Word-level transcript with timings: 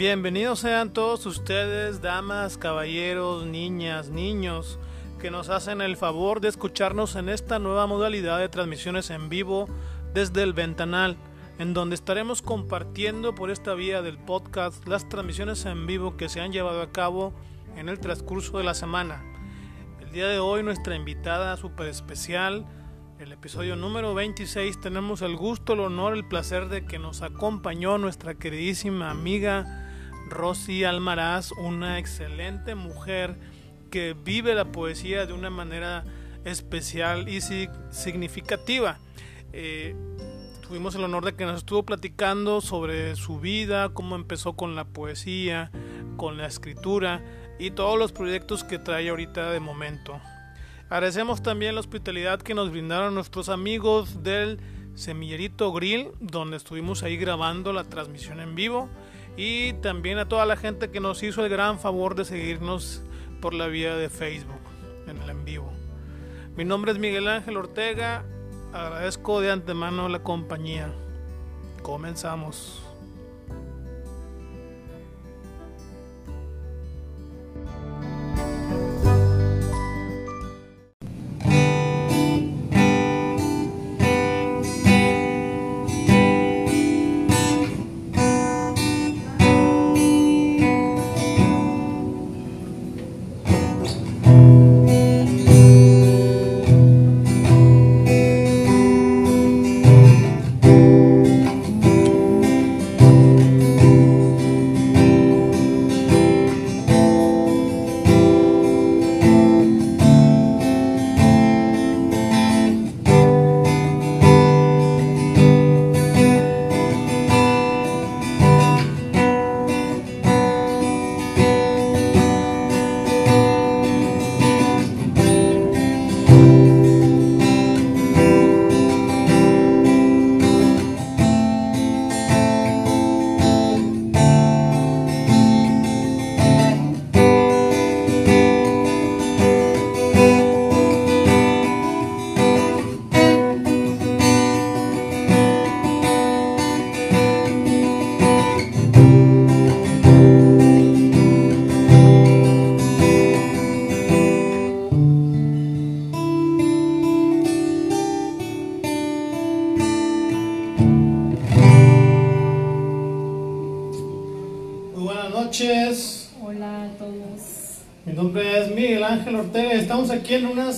Bienvenidos 0.00 0.60
sean 0.60 0.94
todos 0.94 1.26
ustedes, 1.26 2.00
damas, 2.00 2.56
caballeros, 2.56 3.44
niñas, 3.44 4.08
niños, 4.08 4.78
que 5.18 5.30
nos 5.30 5.50
hacen 5.50 5.82
el 5.82 5.98
favor 5.98 6.40
de 6.40 6.48
escucharnos 6.48 7.16
en 7.16 7.28
esta 7.28 7.58
nueva 7.58 7.86
modalidad 7.86 8.38
de 8.38 8.48
transmisiones 8.48 9.10
en 9.10 9.28
vivo 9.28 9.68
desde 10.14 10.42
el 10.42 10.54
ventanal, 10.54 11.18
en 11.58 11.74
donde 11.74 11.96
estaremos 11.96 12.40
compartiendo 12.40 13.34
por 13.34 13.50
esta 13.50 13.74
vía 13.74 14.00
del 14.00 14.16
podcast 14.16 14.88
las 14.88 15.06
transmisiones 15.06 15.66
en 15.66 15.86
vivo 15.86 16.16
que 16.16 16.30
se 16.30 16.40
han 16.40 16.50
llevado 16.50 16.80
a 16.80 16.92
cabo 16.92 17.34
en 17.76 17.90
el 17.90 18.00
transcurso 18.00 18.56
de 18.56 18.64
la 18.64 18.72
semana. 18.72 19.22
El 20.00 20.12
día 20.12 20.28
de 20.28 20.38
hoy 20.38 20.62
nuestra 20.62 20.96
invitada 20.96 21.58
súper 21.58 21.88
especial, 21.88 22.64
el 23.18 23.32
episodio 23.32 23.76
número 23.76 24.14
26, 24.14 24.80
tenemos 24.80 25.20
el 25.20 25.36
gusto, 25.36 25.74
el 25.74 25.80
honor, 25.80 26.14
el 26.14 26.26
placer 26.26 26.70
de 26.70 26.86
que 26.86 26.98
nos 26.98 27.20
acompañó 27.20 27.98
nuestra 27.98 28.32
queridísima 28.32 29.10
amiga 29.10 29.88
Rosy 30.30 30.84
Almaraz, 30.84 31.52
una 31.52 31.98
excelente 31.98 32.74
mujer 32.74 33.36
que 33.90 34.14
vive 34.14 34.54
la 34.54 34.72
poesía 34.72 35.26
de 35.26 35.32
una 35.32 35.50
manera 35.50 36.04
especial 36.44 37.28
y 37.28 37.40
significativa. 37.90 38.98
Eh, 39.52 39.94
tuvimos 40.66 40.94
el 40.94 41.04
honor 41.04 41.24
de 41.24 41.34
que 41.34 41.44
nos 41.44 41.58
estuvo 41.58 41.82
platicando 41.82 42.60
sobre 42.60 43.16
su 43.16 43.40
vida, 43.40 43.90
cómo 43.90 44.16
empezó 44.16 44.54
con 44.54 44.76
la 44.76 44.84
poesía, 44.84 45.70
con 46.16 46.38
la 46.38 46.46
escritura 46.46 47.22
y 47.58 47.72
todos 47.72 47.98
los 47.98 48.12
proyectos 48.12 48.64
que 48.64 48.78
trae 48.78 49.10
ahorita 49.10 49.50
de 49.50 49.60
momento. 49.60 50.20
Agradecemos 50.88 51.42
también 51.42 51.74
la 51.74 51.80
hospitalidad 51.80 52.40
que 52.40 52.54
nos 52.54 52.70
brindaron 52.70 53.14
nuestros 53.14 53.48
amigos 53.48 54.22
del 54.22 54.58
Semillerito 54.94 55.72
Grill, 55.72 56.08
donde 56.20 56.56
estuvimos 56.56 57.02
ahí 57.02 57.16
grabando 57.16 57.72
la 57.72 57.84
transmisión 57.84 58.40
en 58.40 58.54
vivo. 58.54 58.88
Y 59.42 59.72
también 59.72 60.18
a 60.18 60.28
toda 60.28 60.44
la 60.44 60.54
gente 60.54 60.90
que 60.90 61.00
nos 61.00 61.22
hizo 61.22 61.42
el 61.42 61.50
gran 61.50 61.78
favor 61.78 62.14
de 62.14 62.26
seguirnos 62.26 63.00
por 63.40 63.54
la 63.54 63.68
vía 63.68 63.96
de 63.96 64.10
Facebook, 64.10 64.60
en 65.06 65.16
el 65.16 65.30
en 65.30 65.46
vivo. 65.46 65.72
Mi 66.56 66.66
nombre 66.66 66.92
es 66.92 66.98
Miguel 66.98 67.26
Ángel 67.26 67.56
Ortega. 67.56 68.22
Agradezco 68.74 69.40
de 69.40 69.50
antemano 69.50 70.10
la 70.10 70.22
compañía. 70.22 70.92
Comenzamos. 71.82 72.82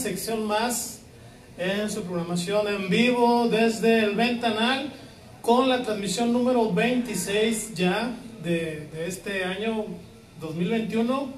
Sección 0.03 0.45
más 0.49 1.03
en 1.57 1.89
su 1.89 2.03
programación 2.03 2.67
en 2.67 2.91
vivo 2.91 3.47
desde 3.49 4.01
el 4.01 4.17
Ventanal 4.17 4.93
con 5.43 5.69
la 5.69 5.85
transmisión 5.85 6.33
número 6.33 6.73
26 6.73 7.75
ya 7.75 8.13
de, 8.43 8.89
este 9.07 9.45
año 9.45 9.85
2021. 10.41 11.29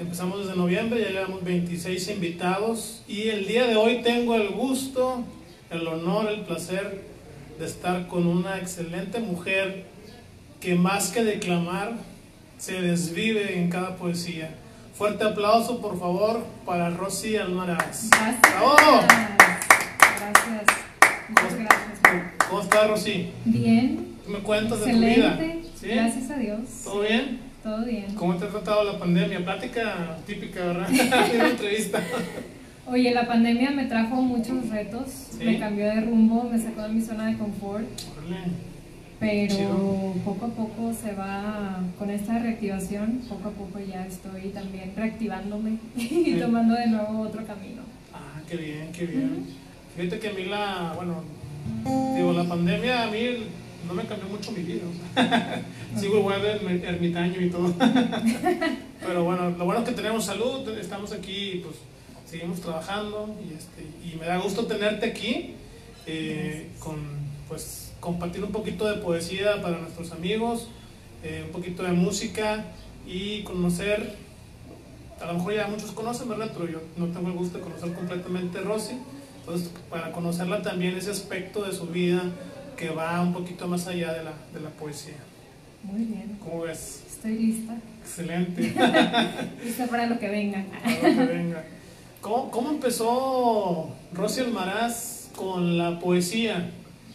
Empezamos 0.00 0.46
desde 0.46 0.56
noviembre, 0.56 1.02
ya 1.02 1.10
llevamos 1.10 1.44
26 1.44 2.08
invitados 2.08 3.02
y 3.06 3.28
el 3.28 3.46
día 3.46 3.66
de 3.66 3.76
hoy 3.76 4.00
tengo 4.02 4.36
el 4.36 4.48
gusto, 4.52 5.22
el 5.70 5.86
honor, 5.86 6.30
el 6.30 6.40
placer 6.46 7.02
de 7.58 7.66
estar 7.66 8.08
con 8.08 8.26
una 8.26 8.56
excelente 8.56 9.18
mujer 9.18 9.84
que 10.60 10.76
más 10.76 11.10
que 11.12 11.22
declamar 11.22 11.92
se 12.56 12.80
desvive 12.80 13.58
en 13.58 13.68
cada 13.68 13.96
poesía. 13.96 14.61
Fuerte 15.02 15.24
aplauso, 15.24 15.80
por 15.80 15.98
favor, 15.98 16.44
para 16.64 16.88
Rosy 16.90 17.36
Almaraz. 17.36 18.08
Gracias. 18.08 18.40
Gracias. 20.00 20.62
Muchas 21.28 21.58
gracias. 21.58 22.00
¿Cómo 22.48 22.60
estás, 22.62 22.88
Rosy? 22.88 23.32
Bien. 23.44 24.14
¿Qué 24.24 24.32
me 24.32 24.38
cuentas 24.38 24.78
Excelente. 24.78 25.20
de 25.20 25.26
tu 25.26 25.42
vida? 25.42 25.70
¿Sí? 25.74 25.88
Gracias 25.88 26.30
a 26.30 26.36
Dios. 26.36 26.60
¿Todo 26.84 27.00
bien? 27.00 27.40
Todo 27.64 27.84
bien. 27.84 28.14
¿Cómo 28.14 28.36
te 28.36 28.44
ha 28.44 28.48
tratado 28.48 28.84
la 28.84 28.96
pandemia? 29.00 29.42
Plática 29.42 30.18
típica, 30.24 30.66
¿verdad? 30.66 30.88
una 31.34 31.48
entrevista. 31.48 32.00
Oye, 32.86 33.12
la 33.12 33.26
pandemia 33.26 33.72
me 33.72 33.86
trajo 33.86 34.14
muchos 34.22 34.68
retos, 34.68 35.30
me 35.36 35.58
cambió 35.58 35.86
de 35.86 36.00
rumbo, 36.02 36.44
me 36.44 36.60
sacó 36.60 36.82
de 36.82 36.90
mi 36.90 37.00
zona 37.00 37.26
de 37.26 37.38
confort 37.38 37.88
pero 39.22 40.14
poco 40.24 40.46
a 40.46 40.48
poco 40.48 40.92
se 40.92 41.14
va, 41.14 41.80
con 41.96 42.10
esta 42.10 42.40
reactivación, 42.40 43.22
poco 43.28 43.50
a 43.50 43.52
poco 43.52 43.78
ya 43.78 44.04
estoy 44.04 44.48
también 44.48 44.92
reactivándome 44.96 45.78
y 45.96 46.34
tomando 46.40 46.74
de 46.74 46.88
nuevo 46.88 47.20
otro 47.20 47.46
camino. 47.46 47.82
Ah, 48.12 48.40
qué 48.48 48.56
bien, 48.56 48.90
qué 48.92 49.06
bien. 49.06 49.46
Fíjate 49.96 50.18
que 50.18 50.28
a 50.28 50.32
mí 50.32 50.44
la, 50.46 50.94
bueno, 50.96 51.22
digo, 52.16 52.32
la 52.32 52.42
pandemia 52.42 53.04
a 53.04 53.10
mí 53.12 53.46
no 53.86 53.94
me 53.94 54.02
cambió 54.06 54.28
mucho 54.28 54.50
mi 54.50 54.64
vida. 54.64 54.82
Sigo 55.96 56.18
igual 56.18 56.44
ermitaño 56.82 57.40
y 57.40 57.48
todo. 57.48 57.72
pero 59.06 59.22
bueno, 59.22 59.50
lo 59.50 59.64
bueno 59.64 59.82
es 59.82 59.88
que 59.88 59.94
tenemos 59.94 60.24
salud, 60.24 60.68
estamos 60.76 61.12
aquí, 61.12 61.62
pues 61.64 61.76
seguimos 62.28 62.60
trabajando 62.60 63.36
y, 63.40 63.54
este, 63.54 63.82
y 64.04 64.18
me 64.18 64.26
da 64.26 64.38
gusto 64.38 64.66
tenerte 64.66 65.06
aquí 65.06 65.54
eh, 66.06 66.70
con, 66.80 66.96
pues, 67.48 67.91
compartir 68.02 68.42
un 68.42 68.50
poquito 68.50 68.84
de 68.88 69.00
poesía 69.00 69.62
para 69.62 69.78
nuestros 69.78 70.10
amigos, 70.10 70.66
eh, 71.22 71.44
un 71.46 71.52
poquito 71.52 71.84
de 71.84 71.92
música 71.92 72.64
y 73.06 73.44
conocer, 73.44 74.16
a 75.20 75.26
lo 75.26 75.34
mejor 75.34 75.54
ya 75.54 75.68
muchos 75.68 75.92
conocen, 75.92 76.28
¿verdad? 76.28 76.50
Pero 76.52 76.68
yo 76.68 76.80
no 76.96 77.06
tengo 77.06 77.28
el 77.28 77.34
gusto 77.34 77.58
de 77.58 77.64
conocer 77.64 77.92
completamente 77.92 78.58
a 78.58 78.62
Rosy, 78.62 78.94
entonces 79.38 79.70
para 79.88 80.10
conocerla 80.10 80.62
también 80.62 80.96
ese 80.96 81.12
aspecto 81.12 81.62
de 81.62 81.72
su 81.72 81.86
vida 81.86 82.24
que 82.76 82.90
va 82.90 83.20
un 83.20 83.32
poquito 83.32 83.68
más 83.68 83.86
allá 83.86 84.12
de 84.12 84.24
la, 84.24 84.32
de 84.52 84.60
la 84.60 84.70
poesía. 84.70 85.18
Muy 85.84 86.02
bien. 86.02 86.38
¿Cómo 86.42 86.62
ves? 86.62 87.04
Estoy 87.08 87.38
lista. 87.38 87.76
Excelente. 88.00 88.62
lista 89.64 89.86
para 89.86 90.06
lo 90.06 90.18
que 90.18 90.28
venga. 90.28 90.64
Para 91.00 91.08
lo 91.08 91.28
que 91.28 91.34
venga. 91.34 91.64
¿Cómo, 92.20 92.50
cómo 92.50 92.70
empezó 92.70 93.90
Rosy 94.12 94.40
Almaraz 94.40 95.30
con 95.36 95.78
la 95.78 96.00
poesía? 96.00 96.72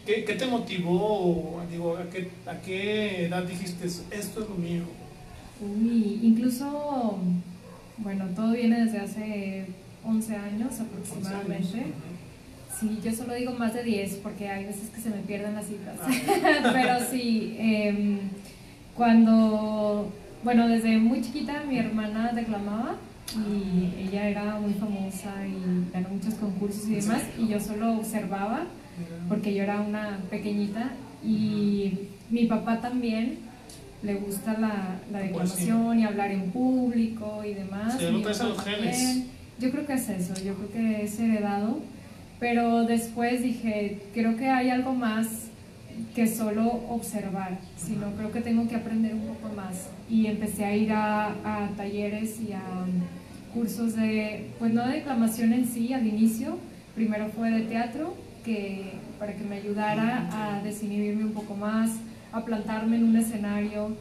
¿Qué, 0.07 0.21
te 0.21 0.48
motivó? 0.48 1.62
Digo, 1.69 1.98
¿a 1.98 2.09
qué, 2.09 2.30
¿a 2.45 2.56
qué 2.62 3.25
edad 3.25 3.44
dijiste 3.44 3.86
esto 3.86 4.42
es 4.42 4.50
lo 4.50 4.56
mío? 4.56 4.83
Uy, 5.59 6.21
incluso, 6.24 7.18
bueno, 7.98 8.25
todo 8.33 8.54
viene 8.54 8.86
desde 8.86 9.00
hace 9.00 9.65
11 10.06 10.36
años 10.38 10.80
aproximadamente. 10.80 11.88
Sí, 12.80 13.00
yo 13.04 13.12
solo 13.12 13.33
digo 13.33 13.51
más 13.51 13.74
de 13.74 13.83
10 13.83 14.19
porque 14.24 14.48
hay 14.48 14.65
veces 14.65 14.89
que 14.92 15.01
se 15.01 15.09
me 15.09 15.18
pierden 15.18 15.56
las 15.56 15.65
cifras. 15.65 15.98
Ah. 16.01 16.71
Pero 16.74 17.00
sí, 17.12 17.57
em, 17.59 18.19
Cuando, 18.95 20.09
bueno, 20.42 20.69
desde 20.69 20.98
muy 21.00 21.21
chiquita 21.21 21.63
mi 21.68 21.80
hermana 21.80 22.31
declamaba 22.31 22.95
y 23.36 24.07
ella 24.07 24.30
era 24.30 24.57
muy 24.57 24.74
famosa 24.74 25.33
y 25.45 25.92
ganó 25.92 26.09
muchos 26.09 26.36
concursos 26.36 26.88
y 26.88 26.95
demás 26.95 27.24
y 27.38 27.50
yo 27.50 27.59
solo 27.59 27.98
observaba 27.98 28.68
porque 29.28 29.54
yo 29.54 29.64
era 29.64 29.82
una 29.82 30.20
pequeñita 30.30 30.92
y 31.24 31.94
mi 32.30 32.46
papá 32.46 32.80
también 32.82 33.40
le 34.04 34.16
gusta 34.16 34.54
la, 34.60 35.00
la 35.12 35.20
declamación 35.20 36.00
y 36.00 36.04
hablar 36.04 36.32
en 36.32 36.52
público 36.52 37.44
y 37.44 37.54
demás. 37.54 37.98
Yo 39.60 39.72
creo 39.72 39.86
que 39.88 39.94
es 39.94 40.10
eso, 40.10 40.34
yo 40.44 40.54
creo 40.54 40.72
que 40.72 41.04
es 41.04 41.20
heredado, 41.20 41.80
pero 42.40 42.84
después 42.84 43.42
dije, 43.42 44.00
creo 44.14 44.38
que 44.38 44.48
hay 44.50 44.70
algo 44.70 44.94
más 44.94 45.48
que 46.14 46.28
solo 46.28 46.66
observar, 46.90 47.58
sino 47.76 48.12
creo 48.12 48.32
que 48.32 48.42
tengo 48.42 48.68
que 48.68 48.76
aprender 48.76 49.16
un 49.16 49.28
poco 49.34 49.52
más. 49.56 49.88
Y 50.08 50.28
empecé 50.28 50.64
a 50.64 50.76
ir 50.76 50.92
a, 50.92 51.30
a 51.44 51.70
talleres 51.76 52.40
y 52.40 52.54
a 52.54 52.62
cursos 53.52 53.96
de, 53.96 54.52
pues 54.60 54.72
no 54.74 54.86
de 54.86 54.94
declamación 54.98 55.54
en 55.54 55.68
sí 55.68 55.94
al 55.94 56.06
inicio, 56.06 56.60
primero 56.94 57.30
fue 57.30 57.50
de 57.50 57.62
teatro, 57.62 58.16
que, 58.48 58.94
para 59.20 59.36
que 59.36 59.44
me 59.44 59.58
ayudara 59.58 60.30
a 60.32 60.64
desinhibirme 60.64 61.26
un 61.26 61.34
poco 61.34 61.54
más, 61.54 61.92
a 62.32 62.46
plantarme 62.46 62.96
en 62.96 63.04
un 63.04 63.18
escenario 63.18 63.92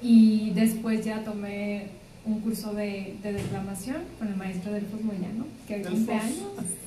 y 0.00 0.50
después 0.54 1.04
ya 1.04 1.22
tomé 1.22 1.88
un 2.24 2.40
curso 2.40 2.72
de, 2.72 3.16
de 3.22 3.32
declamación 3.34 3.98
con 4.18 4.28
el 4.28 4.36
maestro 4.36 4.72
Delfos 4.72 5.02
Moyano, 5.02 5.44
que 5.68 5.74
hoy 5.74 5.82
cumple 5.82 6.14
años. 6.14 6.38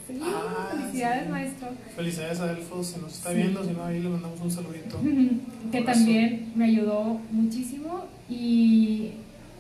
Sí, 0.08 0.20
ah, 0.24 0.70
felicidades 0.72 1.30
maestro. 1.30 1.68
Felicidades 1.96 2.40
a 2.40 2.48
Delfos, 2.48 2.88
se 2.88 3.00
nos 3.00 3.14
está 3.14 3.32
viendo, 3.32 3.64
si 3.64 3.72
no 3.72 3.84
ahí 3.84 4.00
le 4.00 4.10
mandamos 4.10 4.42
un 4.42 4.52
saludito. 4.52 5.00
que 5.72 5.82
también 5.82 6.52
me 6.56 6.66
ayudó 6.66 7.20
muchísimo 7.32 8.06
y 8.28 9.12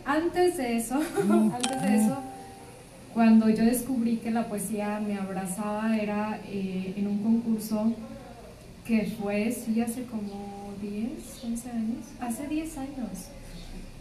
antes 0.06 0.58
de 0.58 0.78
eso, 0.78 0.96
antes 1.54 1.81
de 1.81 1.98
eso, 1.98 2.18
cuando 3.15 3.50
yo 3.50 3.63
descubrí 3.63 4.17
que 4.17 4.29
la 4.29 4.50
poesía 4.50 5.00
me 5.00 5.15
abrazaba 5.15 5.97
era 5.97 6.38
eh, 6.50 6.94
en 6.97 7.07
un 7.07 7.19
concurso 7.19 7.94
que 8.85 9.06
fue, 9.06 9.53
sí, 9.53 9.79
hace 9.79 10.03
como 10.03 10.73
10, 10.81 11.45
11 11.45 11.69
años, 11.71 12.06
hace 12.19 12.47
10 12.50 12.77
años. 12.77 13.29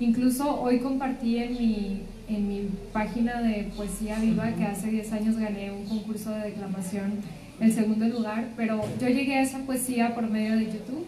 Incluso 0.00 0.60
hoy 0.60 0.80
compartí 0.80 1.38
en 1.38 1.52
mi, 1.52 2.02
en 2.28 2.48
mi 2.48 2.68
página 2.92 3.40
de 3.40 3.70
Poesía 3.76 4.18
Viva 4.18 4.50
que 4.50 4.64
hace 4.64 4.88
10 4.88 5.12
años 5.12 5.36
gané 5.38 5.70
un 5.70 5.84
concurso 5.84 6.32
de 6.32 6.50
declamación 6.50 7.12
en 7.60 7.72
segundo 7.72 8.08
lugar, 8.08 8.48
pero 8.56 8.82
yo 9.00 9.06
llegué 9.06 9.36
a 9.36 9.42
esa 9.42 9.60
poesía 9.60 10.12
por 10.12 10.28
medio 10.28 10.56
de 10.56 10.64
YouTube, 10.64 11.06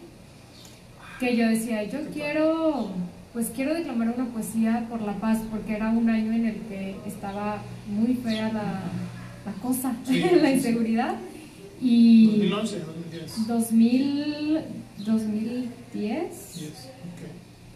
que 1.18 1.36
yo 1.36 1.48
decía, 1.48 1.82
yo 1.82 1.98
quiero, 2.14 2.90
pues 3.36 3.52
quiero 3.54 3.74
declamar 3.74 4.14
una 4.16 4.24
poesía 4.30 4.86
por 4.88 5.02
la 5.02 5.12
paz, 5.12 5.40
porque 5.50 5.74
era 5.74 5.90
un 5.90 6.08
año 6.08 6.32
en 6.32 6.46
el 6.46 6.54
que 6.54 6.96
estaba 7.06 7.58
muy 7.86 8.14
fea 8.14 8.50
la, 8.50 8.80
la 9.44 9.52
cosa, 9.60 9.94
la 10.40 10.52
inseguridad. 10.52 11.16
Y 11.78 12.48
2011, 12.48 12.78
2010. 13.46 13.46
2000, 13.46 14.60
2010. 15.04 16.72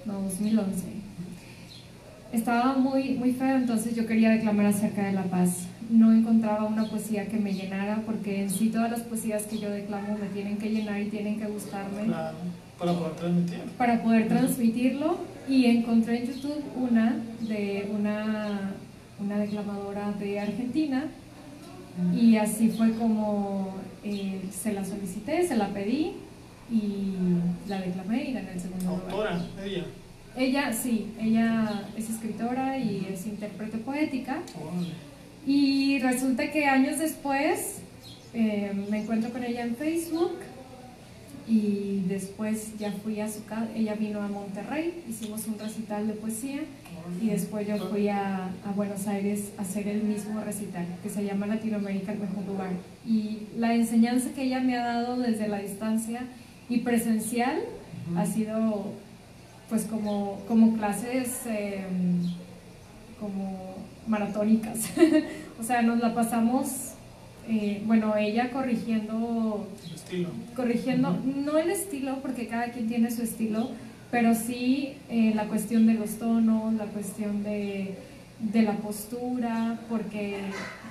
No, 0.07 0.23
2011. 0.23 0.83
Estaba 2.33 2.73
muy, 2.79 3.17
muy 3.17 3.33
feo, 3.33 3.57
entonces 3.57 3.95
yo 3.95 4.07
quería 4.07 4.31
declamar 4.31 4.65
acerca 4.65 5.05
de 5.05 5.13
la 5.13 5.25
paz. 5.25 5.67
No 5.91 6.11
encontraba 6.11 6.65
una 6.65 6.89
poesía 6.89 7.29
que 7.29 7.37
me 7.37 7.53
llenara, 7.53 8.03
porque 8.07 8.45
en 8.45 8.49
sí 8.49 8.71
todas 8.71 8.91
las 8.91 9.01
poesías 9.01 9.43
que 9.43 9.59
yo 9.59 9.69
declamo 9.69 10.17
me 10.17 10.29
tienen 10.29 10.57
que 10.57 10.71
llenar 10.71 11.03
y 11.03 11.11
tienen 11.11 11.39
que 11.39 11.45
gustarme. 11.49 12.07
Claro, 12.07 12.39
para 12.79 12.95
poder 12.95 13.13
transmitirlo. 13.17 13.73
Para 13.77 14.03
poder 14.03 14.29
transmitirlo. 14.29 15.30
Y 15.51 15.67
encontré 15.67 16.19
en 16.19 16.27
YouTube 16.29 16.63
una 16.77 17.17
de 17.41 17.91
una, 17.93 18.73
una 19.19 19.39
declamadora 19.39 20.13
de 20.13 20.39
Argentina, 20.39 21.09
y 22.15 22.37
así 22.37 22.69
fue 22.71 22.93
como 22.93 23.75
eh, 24.05 24.41
se 24.51 24.73
la 24.73 24.85
solicité, 24.85 25.47
se 25.47 25.57
la 25.57 25.69
pedí 25.69 26.13
y 26.71 27.15
la 27.69 27.81
declamé 27.81 28.31
y 28.31 28.33
gané 28.33 28.53
el 28.53 28.61
segundo 28.61 28.91
¿Autora, 28.91 29.45
ella? 29.63 29.85
Ella, 30.37 30.73
sí, 30.73 31.09
ella 31.21 31.83
es 31.97 32.09
escritora 32.09 32.79
y 32.79 33.09
es 33.13 33.27
intérprete 33.27 33.79
poética. 33.79 34.39
Y 35.47 35.99
resulta 35.99 36.51
que 36.53 36.67
años 36.67 36.99
después 36.99 37.81
eh, 38.35 38.73
me 38.89 39.03
encuentro 39.03 39.31
con 39.31 39.43
ella 39.43 39.63
en 39.63 39.75
Facebook 39.75 40.39
y 41.51 42.05
después 42.07 42.79
ya 42.79 42.93
fui 42.93 43.19
a 43.21 43.29
su 43.29 43.45
casa, 43.45 43.67
ella 43.75 43.95
vino 43.95 44.23
a 44.23 44.29
Monterrey, 44.29 45.03
hicimos 45.09 45.49
un 45.49 45.59
recital 45.59 46.07
de 46.07 46.13
poesía 46.13 46.61
y 47.21 47.31
después 47.31 47.67
yo 47.67 47.77
fui 47.89 48.09
a, 48.09 48.51
a, 48.65 48.73
Buenos 48.77 49.09
Aires 49.09 49.51
a 49.59 49.63
hacer 49.63 49.89
el 49.89 50.05
mismo 50.05 50.41
recital 50.43 50.87
que 51.03 51.09
se 51.09 51.25
llama 51.25 51.49
Latinoamérica 51.49 52.13
el 52.13 52.21
mejor 52.21 52.47
lugar. 52.47 52.71
Y 53.05 53.49
la 53.57 53.75
enseñanza 53.75 54.31
que 54.31 54.45
ella 54.45 54.61
me 54.61 54.77
ha 54.77 54.85
dado 54.85 55.17
desde 55.17 55.49
la 55.49 55.59
distancia 55.59 56.23
y 56.69 56.79
presencial 56.79 57.59
ha 58.17 58.27
sido 58.27 58.93
pues 59.69 59.85
como, 59.87 60.41
como 60.47 60.77
clases 60.77 61.47
em, 61.47 62.23
como 63.19 63.77
maratónicas. 64.07 64.91
o 65.61 65.63
sea, 65.65 65.83
nos 65.83 65.99
la 65.99 66.15
pasamos, 66.15 66.90
eh, 67.51 67.83
bueno, 67.85 68.17
ella 68.17 68.51
corrigiendo... 68.51 69.69
El 69.85 69.95
estilo. 69.95 70.29
Corrigiendo, 70.55 71.19
no 71.25 71.59
el 71.59 71.71
estilo, 71.71 72.19
porque 72.23 72.47
cada 72.47 72.71
quien 72.71 72.87
tiene 72.87 73.11
su 73.11 73.23
estilo, 73.23 73.71
pero 74.13 74.37
sí 74.37 74.95
eh, 75.09 75.33
la 75.35 75.49
cuestión 75.49 75.87
de 75.87 75.95
los 75.95 76.11
tonos, 76.19 76.75
la 76.75 76.85
cuestión 76.87 77.43
de, 77.43 77.97
de 78.39 78.63
la 78.63 78.77
postura, 78.77 79.81
porque, 79.89 80.39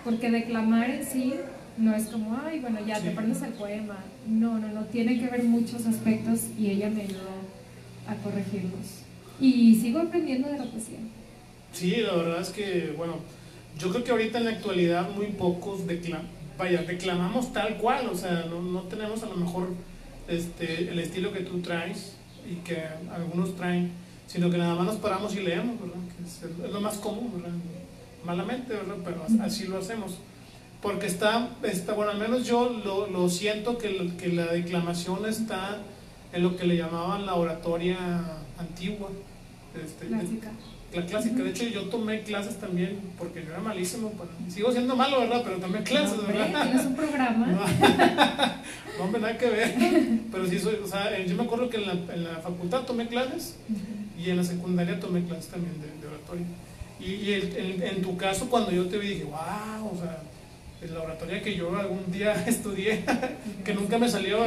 porque 0.04 0.30
declamar 0.30 0.90
en 0.90 1.06
sí 1.06 1.34
no 1.78 1.96
es 1.96 2.08
como, 2.08 2.38
ay, 2.46 2.60
bueno, 2.60 2.80
ya 2.86 3.00
te 3.00 3.10
aprendes 3.10 3.42
el 3.42 3.54
poema. 3.54 3.98
No, 4.28 4.60
no, 4.60 4.68
no, 4.68 4.84
tiene 4.86 5.18
que 5.18 5.28
ver 5.28 5.44
muchos 5.44 5.86
aspectos 5.86 6.42
y 6.60 6.72
ella 6.72 6.90
me 6.90 7.04
ayudó 7.04 7.30
a 8.06 8.16
corregirlos. 8.16 9.04
Y 9.40 9.76
sigo 9.76 10.00
aprendiendo 10.00 10.50
de 10.50 10.58
la 10.58 10.66
poesía. 10.66 11.00
Sí, 11.72 12.02
la 12.02 12.16
verdad 12.16 12.42
es 12.42 12.50
que, 12.50 12.94
bueno, 12.98 13.16
yo 13.78 13.92
creo 13.92 14.04
que 14.04 14.12
ahorita 14.12 14.40
en 14.40 14.44
la 14.44 14.52
actualidad 14.52 15.10
muy 15.16 15.28
pocos 15.28 15.88
declam 15.88 16.39
vaya, 16.60 16.84
declamamos 16.84 17.54
tal 17.54 17.78
cual, 17.78 18.10
o 18.10 18.16
sea, 18.16 18.46
no, 18.50 18.62
no, 18.62 18.82
tenemos 18.82 19.24
a 19.24 19.28
lo 19.28 19.38
mejor 19.38 19.70
este, 20.28 20.90
el 20.90 21.00
estilo 21.00 21.32
que 21.32 21.40
tú 21.40 21.62
traes 21.62 22.16
y 22.48 22.56
que 22.58 22.84
algunos 23.12 23.56
traen, 23.56 23.92
sino 24.28 24.52
que 24.52 24.58
nada 24.58 24.76
más 24.76 24.86
nos 24.86 24.98
paramos 24.98 25.34
y 25.36 25.40
leemos, 25.40 25.80
¿verdad? 25.80 26.02
Que 26.16 26.24
es, 26.68 26.72
lo 26.72 26.82
más 26.82 26.98
común, 26.98 27.32
¿verdad? 27.38 27.58
Malamente, 28.26 28.74
¿verdad? 28.74 28.98
Pero 29.06 29.26
así 29.42 29.66
lo 29.68 29.80
hacemos. 29.80 30.18
Porque 30.82 31.08
está, 31.08 31.50
está 31.64 31.94
bueno, 31.94 32.12
al 32.12 32.20
menos 32.20 32.46
yo 32.46 32.70
lo, 32.70 33.08
lo 33.08 33.30
siento 33.30 33.78
que, 33.78 34.12
que 34.18 34.28
la 34.28 34.48
declamación 34.48 35.26
está 35.26 35.78
en 36.34 36.44
lo 36.44 36.58
que 36.58 36.66
le 36.66 36.76
llamaban 36.76 37.26
la 37.26 37.36
oratoria 37.36 37.98
antigua. 38.58 39.10
Este, 39.74 40.08
clásica. 40.08 40.52
La 40.94 41.06
clásica, 41.06 41.44
de 41.44 41.50
hecho 41.52 41.66
yo 41.66 41.84
tomé 41.84 42.24
clases 42.24 42.58
también 42.60 43.00
porque 43.18 43.44
yo 43.44 43.52
era 43.52 43.60
malísimo, 43.60 44.12
sigo 44.50 44.72
siendo 44.72 44.96
malo, 44.96 45.20
¿verdad? 45.20 45.42
Pero 45.44 45.58
tomé 45.58 45.84
clases, 45.84 46.26
¿verdad? 46.26 46.64
Tienes 46.64 46.86
un 46.86 46.96
programa. 46.96 47.48
No, 48.98 49.06
hombre, 49.06 49.22
nada 49.22 49.38
que 49.38 49.50
ver. 49.50 49.74
Pero 50.30 50.46
sí 50.46 50.60
soy, 50.60 50.76
o 50.84 50.86
sea, 50.86 51.18
yo 51.26 51.34
me 51.34 51.44
acuerdo 51.44 51.70
que 51.70 51.78
en 51.78 51.88
la, 51.88 51.94
en 51.94 52.24
la 52.26 52.36
facultad 52.42 52.82
tomé 52.82 53.08
clases 53.08 53.56
y 54.18 54.30
en 54.30 54.36
la 54.36 54.44
secundaria 54.44 55.00
tomé 55.00 55.24
clases 55.24 55.48
también 55.48 55.74
de, 55.80 56.06
oratoria. 56.06 56.46
Y, 57.00 57.06
y 57.06 57.34
en, 57.34 58.02
tu 58.02 58.18
caso, 58.18 58.50
cuando 58.50 58.72
yo 58.72 58.88
te 58.88 58.98
vi, 58.98 59.08
dije, 59.08 59.24
wow, 59.24 59.94
o 59.94 59.98
sea, 59.98 60.22
en 60.82 60.94
la 60.94 61.02
oratoria 61.02 61.42
que 61.42 61.56
yo 61.56 61.74
algún 61.78 62.12
día 62.12 62.34
estudié, 62.48 63.06
que 63.64 63.74
nunca 63.74 63.98
me 63.98 64.10
salió, 64.10 64.46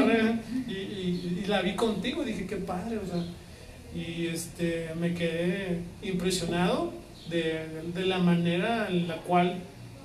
y, 0.68 0.72
y, 0.72 1.42
y, 1.42 1.46
la 1.46 1.62
vi 1.62 1.74
contigo, 1.74 2.22
dije, 2.22 2.44
qué 2.44 2.56
padre, 2.56 2.98
o 2.98 3.06
sea, 3.06 3.24
y 3.94 4.26
este, 4.26 4.88
me 4.98 5.14
quedé 5.14 5.80
impresionado 6.02 6.92
de, 7.28 7.82
de, 7.94 8.06
la 8.06 8.18
manera 8.18 8.88
en 8.88 9.08
la 9.08 9.16
cual 9.16 9.60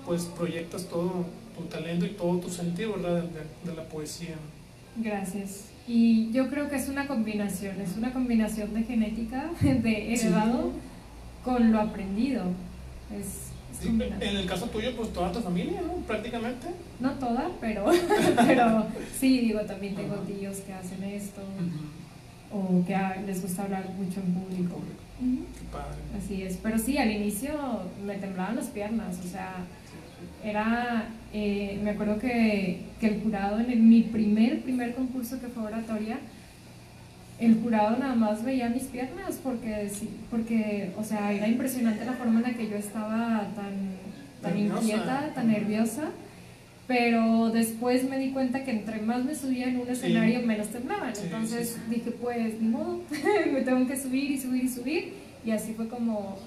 pues 0.06 0.26
proyectas 0.26 0.86
todo 0.86 1.26
tu 1.58 1.64
talento 1.66 2.06
y 2.06 2.10
todo 2.10 2.38
tu 2.40 2.50
sentido, 2.50 2.94
¿verdad? 2.94 3.24
De, 3.24 3.70
de, 3.70 3.76
la 3.76 3.84
poesía. 3.84 4.36
Gracias. 4.98 5.66
Y 5.88 6.32
yo 6.32 6.50
creo 6.50 6.70
que 6.70 6.76
es 6.76 6.90
una 6.90 7.08
combinación, 7.08 7.80
es 7.82 7.96
una 7.98 8.14
combinación 8.14 8.74
de 8.74 8.84
genética, 8.84 9.50
de 9.62 10.14
heredado, 10.14 10.72
con 11.44 11.72
lo 11.72 11.80
aprendido. 11.80 12.44
Es, 13.18 13.48
en 13.86 14.02
el 14.02 14.46
caso 14.48 14.66
tuyo, 14.68 14.96
pues 14.96 15.14
toda 15.14 15.32
tu 15.32 15.40
familia, 15.40 15.82
¿no? 15.82 15.94
Prácticamente. 16.06 16.68
No 17.00 17.12
toda, 17.12 17.50
pero, 17.62 17.86
pero 18.48 18.88
sí, 19.20 19.40
digo, 19.42 19.62
también 19.62 19.96
tengo 19.96 20.16
tíos 20.16 20.58
que 20.58 20.74
hacen 20.74 21.04
esto, 21.04 21.42
o 22.52 22.86
que 22.86 22.96
les 23.26 23.42
gusta 23.42 23.64
hablar 23.64 23.86
mucho 23.98 24.20
en 24.20 24.34
público. 24.34 24.82
Así 26.18 26.44
es, 26.44 26.58
pero 26.62 26.78
sí, 26.78 26.98
al 26.98 27.12
inicio 27.12 27.52
me 28.06 28.16
temblaban 28.16 28.56
las 28.56 28.68
piernas, 28.68 29.18
o 29.26 29.28
sea, 29.28 29.56
era, 30.44 31.10
eh, 31.34 31.80
me 31.84 31.92
acuerdo 31.92 32.20
que, 32.20 32.82
que, 33.00 33.08
el 33.08 33.22
jurado 33.22 33.60
en 33.60 33.90
mi 33.90 34.04
primer, 34.04 34.62
primer 34.62 34.94
concurso 34.94 35.40
que 35.40 35.48
fue 35.48 35.64
oratoria, 35.64 36.18
el 37.40 37.62
jurado 37.62 37.98
nada 37.98 38.16
más 38.16 38.44
veía 38.44 38.70
mis 38.70 38.84
piernas 38.84 39.40
porque, 39.44 39.92
porque, 40.32 40.92
o 40.98 41.04
sea, 41.04 41.32
era 41.32 41.48
impresionante 41.48 42.06
la 42.06 42.14
forma 42.14 42.40
en 42.40 42.44
la 42.44 42.54
que 42.54 42.70
yo 42.70 42.78
estaba 42.78 43.48
tan, 43.56 43.92
tan 44.42 44.58
inquieta, 44.58 45.34
tan 45.36 45.48
nerviosa. 45.48 46.10
Pero 46.88 47.50
después 47.50 48.10
me 48.10 48.18
di 48.18 48.32
cuenta 48.32 48.64
que 48.64 48.72
entre 48.72 49.02
más 49.02 49.26
me 49.26 49.36
subía 49.36 49.68
en 49.68 49.80
un 49.80 49.90
escenario, 49.90 50.42
menos 50.42 50.68
temblaban. 50.68 51.14
Entonces 51.22 51.78
dije, 51.90 52.12
pues, 52.12 52.62
ni 52.62 52.70
modo, 52.70 53.02
me 53.52 53.62
tengo 53.62 53.86
que 53.88 53.98
subir 53.98 54.32
y 54.32 54.40
subir 54.40 54.64
y 54.64 54.70
subir. 54.70 55.14
Y 55.46 55.52
así 55.52 55.74
fue 55.74 55.88
como 55.90 56.38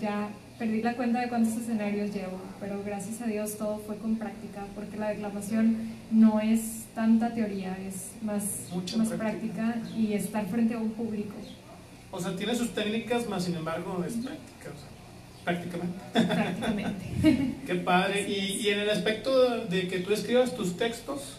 ya 0.00 0.28
perdí 0.58 0.82
la 0.82 0.94
cuenta 0.94 1.20
de 1.20 1.28
cuántos 1.28 1.56
escenarios 1.56 2.14
llevo, 2.14 2.40
pero 2.60 2.82
gracias 2.84 3.20
a 3.20 3.26
Dios 3.26 3.56
todo 3.58 3.78
fue 3.78 3.96
con 3.96 4.16
práctica, 4.16 4.64
porque 4.74 4.96
la 4.96 5.10
declamación 5.10 5.76
no 6.10 6.40
es 6.40 6.86
tanta 6.94 7.34
teoría, 7.34 7.76
es 7.86 8.12
más, 8.22 8.68
más 8.96 9.08
práctica. 9.10 9.76
y 9.96 10.14
estar 10.14 10.46
frente 10.46 10.74
a 10.74 10.78
un 10.78 10.90
público. 10.90 11.34
O 12.10 12.20
sea, 12.20 12.34
tiene 12.36 12.54
sus 12.54 12.70
técnicas, 12.70 13.28
más 13.28 13.44
sin 13.44 13.56
embargo 13.56 14.02
es 14.06 14.14
práctica, 14.14 14.70
o 14.74 14.78
sea, 14.78 14.95
prácticamente. 15.46 15.98
Prácticamente. 16.12 17.54
Qué 17.66 17.74
padre. 17.76 18.28
¿Y, 18.28 18.62
¿Y, 18.62 18.68
en 18.70 18.80
el 18.80 18.90
aspecto 18.90 19.64
de 19.66 19.86
que 19.86 20.00
tú 20.00 20.12
escribas 20.12 20.54
tus 20.56 20.76
textos, 20.76 21.38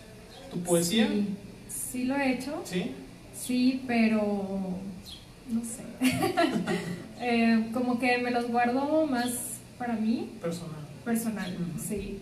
tu 0.50 0.60
poesía? 0.62 1.08
Sí, 1.08 1.28
sí 1.68 2.04
lo 2.06 2.16
he 2.16 2.34
hecho. 2.34 2.62
Sí. 2.64 2.92
Sí, 3.38 3.84
pero 3.86 4.80
no 5.50 5.62
sé. 5.64 5.84
Eh, 7.20 7.72
como 7.74 7.98
que 7.98 8.20
me 8.20 8.30
los 8.30 8.48
guardo 8.48 9.08
más 9.08 9.58
para 9.80 9.94
mí. 9.94 10.30
Personal. 10.40 10.88
Personal, 11.04 11.58
sí. 11.80 12.20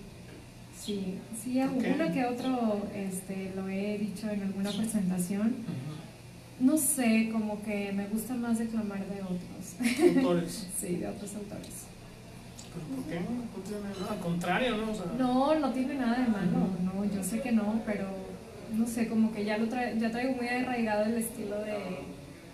Sí, 0.73 1.17
sí, 1.43 1.59
alguno 1.59 2.13
que 2.13 2.23
otro 2.23 2.87
este, 2.95 3.51
lo 3.57 3.67
he 3.67 3.97
dicho 3.97 4.29
en 4.29 4.43
alguna 4.43 4.71
presentación. 4.71 5.53
No 6.59 6.77
sé, 6.77 7.29
como 7.31 7.61
que 7.63 7.91
me 7.91 8.07
gusta 8.07 8.33
más 8.33 8.59
declamar 8.59 9.05
de 9.05 9.21
otros. 9.21 10.17
¿Autores? 10.17 10.67
sí, 10.79 10.95
de 10.95 11.07
otros 11.07 11.35
autores. 11.35 11.85
¿Pero 12.73 12.95
por 12.95 13.05
qué? 13.11 13.19
No 13.19 13.63
tiene 13.63 13.99
nada, 13.99 14.13
al 14.13 14.19
contrario, 14.19 14.77
¿no? 14.77 15.17
no, 15.17 15.59
no 15.59 15.71
tiene 15.71 15.95
nada 15.95 16.19
de 16.19 16.27
malo, 16.27 16.67
no, 16.83 17.05
yo 17.05 17.23
sé 17.23 17.41
que 17.41 17.51
no, 17.51 17.81
pero 17.85 18.05
no 18.73 18.85
sé, 18.85 19.07
como 19.07 19.33
que 19.33 19.45
ya, 19.45 19.57
lo 19.57 19.65
ya 19.65 20.11
traigo 20.11 20.33
muy 20.33 20.47
arraigado 20.47 21.05
el 21.05 21.15
estilo 21.15 21.59
de, 21.61 21.77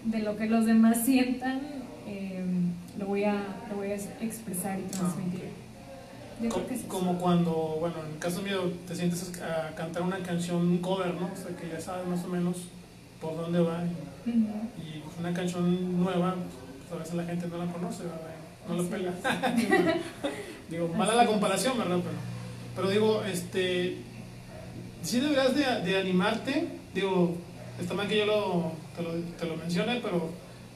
de 0.06 0.20
lo 0.20 0.38
que 0.38 0.46
los 0.48 0.66
demás 0.66 1.04
sientan, 1.06 1.62
eh, 2.08 2.44
lo, 3.00 3.08
voy 3.08 3.24
a, 3.24 3.36
lo 3.70 3.78
voy 3.78 3.92
a 3.92 3.96
expresar 3.96 4.80
y 4.80 4.84
transmitir. 4.84 5.50
como, 6.88 7.18
cuando, 7.18 7.78
bueno, 7.80 7.96
en 8.06 8.14
el 8.14 8.20
caso 8.20 8.42
mío, 8.42 8.72
te 8.88 8.96
sientes 8.96 9.32
a 9.42 9.74
cantar 9.76 10.04
una 10.04 10.20
canción, 10.20 10.58
un 10.58 10.78
cover, 10.80 11.16
¿no? 11.16 11.32
O 11.32 11.36
sea, 11.36 11.56
que 11.56 11.68
ya 11.68 11.80
sabes 11.80 12.08
más 12.08 12.24
o 12.26 12.28
menos 12.28 12.58
por 13.22 13.38
dónde 13.38 13.60
va. 13.60 13.84
Y, 14.26 15.00
pues, 15.00 15.18
una 15.20 15.34
canción 15.34 16.04
nueva, 16.04 16.36
pues 16.36 16.92
a 16.92 16.96
veces 16.96 17.14
la 17.14 17.24
gente 17.24 17.48
no 17.48 17.58
la 17.64 17.72
conoce, 17.72 18.04
¿verdad? 18.04 18.32
No 18.68 18.82
la 18.82 18.90
pega. 18.90 19.96
digo, 20.70 20.88
mala 20.90 21.16
la 21.16 21.26
comparación, 21.26 21.78
¿verdad? 21.78 21.98
Pero, 21.98 22.18
pero 22.76 22.90
digo, 22.90 23.24
este, 23.24 23.98
sí 25.04 25.20
deberías 25.20 25.56
de, 25.56 25.92
de 25.92 26.00
animarte, 26.00 26.68
digo, 26.94 27.38
está 27.80 27.94
mal 27.94 28.08
que 28.08 28.18
yo 28.18 28.26
lo, 28.26 28.72
te, 28.96 29.04
lo, 29.04 29.14
te 29.38 29.46
lo 29.46 29.56
mencione, 29.56 30.00
pero 30.02 30.30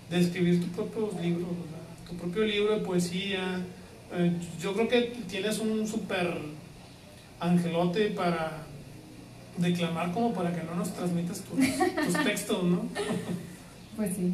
de 0.09 0.19
escribir 0.19 0.61
tu 0.61 0.67
propio 0.67 1.11
libro, 1.21 1.47
tu 2.07 2.15
propio 2.15 2.43
libro 2.43 2.77
de 2.77 2.85
poesía. 2.85 3.61
Eh, 4.13 4.31
yo 4.61 4.73
creo 4.73 4.87
que 4.87 5.01
tienes 5.27 5.59
un 5.59 5.87
súper 5.87 6.37
angelote 7.39 8.07
para 8.11 8.64
declamar 9.57 10.12
como 10.12 10.33
para 10.33 10.51
que 10.53 10.63
no 10.63 10.75
nos 10.75 10.93
transmitas 10.93 11.41
tus, 11.41 11.59
tus 11.59 12.24
textos, 12.24 12.63
¿no? 12.63 12.85
Pues 13.95 14.13
sí. 14.13 14.33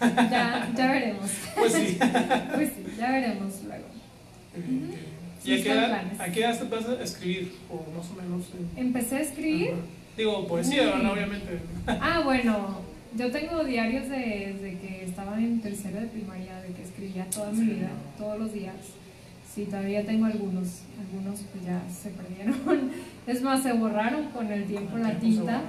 Ya, 0.00 0.70
ya 0.76 0.90
veremos. 0.90 1.30
Pues 1.56 1.72
sí. 1.72 1.98
Pues 2.54 2.70
sí, 2.70 2.84
ya 2.98 3.10
veremos 3.10 3.62
luego. 3.64 3.86
¿Y 5.44 5.52
a, 5.52 5.62
qué 5.62 5.72
edad, 5.72 6.02
a 6.18 6.24
qué 6.30 6.40
edad 6.40 6.58
te 6.58 6.64
vas 6.64 6.86
a 6.86 7.02
escribir? 7.02 7.54
O 7.70 7.76
más 7.96 8.10
o 8.10 8.14
menos. 8.14 8.46
Empecé 8.76 9.16
a 9.16 9.20
escribir. 9.20 9.74
Digo, 10.16 10.46
poesía, 10.46 10.86
¿verdad? 10.86 11.12
Obviamente. 11.12 11.60
Ah, 11.86 12.20
bueno, 12.24 12.80
yo 13.16 13.30
tengo 13.30 13.64
diarios 13.64 14.08
desde 14.08 14.78
que 14.78 15.04
estaba 15.04 15.38
en 15.38 15.60
tercero 15.60 16.00
de 16.00 16.06
primaria, 16.08 16.60
de 16.60 16.74
que 16.74 16.82
escribía 16.82 17.24
toda 17.30 17.52
mi 17.52 17.64
vida, 17.64 17.90
todos 18.18 18.38
los 18.38 18.52
días. 18.52 18.74
Sí, 19.54 19.64
todavía 19.64 20.04
tengo 20.04 20.26
algunos, 20.26 20.82
algunos 21.00 21.40
pues 21.52 21.64
ya 21.64 21.82
se 21.88 22.10
perdieron. 22.10 22.90
Es 23.28 23.42
más, 23.42 23.62
se 23.62 23.72
borraron 23.74 24.30
con 24.30 24.50
el 24.50 24.64
tiempo 24.64 24.96
la 24.98 25.18
tinta. 25.18 25.62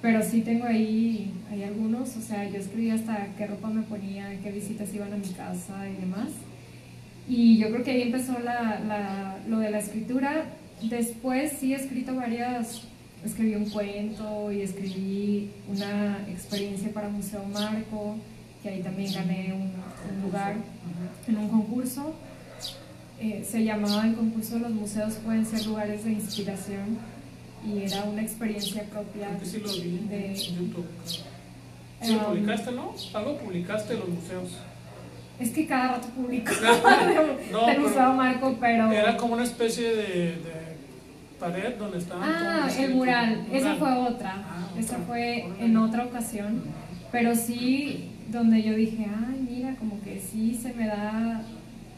Pero 0.00 0.22
sí 0.22 0.42
tengo 0.42 0.66
ahí, 0.66 1.32
hay 1.50 1.64
algunos, 1.64 2.16
o 2.16 2.20
sea, 2.20 2.48
yo 2.48 2.58
escribía 2.58 2.94
hasta 2.94 3.28
qué 3.36 3.46
ropa 3.46 3.68
me 3.70 3.82
ponía, 3.82 4.38
qué 4.42 4.52
visitas 4.52 4.94
iban 4.94 5.12
a 5.12 5.16
mi 5.16 5.28
casa 5.30 5.88
y 5.88 6.00
demás. 6.00 6.28
Y 7.28 7.58
yo 7.58 7.70
creo 7.70 7.82
que 7.82 7.90
ahí 7.90 8.02
empezó 8.02 8.38
la, 8.38 8.78
la, 8.86 9.38
lo 9.48 9.58
de 9.58 9.70
la 9.70 9.78
escritura. 9.78 10.44
Después 10.82 11.54
sí 11.58 11.72
he 11.72 11.76
escrito 11.76 12.14
varias 12.14 12.86
escribí 13.26 13.54
un 13.54 13.68
cuento 13.68 14.52
y 14.52 14.62
escribí 14.62 15.50
una 15.68 16.18
experiencia 16.28 16.92
para 16.92 17.08
Museo 17.08 17.44
Marco, 17.52 18.16
que 18.62 18.68
ahí 18.68 18.82
también 18.82 19.12
gané 19.12 19.52
un, 19.52 19.72
lugar 20.22 20.56
en 21.26 21.36
un 21.36 21.48
concurso. 21.48 22.14
Eh, 23.18 23.46
se 23.48 23.64
llamaba 23.64 24.06
el 24.06 24.14
concurso 24.14 24.58
Los 24.58 24.72
museos 24.72 25.14
pueden 25.24 25.46
ser 25.46 25.64
lugares 25.66 26.04
de 26.04 26.12
inspiración 26.12 26.98
y 27.66 27.82
era 27.82 28.04
una 28.04 28.22
experiencia 28.22 28.84
propia 28.84 29.28
sí 29.42 29.58
lo 29.58 29.72
vi 29.72 30.06
de 30.08 30.34
YouTube. 30.34 30.86
¿Sí 32.02 32.12
lo 32.12 32.26
publicaste, 32.26 32.72
no? 32.72 32.94
Algo 33.14 33.38
publicaste 33.38 33.94
en 33.94 34.00
los 34.00 34.08
museos. 34.10 34.58
Es 35.40 35.50
que 35.50 35.66
cada 35.66 35.92
rato 35.92 36.08
publico 36.08 36.52
no, 37.52 37.66
del 37.66 37.80
Museo 37.80 38.12
Marco, 38.12 38.56
pero... 38.60 38.92
Era 38.92 39.16
como 39.16 39.34
una 39.34 39.44
especie 39.44 39.94
de 39.94 40.34
pared 41.40 41.74
donde 41.76 41.98
estaban. 41.98 42.22
Ah, 42.24 42.68
el 42.78 42.94
mural. 42.94 43.46
Esa 43.52 43.74
fue 43.76 43.92
otra. 43.92 44.34
Ah, 44.36 44.68
Esa 44.78 44.98
fue 44.98 45.46
en 45.58 45.76
otra 45.76 46.04
ocasión. 46.04 46.62
Pero 47.12 47.34
sí, 47.34 48.10
donde 48.28 48.62
yo 48.62 48.74
dije, 48.74 49.06
ay, 49.08 49.46
mira, 49.48 49.74
como 49.76 50.00
que 50.02 50.20
sí 50.20 50.54
se 50.54 50.72
me 50.74 50.86
da 50.86 51.42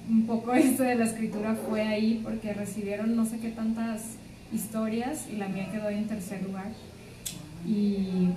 un 0.09 0.27
poco 0.27 0.55
esto 0.55 0.83
de 0.83 0.95
la 0.95 1.05
escritura 1.05 1.55
fue 1.69 1.83
ahí 1.83 2.21
porque 2.23 2.53
recibieron 2.53 3.17
no 3.17 3.25
sé 3.25 3.39
qué 3.39 3.51
tantas 3.51 4.17
historias 4.53 5.27
y 5.31 5.37
la 5.37 5.49
mía 5.49 5.69
quedó 5.71 5.89
en 5.91 6.07
tercer 6.07 6.43
lugar. 6.43 6.69
Y, 7.67 8.29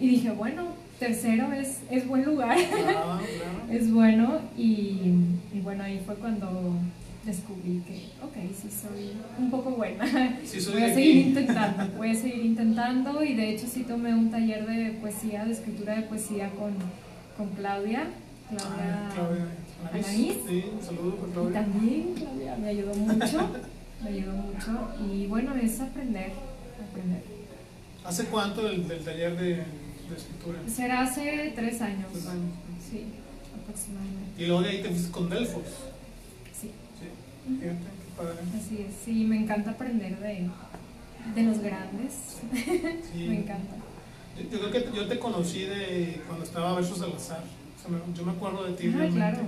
y 0.00 0.08
dije, 0.08 0.30
bueno, 0.30 0.68
tercero 0.98 1.52
es, 1.52 1.80
es 1.90 2.06
buen 2.06 2.24
lugar, 2.24 2.56
ah, 2.96 3.20
es 3.70 3.92
bueno 3.92 4.40
y, 4.56 5.12
y 5.52 5.60
bueno, 5.62 5.84
ahí 5.84 6.00
fue 6.04 6.14
cuando 6.14 6.74
descubrí 7.26 7.82
que, 7.86 8.06
ok, 8.24 8.34
sí 8.54 8.68
soy 8.70 9.10
un 9.38 9.50
poco 9.50 9.72
buena. 9.72 10.04
voy 10.72 10.82
a 10.82 10.94
seguir 10.94 11.26
intentando, 11.26 11.96
voy 11.96 12.10
a 12.10 12.14
seguir 12.14 12.46
intentando 12.46 13.22
y 13.22 13.34
de 13.34 13.50
hecho 13.50 13.66
sí 13.66 13.82
tomé 13.82 14.14
un 14.14 14.30
taller 14.30 14.66
de 14.66 14.92
poesía, 14.92 15.44
de 15.44 15.52
escritura 15.52 15.96
de 15.96 16.02
poesía 16.02 16.50
con, 16.50 16.72
con 17.36 17.54
Claudia. 17.54 18.04
Claudia, 18.48 19.10
Claudia 19.14 19.46
Sí, 20.04 20.64
un 20.72 20.82
saludo 20.82 21.16
por. 21.16 21.50
Y 21.50 21.52
también 21.52 22.14
Claudia 22.14 22.56
me 22.56 22.68
ayudó 22.68 22.94
mucho, 22.94 23.50
me 24.02 24.10
ayudó 24.10 24.32
mucho 24.32 24.88
y 25.00 25.26
bueno, 25.26 25.54
es 25.54 25.80
aprender, 25.80 26.32
aprender. 26.90 27.22
¿Hace 28.04 28.24
cuánto 28.26 28.62
del, 28.62 28.88
del 28.88 29.04
taller 29.04 29.36
de, 29.36 29.44
de, 29.56 30.16
escritura? 30.16 30.58
Será 30.66 31.02
hace 31.02 31.52
tres 31.54 31.80
años. 31.80 32.06
Tres 32.12 32.26
años. 32.26 32.52
Sí, 32.90 33.04
aproximadamente. 33.62 34.42
Y 34.42 34.46
luego 34.46 34.62
de 34.62 34.68
ahí 34.70 34.82
te 34.82 34.88
fuiste 34.90 35.10
con 35.10 35.30
Delfos. 35.30 35.62
Así 38.56 38.78
es, 38.80 38.94
sí, 39.04 39.24
me 39.24 39.36
encanta 39.36 39.70
aprender 39.70 40.18
de, 40.18 40.48
de 41.34 41.42
los 41.42 41.60
grandes. 41.60 42.14
me 43.14 43.38
encanta. 43.38 43.76
Yo, 44.50 44.58
creo 44.58 44.70
que 44.70 44.96
yo 44.96 45.08
te 45.08 45.18
conocí 45.18 45.64
de 45.64 46.20
cuando 46.26 46.44
estaba 46.44 46.74
Versos 46.74 46.98
Salazar. 46.98 47.44
Yo 48.14 48.24
me 48.24 48.32
acuerdo 48.32 48.64
de 48.64 48.72
ti. 48.74 48.92
Ah, 48.94 49.08
claro. 49.12 49.38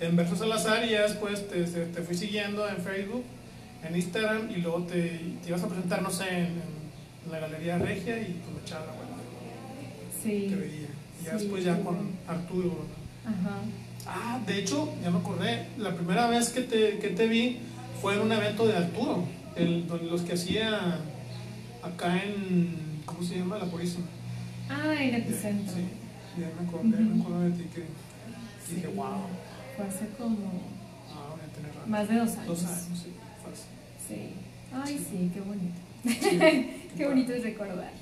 En 0.00 0.16
Versos 0.16 0.38
Salazar 0.38 0.84
y 0.84 0.90
ya 0.90 1.02
después 1.02 1.48
te, 1.48 1.64
te, 1.64 2.02
fui 2.02 2.16
siguiendo 2.16 2.68
en 2.68 2.76
Facebook, 2.78 3.24
en 3.88 3.94
Instagram 3.94 4.50
y 4.50 4.56
luego 4.56 4.82
te, 4.82 5.20
te 5.42 5.48
ibas 5.48 5.62
a 5.62 5.68
presentar, 5.68 6.02
no 6.02 6.10
sé, 6.10 6.28
en, 6.28 6.72
la 7.30 7.38
Galería 7.38 7.78
Regia 7.78 8.20
y 8.20 8.40
pues 8.42 8.56
me 8.56 8.62
echaba 8.62 8.86
la 8.86 8.92
vuelta. 8.92 9.14
Sí. 10.22 10.48
Te 10.50 10.56
veía. 10.56 10.88
Y 11.20 11.24
ya 11.24 11.32
después 11.34 11.64
ya 11.64 11.80
con 11.80 12.10
Arturo. 12.26 12.84
Ajá. 13.24 13.60
Ah, 14.06 14.40
de 14.44 14.58
hecho, 14.58 14.92
ya 15.00 15.10
me 15.10 15.18
acordé, 15.18 15.66
la 15.78 15.94
primera 15.94 16.26
vez 16.26 16.48
que 16.48 16.62
te, 16.62 16.98
que 16.98 17.08
te 17.10 17.28
vi 17.28 17.58
fue 18.00 18.14
en 18.14 18.22
un 18.22 18.32
evento 18.32 18.66
de 18.66 18.76
Arturo, 18.76 19.24
el, 19.54 19.86
los 20.10 20.22
que 20.22 20.32
hacía 20.32 20.98
acá 21.82 22.20
en, 22.20 22.74
¿cómo 23.06 23.22
se 23.22 23.36
llama? 23.36 23.58
La 23.58 23.66
Purísima. 23.66 24.06
Ah, 24.68 24.94
en 24.98 25.14
Epicentro. 25.14 25.74
Sí, 25.74 25.84
ya 26.38 26.50
me 26.58 26.68
acordé, 26.68 26.96
me 26.98 27.20
acuerdo 27.20 27.40
de 27.40 27.50
ti 27.50 27.64
que 27.74 28.74
dije, 28.74 28.86
wow. 28.88 29.26
Fue 29.76 29.86
hace 29.86 30.08
como 30.18 30.52
ah, 31.10 31.30
voy 31.30 31.40
a 31.40 31.52
tener 31.52 31.86
más 31.86 32.08
de 32.08 32.16
dos 32.16 32.30
años. 32.32 32.46
Dos 32.46 32.64
años, 32.64 32.98
sí, 32.98 33.12
fácil. 33.42 33.64
Sí. 34.06 34.34
Ay, 34.72 34.98
sí, 34.98 35.30
qué 35.32 35.40
bonito. 35.40 35.78
qué 36.96 37.06
bonito 37.06 37.32
es 37.32 37.42
recordar. 37.42 37.92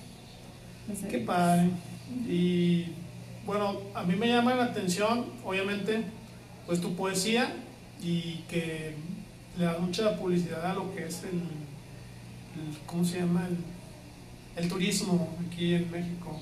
qué 1.08 1.18
padre. 1.18 1.70
Y 2.28 2.86
bueno, 3.46 3.80
a 3.94 4.02
mí 4.02 4.16
me 4.16 4.28
llama 4.28 4.54
la 4.54 4.64
atención, 4.64 5.26
obviamente, 5.44 6.04
pues 6.66 6.80
tu 6.80 6.94
poesía 6.94 7.54
y 8.02 8.44
que 8.48 8.94
le 9.58 9.64
da 9.64 9.78
mucha 9.78 10.16
publicidad 10.16 10.64
a 10.64 10.74
lo 10.74 10.94
que 10.94 11.06
es 11.06 11.22
el, 11.24 11.38
el 11.38 12.78
¿cómo 12.86 13.04
se 13.04 13.20
llama? 13.20 13.46
El, 13.48 14.62
el, 14.62 14.68
turismo 14.68 15.36
aquí 15.46 15.74
en 15.74 15.90
México. 15.90 16.40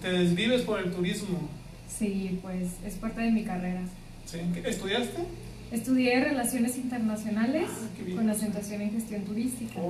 Te, 0.00 0.12
desvives 0.12 0.62
por 0.62 0.80
el 0.80 0.92
turismo. 0.92 1.48
Sí, 1.88 2.38
pues 2.42 2.70
es 2.84 2.94
parte 2.94 3.20
de 3.20 3.30
mi 3.30 3.44
carrera. 3.44 3.82
¿Sí? 4.26 4.38
¿Estudiaste? 4.64 5.22
Estudié 5.70 6.22
Relaciones 6.22 6.76
Internacionales 6.76 7.68
ah, 7.70 8.14
con 8.14 8.28
acentuación 8.28 8.82
en 8.82 8.92
Gestión 8.92 9.22
Turística. 9.22 9.80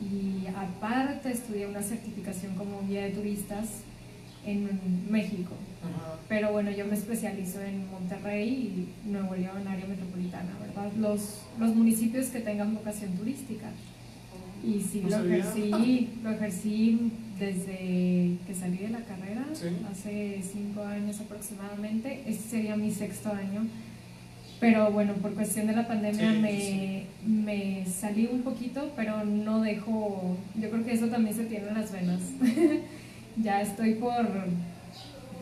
Y 0.00 0.46
aparte 0.48 1.30
estudié 1.30 1.66
una 1.66 1.82
certificación 1.82 2.54
como 2.54 2.86
guía 2.86 3.02
de 3.04 3.10
turistas 3.10 3.68
en 4.46 5.10
México. 5.10 5.54
Pero 6.28 6.52
bueno, 6.52 6.70
yo 6.70 6.86
me 6.86 6.94
especializo 6.94 7.60
en 7.60 7.90
Monterrey 7.90 8.48
y 9.04 9.08
Nuevo 9.08 9.34
León, 9.34 9.68
área 9.68 9.86
metropolitana, 9.86 10.50
¿verdad? 10.60 10.90
Los, 10.96 11.40
los 11.58 11.74
municipios 11.74 12.26
que 12.28 12.40
tengan 12.40 12.74
vocación 12.74 13.12
turística. 13.12 13.66
Y 14.64 14.80
sí, 14.80 15.02
lo 15.02 15.24
ejercí, 15.24 16.10
lo 16.22 16.30
ejercí 16.30 17.12
desde 17.38 18.36
que 18.46 18.54
salí 18.58 18.78
de 18.78 18.88
la 18.88 19.00
carrera, 19.00 19.44
hace 19.90 20.40
cinco 20.42 20.82
años 20.84 21.20
aproximadamente. 21.20 22.22
Este 22.26 22.50
sería 22.50 22.76
mi 22.76 22.90
sexto 22.90 23.30
año. 23.30 23.66
Pero 24.60 24.90
bueno, 24.92 25.14
por 25.14 25.34
cuestión 25.34 25.66
de 25.66 25.74
la 25.74 25.86
pandemia 25.86 26.32
me, 26.32 27.04
me, 27.26 27.84
salí 27.84 28.28
un 28.32 28.42
poquito, 28.42 28.92
pero 28.96 29.24
no 29.24 29.60
dejo, 29.60 30.38
yo 30.54 30.70
creo 30.70 30.84
que 30.84 30.92
eso 30.92 31.08
también 31.08 31.36
se 31.36 31.44
tiene 31.44 31.68
en 31.68 31.74
las 31.74 31.92
venas. 31.92 32.20
ya 33.42 33.60
estoy 33.60 33.94
por, 33.94 34.26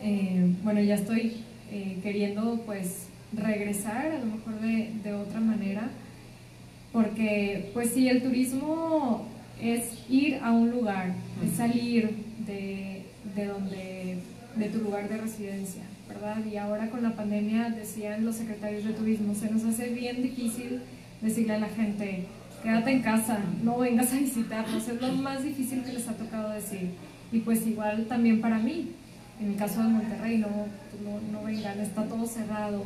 eh, 0.01 0.53
bueno, 0.63 0.81
ya 0.81 0.95
estoy 0.95 1.37
eh, 1.71 1.99
queriendo 2.03 2.61
pues 2.65 3.07
regresar 3.31 4.07
a 4.07 4.19
lo 4.19 4.25
mejor 4.25 4.59
de, 4.59 4.91
de, 5.03 5.13
otra 5.13 5.39
manera, 5.39 5.89
porque 6.93 7.71
pues 7.73 7.89
sí, 7.89 8.07
el 8.07 8.21
turismo 8.21 9.27
es 9.59 9.83
ir 10.09 10.39
a 10.41 10.51
un 10.51 10.71
lugar, 10.71 11.13
es 11.43 11.57
salir 11.57 12.15
de, 12.45 13.01
de 13.35 13.45
donde, 13.45 14.17
de 14.55 14.69
tu 14.69 14.79
lugar 14.79 15.09
de 15.09 15.17
residencia, 15.17 15.83
¿verdad? 16.07 16.37
Y 16.45 16.55
ahora 16.57 16.89
con 16.89 17.01
la 17.01 17.15
pandemia, 17.15 17.69
decían 17.71 18.23
los 18.23 18.35
secretarios 18.35 18.83
de 18.85 18.93
turismo, 18.93 19.33
se 19.33 19.49
nos 19.49 19.65
hace 19.65 19.89
bien 19.89 20.21
difícil 20.21 20.81
decirle 21.21 21.53
a 21.53 21.59
la 21.59 21.69
gente, 21.69 22.25
quédate 22.61 22.91
en 22.91 23.01
casa, 23.01 23.39
no 23.63 23.79
vengas 23.79 24.13
a 24.13 24.17
visitarnos, 24.17 24.87
es 24.87 25.01
lo 25.01 25.11
más 25.13 25.43
difícil 25.43 25.83
que 25.83 25.93
les 25.93 26.07
ha 26.07 26.13
tocado 26.13 26.51
decir. 26.51 26.91
Y 27.31 27.39
pues 27.39 27.65
igual 27.65 28.05
también 28.05 28.39
para 28.39 28.59
mí, 28.59 28.91
en 29.41 29.51
el 29.51 29.55
caso 29.55 29.81
de 29.81 29.89
Monterrey, 29.89 30.37
no, 30.37 30.47
no, 31.31 31.43
vengan, 31.43 31.79
está 31.79 32.03
todo 32.05 32.25
cerrado, 32.25 32.83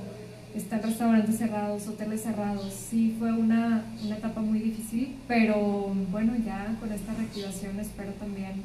están 0.58 0.82
restaurantes 0.82 1.38
cerrados, 1.38 1.88
hoteles 1.88 2.22
cerrados. 2.24 2.74
Sí, 2.74 3.16
fue 3.18 3.32
una, 3.32 3.86
una 4.04 4.18
etapa 4.18 4.42
muy 4.42 4.60
difícil, 4.60 5.16
pero 5.28 5.94
bueno, 6.12 6.34
ya 6.46 6.76
con 6.80 6.92
esta 6.92 7.14
reactivación 7.14 7.80
espero 7.80 8.12
también 8.14 8.64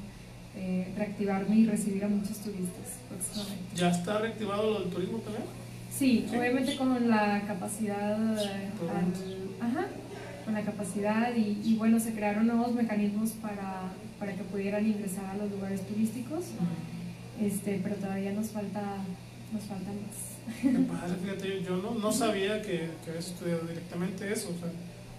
eh, 0.56 0.92
reactivarme 0.96 1.56
y 1.56 1.66
recibir 1.66 2.04
a 2.04 2.08
muchos 2.08 2.38
turistas 2.38 2.98
próximamente. 3.08 3.76
¿Ya 3.76 3.90
está 3.90 4.18
reactivado 4.18 4.72
lo 4.72 4.80
del 4.80 4.90
turismo 4.90 5.18
también? 5.18 5.44
Sí, 5.90 6.26
obviamente 6.30 6.76
con 6.76 7.08
la 7.08 7.42
capacidad, 7.46 8.18
ajá, 9.60 9.86
con 10.44 10.54
la 10.54 10.62
capacidad 10.62 11.34
y, 11.36 11.60
y, 11.64 11.76
bueno, 11.76 12.00
se 12.00 12.12
crearon 12.12 12.46
nuevos 12.46 12.74
mecanismos 12.74 13.30
para 13.32 13.90
para 14.22 14.36
que 14.36 14.44
pudieran 14.44 14.86
ingresar 14.86 15.24
a 15.30 15.34
los 15.34 15.50
lugares 15.50 15.84
turísticos, 15.84 16.44
este, 17.40 17.80
pero 17.82 17.96
todavía 17.96 18.32
nos 18.32 18.50
falta, 18.50 18.98
nos 19.52 19.64
falta 19.64 19.90
más. 19.90 20.31
Me 20.62 20.80
pasa, 20.80 21.16
fíjate, 21.22 21.62
yo, 21.62 21.76
no, 21.76 21.94
no, 21.94 22.12
sabía 22.12 22.60
que, 22.62 22.88
que 23.04 23.10
habías 23.10 23.28
estudiado 23.28 23.66
directamente 23.66 24.32
eso. 24.32 24.48
O 24.48 24.58
sea, 24.58 24.70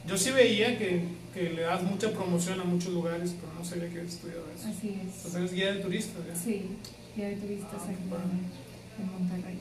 yo 0.08 0.18
sí 0.18 0.32
veía 0.32 0.78
que, 0.78 1.04
que, 1.34 1.52
le 1.52 1.62
das 1.62 1.84
mucha 1.84 2.12
promoción 2.12 2.60
a 2.60 2.64
muchos 2.64 2.94
lugares, 2.94 3.36
pero 3.40 3.54
no 3.54 3.64
sabía 3.64 3.90
que 3.90 4.00
habías 4.00 4.14
estudiado 4.16 4.44
eso. 4.56 4.68
Así 4.68 5.00
es. 5.06 5.26
O 5.26 5.30
sea, 5.30 5.40
eres 5.40 5.54
guía 5.54 5.74
de 5.74 5.80
turistas. 5.82 6.24
Sí, 6.44 6.66
guía 7.16 7.30
de 7.30 7.36
turistas 7.38 7.80
ah, 7.80 7.90
aquí 7.90 9.02
en 9.02 9.12
Monterrey. 9.12 9.60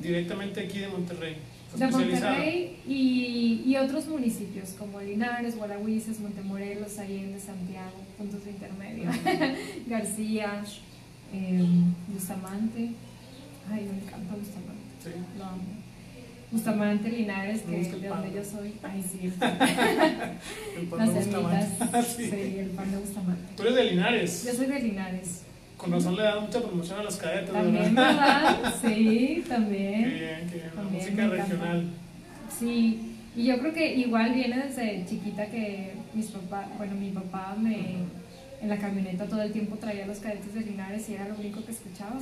Directamente 0.00 0.60
aquí 0.60 0.78
de 0.78 0.88
Monterrey 0.88 1.36
de 1.74 1.86
Monterrey 1.88 2.76
y, 2.86 3.62
y, 3.66 3.76
otros 3.76 4.06
municipios 4.06 4.70
como 4.78 5.00
Linares, 5.00 5.56
Guarahuises, 5.56 6.20
Montemorelos, 6.20 6.98
Allende, 6.98 7.38
Santiago, 7.40 7.96
puntos 8.16 8.44
de 8.44 8.50
intermedio, 8.52 9.10
García, 9.86 10.62
eh, 11.32 11.64
Bustamante. 12.08 12.92
Ay, 13.70 13.88
me 13.90 14.02
encanta 14.02 14.34
Bustamante. 14.34 14.82
Sí. 15.02 15.10
Lo 15.38 15.44
amo. 15.44 15.62
Bustamante, 16.50 17.08
Linares, 17.10 17.62
que 17.62 17.80
es 17.80 18.00
de 18.00 18.08
donde 18.08 18.32
yo 18.32 18.44
soy. 18.44 18.74
Ay, 18.82 19.02
sí. 19.02 19.26
el 19.26 19.32
pan 19.32 21.06
de 21.06 21.14
Bustamante. 21.20 22.02
sí. 22.16 22.30
sí, 22.30 22.58
el 22.58 22.70
pan 22.70 22.90
de 22.90 22.98
Bustamante. 22.98 23.42
¿Tú 23.56 23.62
eres 23.64 23.74
de 23.74 23.84
Linares? 23.84 24.44
Yo 24.44 24.52
soy 24.54 24.66
de 24.66 24.80
Linares. 24.80 25.42
Con 25.76 25.92
razón 25.92 26.16
le 26.16 26.22
da 26.22 26.40
mucha 26.40 26.60
promoción 26.60 27.00
a 27.00 27.02
los 27.02 27.16
cadetes. 27.16 27.52
También, 27.52 27.94
¿verdad? 27.94 28.74
Sí, 28.82 29.44
también. 29.48 30.04
Qué 30.04 30.10
bien, 30.10 30.48
qué 30.50 30.54
bien. 30.54 30.70
La 30.76 30.82
música 30.82 31.26
regional. 31.26 31.84
Sí, 32.58 33.16
y 33.36 33.44
yo 33.44 33.58
creo 33.58 33.74
que 33.74 33.94
igual 33.96 34.32
viene 34.32 34.64
desde 34.66 35.04
chiquita 35.06 35.46
que 35.46 35.92
mis 36.14 36.26
papás, 36.28 36.68
bueno, 36.78 36.94
mi 36.94 37.10
papá 37.10 37.54
me 37.58 37.96
en 38.60 38.68
la 38.70 38.78
camioneta 38.78 39.26
todo 39.26 39.42
el 39.42 39.52
tiempo 39.52 39.76
traía 39.76 40.06
los 40.06 40.18
cadetes 40.18 40.54
de 40.54 40.60
Linares 40.60 41.08
y 41.10 41.14
era 41.14 41.28
lo 41.28 41.34
único 41.34 41.62
que 41.64 41.72
escuchaba. 41.72 42.18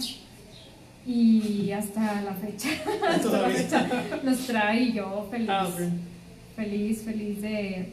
Y 1.06 1.70
hasta 1.70 2.22
la 2.22 2.32
fecha, 2.32 2.68
hasta 3.08 3.42
la 3.42 3.48
fecha 3.48 3.88
los 4.22 4.46
trae 4.46 4.82
y 4.82 4.92
yo 4.94 5.28
feliz. 5.30 5.48
Ah, 5.50 5.68
feliz, 6.56 7.02
feliz 7.02 7.42
de, 7.42 7.92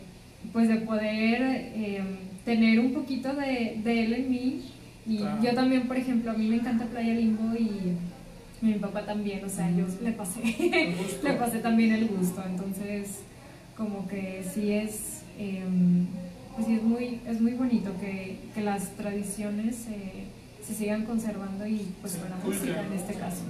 pues 0.53 0.69
de 0.69 0.77
poder 0.77 1.41
eh, 1.41 2.01
tener 2.45 2.79
un 2.79 2.93
poquito 2.93 3.33
de, 3.33 3.79
de 3.83 4.05
él 4.05 4.13
en 4.13 4.29
mí. 4.29 4.61
Y 5.05 5.17
yo 5.17 5.53
también, 5.53 5.87
por 5.87 5.97
ejemplo, 5.97 6.31
a 6.31 6.35
mí 6.35 6.47
me 6.47 6.55
encanta 6.57 6.85
Playa 6.85 7.13
Limbo 7.13 7.55
y 7.55 7.97
mi 8.61 8.73
papá 8.75 9.05
también, 9.05 9.43
o 9.43 9.49
sea, 9.49 9.69
yo 9.71 9.85
le 10.03 10.11
pasé, 10.11 10.41
le 11.23 11.33
pasé 11.33 11.59
también 11.59 11.91
el 11.93 12.07
gusto, 12.07 12.43
entonces 12.47 13.21
como 13.75 14.07
que 14.07 14.43
sí 14.53 14.71
es, 14.71 15.23
em, 15.39 16.05
pues 16.55 16.67
sí 16.67 16.75
es 16.75 16.83
muy, 16.83 17.19
es 17.27 17.41
muy 17.41 17.53
bonito 17.53 17.91
que, 17.99 18.37
que 18.53 18.61
las 18.61 18.91
tradiciones 18.95 19.87
se 20.65 20.75
sigan 20.75 21.05
conservando 21.05 21.65
y 21.65 21.93
pues 22.01 22.17
la 22.29 22.35
música 22.43 22.81
en 22.81 22.93
este 22.93 23.13
caso. 23.15 23.41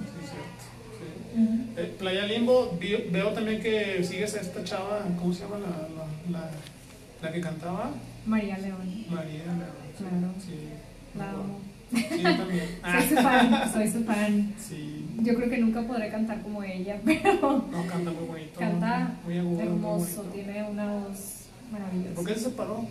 Eh, 1.78 1.95
Playa 1.97 2.26
Limbo, 2.26 2.78
veo, 2.80 3.30
también 3.30 3.62
que 3.62 4.04
sigues 4.04 4.36
a 4.36 4.41
esta 4.41 4.63
chava, 4.63 5.06
¿cómo 5.17 5.34
se 5.34 5.43
llama 5.43 5.58
la, 5.60 6.39
la, 6.39 6.50
la, 7.21 7.32
que 7.32 7.39
cantaba? 7.39 7.91
María 8.26 8.58
León. 8.58 9.06
María 9.10 9.43
León. 9.45 9.82
Claro. 9.97 10.34
Sí. 10.39 10.69
La 11.17 11.30
amo. 11.32 11.60
Sí, 11.91 12.21
yo 12.21 12.38
también. 12.38 12.69
soy 12.84 13.10
su 13.10 13.15
fan, 13.15 13.74
soy 13.74 13.91
su 13.91 14.04
fan. 14.04 14.54
Sí. 14.58 15.06
Yo 15.21 15.36
creo 15.36 15.50
que 15.50 15.58
nunca 15.58 15.82
podré 15.84 16.10
cantar 16.10 16.41
como 16.41 16.63
ella, 16.63 17.00
pero. 17.06 17.65
No, 17.71 17.88
canta 17.88 18.12
muy 18.12 18.28
bonito. 18.28 18.60
Canta 18.60 19.13
muy 19.26 19.38
agudo, 19.38 19.62
hermoso, 19.62 20.21
tiene 20.34 20.63
una 20.63 20.93
voz 20.93 21.45
maravillosa. 21.71 22.15
¿Por 22.15 22.26
qué 22.26 22.34
se 22.34 22.39
separó? 22.41 22.86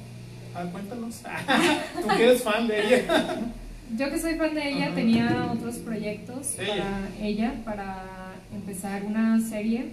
Ah, 0.55 0.65
cuéntanos. 0.73 1.17
Tú 2.03 2.09
que 2.17 2.25
eres 2.25 2.43
fan 2.43 2.67
de 2.67 2.87
ella. 2.87 3.53
Yo 3.97 4.11
que 4.11 4.19
soy 4.19 4.35
fan 4.35 4.55
de 4.55 4.71
ella, 4.71 4.95
tenía 4.95 5.51
otros 5.53 5.77
proyectos 5.77 6.55
para 6.57 7.09
ella, 7.21 7.55
para 7.65 8.05
empezar 8.55 9.05
una 9.05 9.41
serie, 9.41 9.87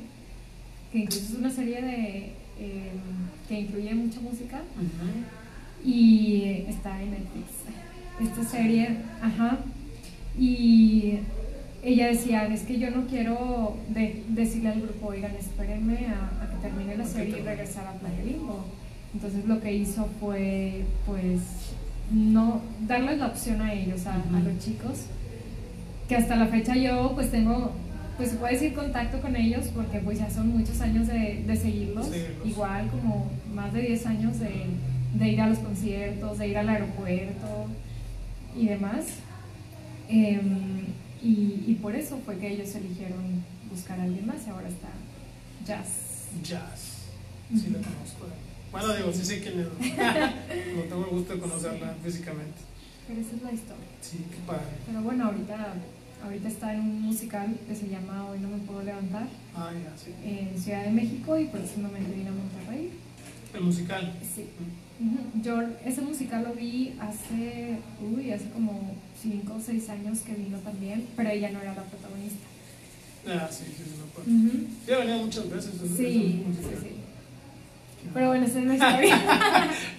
que 0.92 1.00
incluso 1.00 1.34
es 1.34 1.40
una 1.40 1.50
serie 1.50 1.82
de, 1.82 2.18
eh, 2.60 2.92
que 3.48 3.60
incluye 3.62 3.94
mucha 3.96 4.20
música, 4.22 4.62
y 5.84 6.64
está 6.68 7.02
en 7.02 7.12
Netflix. 7.12 7.48
Esta 8.22 8.44
serie, 8.44 8.98
ajá, 9.22 9.60
y 10.40 11.20
ella 11.84 12.08
decía, 12.08 12.46
es 12.48 12.62
que 12.62 12.80
yo 12.80 12.92
no 12.92 13.08
quiero 13.08 13.78
decirle 14.30 14.70
al 14.70 14.82
grupo, 14.82 15.08
oigan, 15.08 15.36
espérenme 15.36 16.08
a, 16.08 16.50
que 16.50 16.58
termine 16.62 16.98
la 16.98 17.06
serie 17.06 17.40
y 17.40 17.42
regresar 17.42 17.88
a 17.88 17.94
Playa 17.94 18.24
Limbo. 18.24 18.66
Entonces 19.14 19.46
lo 19.46 19.60
que 19.62 19.74
hizo 19.74 20.08
fue, 20.20 20.84
pues, 21.06 21.42
no 22.12 22.62
darles 22.88 23.20
la 23.20 23.28
opción 23.28 23.62
a 23.62 23.74
ellos, 23.74 24.06
a, 24.06 24.18
los 24.18 24.60
chicos, 24.60 25.06
que 26.08 26.16
hasta 26.16 26.36
la 26.36 26.48
fecha 26.48 26.76
yo, 26.76 27.12
pues, 27.16 27.32
tengo, 27.32 27.74
pues, 28.18 28.32
se 28.32 28.38
puede 28.38 28.54
decir 28.54 28.74
contacto 28.74 29.20
con 29.22 29.36
ellos, 29.36 29.68
porque 29.76 30.00
pues 30.00 30.20
ya 30.20 30.30
son 30.30 30.50
muchos 30.50 30.80
años 30.82 31.08
de, 31.08 31.58
seguirlos, 31.62 32.10
igual 32.46 32.90
como 32.90 33.30
más 33.54 33.74
de 33.74 33.82
10 33.82 34.06
años 34.06 34.40
de, 34.40 34.66
de 35.14 35.28
ir 35.30 35.42
a 35.42 35.48
los 35.48 35.60
conciertos, 35.60 36.38
de 36.38 36.48
ir 36.48 36.58
al 36.58 36.70
aeropuerto, 36.70 37.68
y 38.58 38.68
demás. 38.68 39.06
Em, 40.10 40.86
y, 41.22 41.64
y, 41.68 41.78
por 41.82 41.96
eso 41.96 42.20
fue 42.26 42.38
que 42.38 42.54
ellos 42.54 42.74
eligieron 42.76 43.44
buscar 43.70 44.00
a 44.00 44.04
alguien 44.04 44.26
más 44.26 44.46
y 44.46 44.50
ahora 44.50 44.70
está 44.70 44.88
Jazz. 45.66 46.28
Jazz, 46.44 47.08
sí 47.54 47.68
conozco. 47.72 48.28
Bueno, 48.80 48.96
digo, 48.96 49.12
sí 49.14 49.26
sé 49.26 49.42
quién 49.42 49.60
es. 49.60 49.68
no 50.76 50.82
tengo 50.84 51.04
el 51.06 51.10
gusto 51.12 51.34
de 51.34 51.40
conocerla 51.40 51.96
físicamente. 52.04 52.60
Pero 53.08 53.22
esa 53.22 53.36
es 53.36 53.42
la 53.42 53.52
historia. 53.52 53.88
Sí, 54.02 54.18
qué 54.30 54.38
padre. 54.46 54.68
Pero 54.86 55.02
bueno, 55.02 55.26
ahorita, 55.26 55.74
ahorita 56.24 56.48
está 56.48 56.74
en 56.74 56.82
un 56.82 57.02
musical 57.04 57.56
que 57.68 57.76
se 57.76 57.88
llama 57.88 58.26
Hoy 58.30 58.40
no 58.40 58.50
me 58.50 58.58
puedo 58.60 58.84
levantar 58.84 59.28
Ah, 59.56 59.72
ya, 59.74 59.94
sí. 59.98 60.12
en 60.24 60.62
Ciudad 60.62 60.84
de 60.84 60.92
México 60.92 61.38
y 61.40 61.46
próximamente 61.46 62.14
viene 62.14 62.30
a 62.30 62.34
Monterrey. 62.34 62.92
El 63.54 63.62
musical. 63.62 64.14
Sí. 64.36 64.46
Ujú. 65.00 65.42
Yo 65.42 65.62
ese 65.86 66.02
musical 66.02 66.44
lo 66.44 66.54
vi 66.54 66.94
hace, 67.00 67.78
uy, 68.02 68.32
hace 68.32 68.50
como 68.50 68.94
5 69.22 69.54
o 69.56 69.62
6 69.62 69.90
años 69.90 70.20
que 70.20 70.34
vino 70.34 70.58
también, 70.60 71.08
pero 71.16 71.30
ella 71.30 71.50
no 71.52 71.62
era 71.62 71.74
la 71.74 71.84
protagonista. 71.84 72.46
Ah, 73.30 73.48
sí, 73.52 73.64
sí, 73.66 73.84
sí, 73.86 73.92
acuerdo. 74.12 74.32
Ujú. 74.32 74.68
Sí, 74.86 74.92
ha 74.92 74.98
venido 75.00 75.18
muchas 75.20 75.50
veces. 75.50 75.72
Sí, 75.96 76.44
sí, 76.46 76.76
sí. 76.82 76.90
Pero 78.18 78.30
bueno, 78.30 78.48
esa 78.48 78.58
es 78.58 78.66
la 78.66 78.74
historia. 78.78 79.22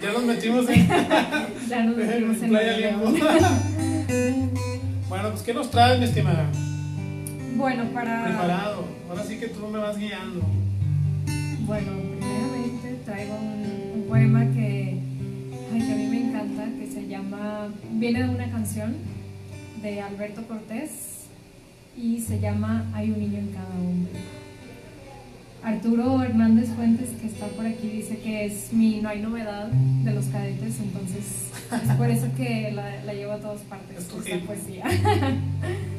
Ya 0.03 0.13
nos 0.13 0.25
metimos 0.25 0.69
en, 0.69 0.89
ya 1.69 1.85
nos 1.85 1.97
metimos 1.97 2.43
en 2.43 2.49
Playa 2.49 2.77
Limbo. 2.77 3.13
bueno, 5.09 5.31
pues 5.31 5.43
¿qué 5.43 5.55
nos 5.55 5.71
traes, 5.71 6.01
mi 6.01 6.07
estimada? 6.07 6.51
Bueno, 7.55 7.85
para... 7.95 8.25
Preparado. 8.25 8.87
Ahora 9.09 9.23
sí 9.23 9.37
que 9.37 9.47
tú 9.47 9.69
me 9.69 9.79
vas 9.79 9.97
guiando. 9.97 10.41
Bueno, 11.61 11.93
primeramente 12.19 12.99
traigo 13.05 13.37
un, 13.37 14.01
un 14.01 14.09
poema 14.09 14.41
que, 14.53 14.99
ay, 15.73 15.79
que 15.79 15.93
a 15.93 15.95
mí 15.95 16.07
me 16.09 16.29
encanta, 16.29 16.65
que 16.77 16.91
se 16.93 17.07
llama, 17.07 17.69
viene 17.93 18.25
de 18.25 18.31
una 18.31 18.51
canción 18.51 18.97
de 19.81 20.01
Alberto 20.01 20.43
Cortés 20.49 21.27
y 21.97 22.21
se 22.21 22.41
llama 22.41 22.85
Hay 22.95 23.13
un 23.13 23.21
niño 23.21 23.39
en 23.39 23.53
cada 23.53 23.77
hombre. 23.79 24.11
Arturo 25.63 26.23
Hernández 26.23 26.69
Fuentes, 26.71 27.11
que 27.21 27.27
está 27.27 27.47
por 27.49 27.67
aquí, 27.67 27.89
dice 27.89 28.19
que 28.19 28.47
es 28.47 28.73
mi 28.73 29.01
No 29.01 29.09
hay 29.09 29.21
novedad 29.21 29.69
de 29.69 30.13
los 30.13 30.27
cadetes, 30.27 30.79
entonces 30.81 31.51
es 31.73 31.97
por 31.97 32.09
eso 32.09 32.27
que 32.37 32.71
la, 32.73 33.05
la 33.05 33.13
llevo 33.13 33.33
a 33.33 33.39
todas 33.39 33.61
partes, 33.63 33.99
esta 33.99 34.47
poesía. 34.47 34.85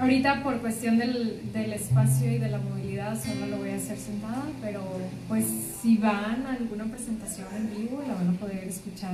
Ahorita 0.00 0.42
por 0.42 0.58
cuestión 0.60 0.96
del, 0.96 1.52
del 1.52 1.74
espacio 1.74 2.32
y 2.32 2.38
de 2.38 2.48
la 2.48 2.58
movilidad 2.58 3.22
solo 3.22 3.46
lo 3.46 3.58
voy 3.58 3.70
a 3.70 3.76
hacer 3.76 3.98
sentada, 3.98 4.44
pero 4.62 4.82
pues 5.28 5.44
si 5.82 5.98
van 5.98 6.46
a 6.46 6.54
alguna 6.58 6.84
presentación 6.84 7.46
en 7.54 7.70
vivo 7.76 8.02
la 8.08 8.14
van 8.14 8.28
a 8.28 8.32
poder 8.32 8.64
escuchar 8.64 9.12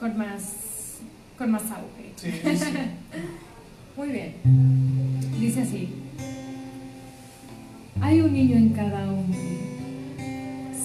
con 0.00 0.18
más, 0.18 0.98
con 1.38 1.52
más 1.52 1.62
auge. 1.70 2.12
Sí, 2.16 2.30
sí. 2.56 2.72
Muy 3.96 4.08
bien. 4.08 4.34
Dice 5.38 5.62
así. 5.62 5.88
Hay 8.00 8.20
un 8.20 8.32
niño 8.32 8.56
en 8.56 8.70
cada 8.70 9.10
hombre, 9.10 9.38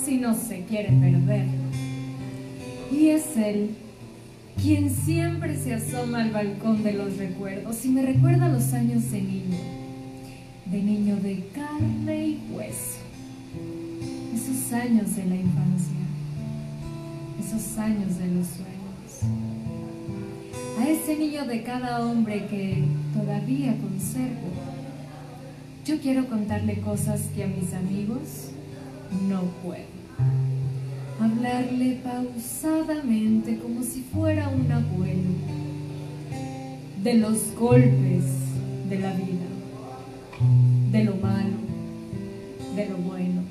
si 0.03 0.17
no 0.17 0.33
se 0.35 0.63
quiere 0.65 0.89
perder. 0.89 1.45
Y 2.91 3.07
es 3.07 3.35
él 3.37 3.71
quien 4.61 4.89
siempre 4.89 5.55
se 5.55 5.73
asoma 5.73 6.23
al 6.23 6.31
balcón 6.31 6.83
de 6.83 6.93
los 6.93 7.17
recuerdos 7.17 7.85
y 7.85 7.89
me 7.89 8.01
recuerda 8.01 8.49
los 8.49 8.73
años 8.73 9.11
de 9.11 9.21
niño, 9.21 9.57
de 10.65 10.81
niño 10.81 11.15
de 11.17 11.43
carne 11.53 12.27
y 12.27 12.39
hueso. 12.51 12.97
Esos 14.33 14.73
años 14.73 15.15
de 15.15 15.25
la 15.25 15.35
infancia, 15.35 15.97
esos 17.39 17.77
años 17.77 18.17
de 18.17 18.27
los 18.27 18.47
sueños 18.47 18.77
a 20.79 20.87
ese 20.87 21.17
niño 21.17 21.45
de 21.45 21.63
cada 21.63 22.05
hombre 22.05 22.45
que 22.47 22.83
todavía 23.13 23.75
conservo. 23.77 24.76
Yo 25.88 25.97
quiero 26.02 26.28
contarle 26.28 26.82
cosas 26.82 27.21
que 27.34 27.45
a 27.45 27.47
mis 27.47 27.73
amigos 27.73 28.50
no 29.30 29.43
puedo. 29.63 29.86
Hablarle 31.17 32.02
pausadamente 32.04 33.58
como 33.58 33.82
si 33.84 34.02
fuera 34.02 34.50
un 34.50 34.69
abuelo 34.69 35.30
de 37.02 37.13
los 37.13 37.56
golpes 37.58 38.26
de 38.89 39.00
la 39.00 39.13
vida, 39.13 39.47
de 40.91 41.04
lo 41.06 41.15
malo, 41.15 41.56
de 42.76 42.89
lo 42.89 42.97
bueno. 42.97 43.43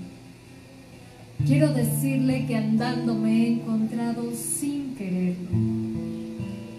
Quiero 1.47 1.73
decirle 1.73 2.45
que 2.45 2.57
andando 2.57 3.15
me 3.15 3.31
he 3.31 3.53
encontrado 3.53 4.31
sin 4.35 4.95
quererlo 4.95 5.49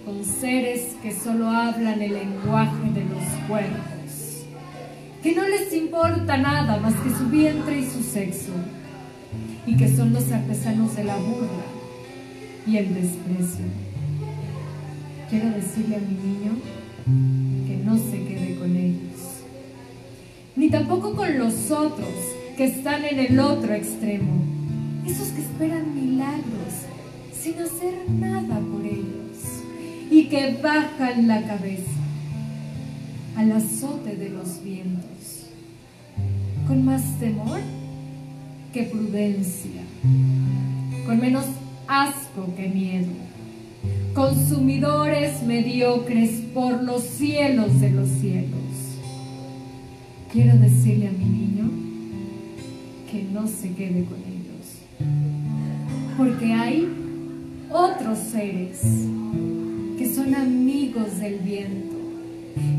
con 0.06 0.24
seres 0.24 0.96
que 1.02 1.12
solo 1.12 1.50
hablan 1.50 2.00
el 2.00 2.14
lenguaje 2.14 2.92
de 2.94 3.06
los 3.06 3.24
cuerpos, 3.48 3.97
que 5.22 5.36
no 5.36 5.48
les 5.48 5.74
importa 5.74 6.38
nada 6.38 6.78
más 6.78 6.94
que 6.96 7.10
su 7.10 7.28
vientre 7.30 7.80
y 7.80 7.86
su 7.86 8.04
sexo, 8.04 8.52
y 9.66 9.76
que 9.76 9.94
son 9.96 10.14
los 10.14 10.32
artesanos 10.32 10.96
de 10.96 11.04
la 11.04 11.18
burla 11.18 11.66
y 12.66 12.78
el 12.78 12.94
desprecio. 12.94 13.66
Quiero 15.30 15.50
decirle 15.50 15.96
a 15.98 16.00
mi 16.00 16.16
niño 16.16 16.52
que 17.68 17.78
no 17.84 17.98
se 17.98 18.24
quede 18.26 18.56
con 18.56 18.76
ellos, 18.76 19.44
ni 20.56 20.70
tampoco 20.70 21.16
con 21.16 21.38
los 21.38 21.72
otros 21.72 22.14
que 22.56 22.66
están 22.66 23.04
en 23.06 23.20
el 23.20 23.40
otro 23.40 23.74
extremo, 23.74 24.42
esos 25.06 25.30
que 25.30 25.42
esperan 25.42 25.94
milagros 25.94 26.74
sin 27.40 27.60
hacer 27.60 27.94
nada 28.10 28.60
por 28.60 28.86
ellos 28.86 29.28
y 30.10 30.26
que 30.26 30.58
bajan 30.62 31.28
la 31.28 31.46
cabeza 31.46 31.97
al 33.38 33.52
azote 33.52 34.16
de 34.16 34.30
los 34.30 34.64
vientos, 34.64 35.46
con 36.68 36.84
más 36.84 37.04
temor 37.20 37.60
que 38.74 38.84
prudencia, 38.84 39.84
con 41.06 41.20
menos 41.20 41.46
asco 41.88 42.56
que 42.56 42.68
miedo, 42.68 43.12
consumidores 44.16 45.44
mediocres 45.44 46.32
por 46.52 46.84
los 46.84 47.04
cielos 47.04 47.80
de 47.80 47.92
los 47.92 48.10
cielos. 48.10 48.58
Quiero 50.34 50.58
decirle 50.58 51.08
a 51.08 51.12
mi 51.12 51.26
niño 51.26 51.70
que 53.12 53.24
no 53.24 53.48
se 53.48 53.72
quede 53.74 54.04
con 54.06 54.18
ellos, 54.18 56.18
porque 56.18 56.54
hay 56.54 56.88
otros 57.72 58.18
seres 58.18 58.82
que 60.00 60.12
son 60.14 60.34
amigos 60.34 61.20
del 61.20 61.38
viento, 61.38 61.87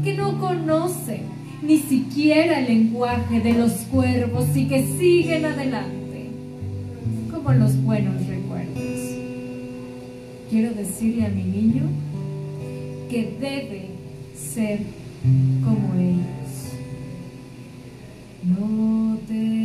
que 0.02 0.14
no 0.14 0.38
conocen 0.38 1.22
ni 1.62 1.78
siquiera 1.78 2.60
el 2.60 2.66
lenguaje 2.66 3.40
de 3.40 3.54
los 3.54 3.72
cuervos 3.90 4.56
y 4.56 4.66
que 4.66 4.86
siguen 4.98 5.44
adelante, 5.44 6.30
como 7.30 7.52
los 7.52 7.82
buenos 7.82 8.26
recuerdos. 8.26 8.82
Quiero 10.50 10.72
decirle 10.72 11.26
a 11.26 11.28
mi 11.28 11.42
niño 11.42 11.82
que 13.10 13.36
debe 13.40 13.88
ser 14.34 14.80
como 15.64 15.94
ellos. 15.94 16.28
No 18.44 19.18
te 19.26 19.57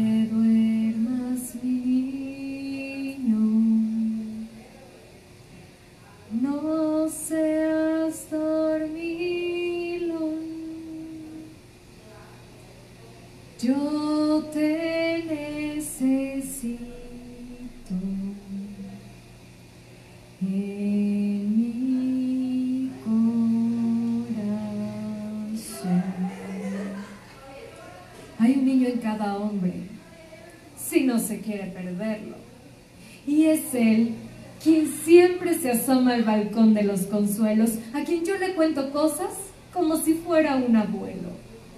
asoma 35.73 36.13
al 36.13 36.23
balcón 36.23 36.73
de 36.73 36.83
los 36.83 37.01
consuelos, 37.01 37.71
a 37.93 38.03
quien 38.03 38.23
yo 38.23 38.37
le 38.37 38.53
cuento 38.53 38.91
cosas 38.91 39.29
como 39.73 39.97
si 39.97 40.13
fuera 40.13 40.55
un 40.55 40.75
abuelo. 40.75 41.29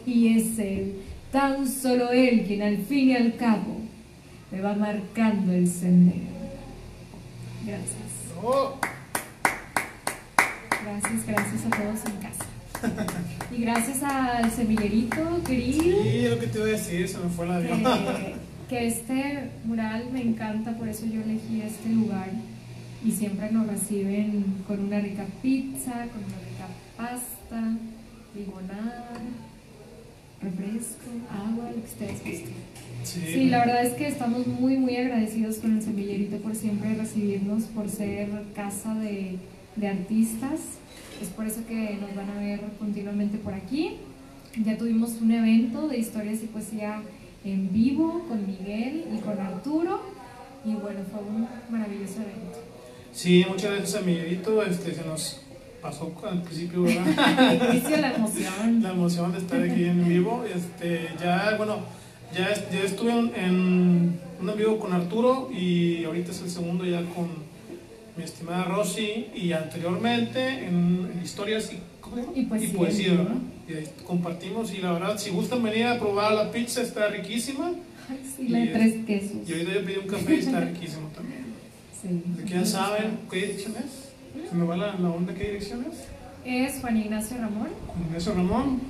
Y 0.05 0.37
es 0.37 0.59
él, 0.59 1.01
tan 1.31 1.67
solo 1.67 2.11
él, 2.11 2.43
quien 2.45 2.61
al 2.61 2.77
fin 2.77 3.09
y 3.09 3.15
al 3.15 3.35
cabo 3.35 3.77
me 4.51 4.61
va 4.61 4.73
marcando 4.73 5.51
el 5.53 5.67
sendero. 5.67 6.35
Gracias. 7.65 8.05
Gracias, 10.83 11.25
gracias 11.25 11.65
a 11.65 11.69
todos 11.69 12.05
en 12.05 12.21
casa. 12.21 12.45
Y 13.51 13.61
gracias 13.61 14.03
al 14.03 14.51
semillerito, 14.51 15.41
Grill. 15.47 15.73
sí, 15.73 16.27
lo 16.29 16.39
que 16.39 16.47
te 16.47 16.57
iba 16.59 16.67
a 16.67 16.71
decir, 16.71 17.07
se 17.07 17.17
me 17.17 17.29
fue 17.29 17.47
la 17.47 17.55
avión. 17.55 17.83
que, 17.83 18.35
que 18.69 18.87
este 18.87 19.49
mural 19.63 20.09
me 20.11 20.21
encanta, 20.21 20.77
por 20.77 20.87
eso 20.87 21.05
yo 21.07 21.21
elegí 21.21 21.61
este 21.61 21.89
lugar 21.89 22.29
y 23.05 23.11
siempre 23.11 23.51
nos 23.51 23.67
reciben 23.67 24.43
con 24.67 24.79
una 24.79 24.99
rica 24.99 25.25
pizza, 25.43 25.91
con 26.07 26.23
una 26.23 26.39
rica 26.39 26.67
pasta, 26.97 27.77
limonada, 28.33 29.13
refresco, 30.41 31.11
agua, 31.29 31.69
lo 31.69 31.81
que 31.81 31.87
ustedes 31.87 32.23
gusten. 32.23 32.55
Sí, 33.03 33.21
Sí, 33.33 33.49
la 33.49 33.59
verdad 33.59 33.85
es 33.85 33.93
que 33.93 34.07
estamos 34.07 34.47
muy, 34.47 34.77
muy 34.77 34.95
agradecidos 34.95 35.57
con 35.57 35.77
el 35.77 35.83
semillerito 35.83 36.37
por 36.37 36.55
siempre 36.55 36.95
recibirnos, 36.95 37.65
por 37.65 37.89
ser 37.89 38.29
casa 38.55 38.95
de, 38.95 39.37
de 39.75 39.87
artistas. 39.87 40.59
Es 41.21 41.29
por 41.29 41.45
eso 41.45 41.65
que 41.67 41.97
nos 42.01 42.15
van 42.15 42.31
a 42.31 42.39
ver 42.39 42.61
continuamente 42.79 43.37
por 43.37 43.53
aquí. 43.53 43.97
Ya 44.63 44.77
tuvimos 44.77 45.21
un 45.21 45.31
evento 45.31 45.87
de 45.87 45.99
historias 45.99 46.41
y 46.41 46.47
poesía 46.47 47.01
en 47.43 47.71
vivo 47.71 48.25
con 48.27 48.47
Miguel 48.47 49.05
y 49.15 49.19
con 49.19 49.37
Arturo. 49.39 50.01
Y 50.65 50.73
bueno, 50.73 51.01
fue 51.11 51.21
un 51.21 51.47
maravilloso 51.69 52.21
evento. 52.21 52.64
Sí, 53.15 53.45
muchas 53.47 53.71
gracias 53.71 53.95
a 53.95 54.05
Miguelito. 54.05 54.61
Este, 54.61 54.93
se 54.93 55.05
nos 55.05 55.37
pasó 55.81 56.13
al 56.29 56.43
principio, 56.43 56.83
¿verdad? 56.83 57.05
la 58.01 58.13
emoción. 58.13 58.83
La 58.83 58.91
emoción 58.91 59.31
de 59.31 59.37
estar 59.37 59.61
aquí 59.61 59.85
en 59.85 60.05
vivo. 60.05 60.43
Este, 60.43 61.07
ya, 61.23 61.55
bueno, 61.57 61.79
ya, 62.35 62.53
ya 62.53 62.81
estuve 62.83 63.11
en, 63.11 64.19
un 64.41 64.49
en 64.49 64.57
vivo 64.57 64.77
con 64.79 64.91
Arturo 64.91 65.49
y 65.49 66.03
ahorita 66.03 66.31
es 66.31 66.41
el 66.41 66.49
segundo 66.49 66.83
ya 66.83 67.05
con 67.15 67.29
mi 68.17 68.23
estimada 68.23 68.65
Rosy 68.65 69.27
y 69.33 69.53
anteriormente 69.53 70.65
en, 70.65 71.21
historias 71.23 71.71
y, 71.71 71.77
y 72.37 72.45
poesía, 72.45 72.69
y 72.69 72.73
poesía 72.73 73.13
¿verdad? 73.13 73.35
Y 73.69 73.73
ahí 73.75 73.87
compartimos 74.05 74.73
y 74.73 74.79
la 74.79 74.91
verdad, 74.91 75.17
si 75.17 75.29
gustan 75.29 75.63
venir 75.63 75.85
a 75.85 75.97
probar 75.97 76.33
la 76.33 76.51
pizza, 76.51 76.81
está 76.81 77.07
riquísima. 77.07 77.71
Ay, 78.09 78.19
sí, 78.35 78.49
la 78.49 78.59
de 78.59 78.67
tres 78.67 79.05
quesos. 79.07 79.37
Y 79.47 79.53
ahorita 79.53 79.73
yo 79.73 79.85
pedí 79.85 79.97
un 79.99 80.07
café 80.07 80.35
y 80.35 80.39
está 80.39 80.59
riquísimo 80.59 81.07
también. 81.15 81.44
Sí. 82.05 82.23
¿Quién 82.45 82.65
saben 82.67 83.19
qué 83.31 83.37
dirección 83.37 83.73
es? 83.77 84.49
¿Se 84.49 84.55
me 84.55 84.65
va 84.65 84.77
la, 84.77 84.93
la 84.95 85.09
onda 85.09 85.33
qué 85.33 85.45
dirección 85.45 85.85
es? 85.91 86.05
Es 86.45 86.79
Juan 86.81 86.97
Ignacio 86.97 87.37
Ramón. 87.37 87.69
Juan 87.87 88.05
Ignacio 88.07 88.33
Ramón. 88.35 88.81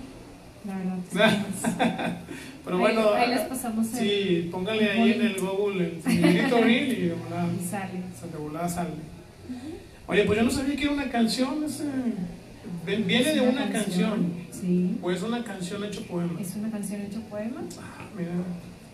La 0.66 0.78
verdad. 0.78 2.18
Pero 2.66 2.78
bueno, 2.78 3.14
ahí, 3.14 3.30
les 3.30 3.42
pasamos 3.42 3.94
el, 3.94 4.00
Sí, 4.00 4.50
póngale 4.52 4.92
ahí 4.92 5.14
en 5.14 5.22
el 5.22 5.40
Google 5.40 5.86
el 5.86 6.02
señorito 6.04 6.58
Reel 6.62 6.92
y 6.92 7.02
de 7.08 7.14
volada, 7.14 7.48
y 7.54 7.64
sale. 7.64 8.32
de 8.32 8.38
volada 8.38 8.68
sale. 8.68 8.90
Oye, 10.08 10.24
pues 10.26 10.38
yo 10.38 10.44
no 10.44 10.52
sabía 10.52 10.76
que 10.76 10.84
era 10.84 10.92
una 10.92 11.10
canción. 11.10 11.64
Ese, 11.64 11.86
viene 12.86 13.34
de 13.34 13.42
una, 13.42 13.72
canción. 13.72 14.34
Sí. 14.52 14.98
¿O 15.02 15.12
es 15.12 15.22
una 15.22 15.44
canción 15.44 15.84
hecho 15.86 16.04
poema? 16.06 16.42
Es 16.42 16.56
una 16.56 16.70
canción 16.70 17.02
hecho 17.02 17.22
poema. 17.22 17.62
Ah, 17.80 18.10
mira. 18.18 18.32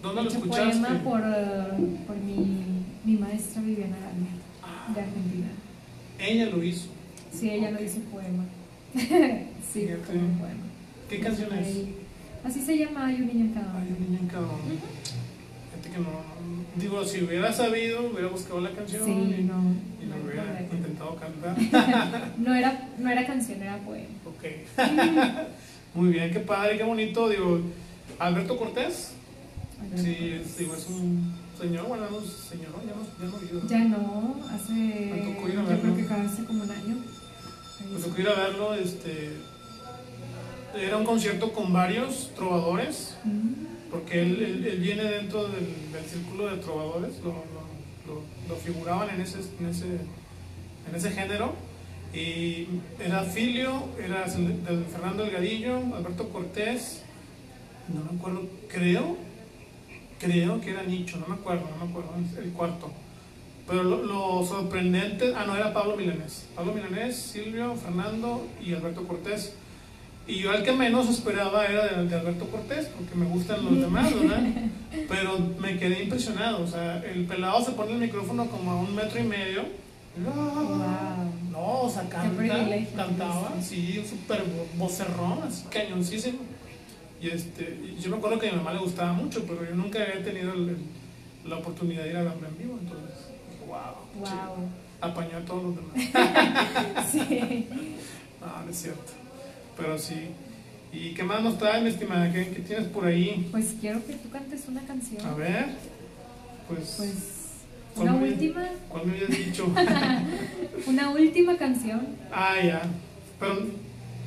¿Dónde 0.01 0.23
lo 0.23 0.29
escuchaste? 0.29 0.79
poema 0.79 1.03
por, 1.03 1.19
uh, 1.21 1.97
por 2.07 2.15
mi, 2.17 2.85
mi, 3.05 3.17
maestra 3.17 3.61
Viviana 3.61 3.97
Armia, 4.07 4.31
ah. 4.63 4.91
de 4.93 5.01
Argentina. 5.01 5.47
Ella 6.17 6.45
lo 6.47 6.63
hizo. 6.63 6.87
Sí, 7.31 7.49
ella 7.49 7.71
lo 7.71 7.83
hizo 7.83 7.99
poema. 8.11 8.45
sí, 8.93 9.85
un 9.85 10.39
poema. 10.39 10.63
¿Qué 11.09 11.19
canción 11.19 11.53
es? 11.53 11.85
Así 12.43 12.61
se 12.61 12.77
llama 12.77 13.05
Hay 13.05 13.15
un 13.15 13.27
niño 13.27 13.45
en 13.45 13.53
cada 13.53 13.69
uno. 13.69 13.79
Hay 13.79 13.87
un 13.89 13.99
niño 13.99 14.19
en 14.21 14.27
cada 14.27 14.43
uno. 14.43 14.55
Gente 15.71 15.89
que 15.89 15.97
no. 15.99 16.31
Digo, 16.75 17.05
si 17.05 17.23
hubiera 17.23 17.53
sabido, 17.53 18.09
hubiera 18.09 18.27
buscado 18.27 18.61
la 18.61 18.71
canción 18.71 19.05
sí, 19.05 19.11
y, 19.11 19.43
no, 19.43 19.75
y 20.01 20.05
lo 20.05 20.15
hubiera 20.23 20.61
intentado 20.61 21.15
cantar. 21.15 22.31
no, 22.37 22.55
era, 22.55 22.89
no 22.97 23.09
era 23.09 23.25
canción, 23.25 23.61
era 23.61 23.77
poema. 23.77 24.07
Ok. 24.25 24.77
Muy 25.93 26.09
bien, 26.09 26.31
qué 26.31 26.39
padre, 26.39 26.77
qué 26.77 26.83
bonito. 26.83 27.29
Digo, 27.29 27.61
Alberto 28.17 28.57
Cortés. 28.57 29.13
Sí, 29.95 30.41
digo, 30.57 30.75
es 30.75 30.87
un 30.87 31.33
señor, 31.59 31.85
bueno, 31.87 32.05
no 32.09 32.21
señor, 32.21 32.71
ya 32.85 32.95
no, 32.95 33.03
ya 33.19 33.31
no 33.31 33.37
vive. 33.39 33.61
Ya 33.67 33.79
no, 33.85 34.35
hace. 34.49 34.71
Me 34.73 35.33
tocó 35.33 35.47
ir 35.47 35.57
a 35.59 35.61
yo 35.63 35.67
verlo. 35.67 35.93
creo 35.95 36.07
que 36.07 36.13
hace 36.13 36.43
como 36.45 36.63
un 36.63 36.71
año. 36.71 36.97
Me 37.91 37.99
tocó 37.99 38.21
ir 38.21 38.27
a 38.29 38.33
verlo, 38.35 38.73
este. 38.75 39.29
Era 40.75 40.97
un 40.97 41.03
concierto 41.05 41.51
con 41.51 41.73
varios 41.73 42.31
trovadores, 42.35 43.17
Mm. 43.25 43.89
porque 43.91 44.21
él, 44.21 44.41
él, 44.41 44.65
él 44.65 44.79
viene 44.79 45.03
dentro 45.03 45.43
del, 45.43 45.65
del, 45.91 46.05
círculo 46.05 46.47
de 46.49 46.57
trovadores, 46.57 47.17
lo, 47.19 47.29
lo, 47.31 47.61
lo, 48.07 48.21
lo 48.49 48.55
figuraban 48.55 49.09
en 49.09 49.21
ese, 49.21 49.39
en, 49.59 49.65
ese, 49.67 49.85
en 49.85 50.95
ese 50.95 51.11
género. 51.11 51.53
Y 52.13 52.67
era 52.99 53.23
Filio, 53.23 53.83
era 54.01 54.25
Fernando 54.27 55.23
Delgadillo, 55.23 55.77
Alberto 55.95 56.29
Cortés, 56.29 57.03
no 57.87 58.03
me 58.11 58.17
acuerdo, 58.19 58.43
creo, 58.69 59.17
creo 60.21 60.61
que 60.61 60.69
era 60.69 60.83
Nicho, 60.83 61.17
no 61.17 61.27
me 61.27 61.35
acuerdo, 61.35 61.67
no 61.71 61.83
me 61.83 61.91
acuerdo, 61.91 62.11
el 62.37 62.51
cuarto. 62.51 62.91
Pero 63.67 63.83
lo, 63.83 64.03
lo, 64.03 64.45
sorprendente, 64.45 65.33
ah, 65.35 65.45
no, 65.45 65.55
era 65.55 65.73
Pablo 65.73 65.95
Milanés. 65.95 66.47
Pablo 66.55 66.73
Milanés, 66.73 67.15
Silvio, 67.15 67.75
Fernando 67.75 68.45
y 68.63 68.73
Alberto 68.73 69.07
Cortés. 69.07 69.53
Y 70.27 70.39
yo 70.39 70.51
al 70.51 70.63
que 70.63 70.71
menos 70.71 71.09
esperaba 71.09 71.65
era 71.65 71.87
de, 71.87 72.05
de, 72.07 72.15
Alberto 72.15 72.45
Cortés, 72.45 72.87
porque 72.87 73.15
me 73.15 73.25
gustan 73.25 73.65
los 73.65 73.79
demás, 73.79 74.13
¿verdad? 74.13 74.43
Pero 75.09 75.39
me 75.59 75.77
quedé 75.77 76.03
impresionado. 76.03 76.63
O 76.63 76.67
sea, 76.67 76.97
el 77.03 77.25
pelado 77.25 77.63
se 77.63 77.71
pone 77.71 77.93
el 77.93 77.97
micrófono 77.97 78.47
como 78.47 78.71
a 78.71 78.75
un 78.75 78.93
metro 78.93 79.19
y 79.19 79.23
medio. 79.23 79.63
No, 81.51 81.81
o 81.81 81.89
sea, 81.89 82.07
canta, 82.09 82.43
cantaba, 82.95 83.53
sí, 83.61 84.03
súper 84.07 84.43
vocerrón, 84.77 85.43
así 85.47 85.63
cañoncísimo. 85.69 86.39
Y 87.21 87.29
este, 87.29 87.77
yo 87.99 88.09
me 88.09 88.17
acuerdo 88.17 88.39
que 88.39 88.49
a 88.49 88.51
mi 88.51 88.57
mamá 88.57 88.73
le 88.73 88.79
gustaba 88.79 89.13
mucho, 89.13 89.45
pero 89.45 89.63
yo 89.63 89.75
nunca 89.75 90.01
había 90.01 90.23
tenido 90.23 90.53
el, 90.53 90.69
el, 90.69 90.77
la 91.45 91.57
oportunidad 91.57 92.03
de 92.03 92.09
ir 92.09 92.17
a 92.17 92.23
verlo 92.23 92.47
en 92.47 92.57
vivo, 92.57 92.79
entonces, 92.81 93.15
wow. 93.67 93.77
Wow. 94.15 94.25
Chido. 94.25 94.81
Apañó 95.01 95.37
a 95.37 95.41
todos 95.41 95.63
los 95.63 95.75
demás. 95.75 97.07
sí. 97.11 97.67
No, 98.39 98.63
no 98.65 98.71
es 98.71 98.77
cierto. 98.77 99.11
Pero 99.77 99.99
sí. 99.99 100.29
¿Y 100.91 101.13
qué 101.13 101.23
más 101.23 101.41
nos 101.41 101.57
trae, 101.57 101.81
mi 101.81 101.89
estimada? 101.89 102.31
¿Qué, 102.31 102.49
¿Qué, 102.49 102.61
tienes 102.61 102.87
por 102.87 103.05
ahí? 103.05 103.47
Pues 103.51 103.75
quiero 103.79 104.05
que 104.05 104.13
tú 104.13 104.29
cantes 104.29 104.67
una 104.67 104.81
canción. 104.81 105.25
A 105.25 105.33
ver. 105.35 105.67
Pues. 106.67 106.95
Pues. 106.97 107.37
Una 107.95 108.13
me, 108.13 108.29
última. 108.29 108.67
¿Cuál 108.89 109.05
me 109.05 109.13
habías 109.13 109.29
dicho? 109.29 109.67
una 110.87 111.09
última 111.11 111.57
canción. 111.57 112.07
Ah, 112.31 112.55
ya. 112.63 112.81
Pero 113.39 113.59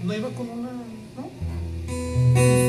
no 0.04 0.14
iba 0.14 0.28
con 0.30 0.48
una. 0.48 0.70
¿No? 0.70 2.63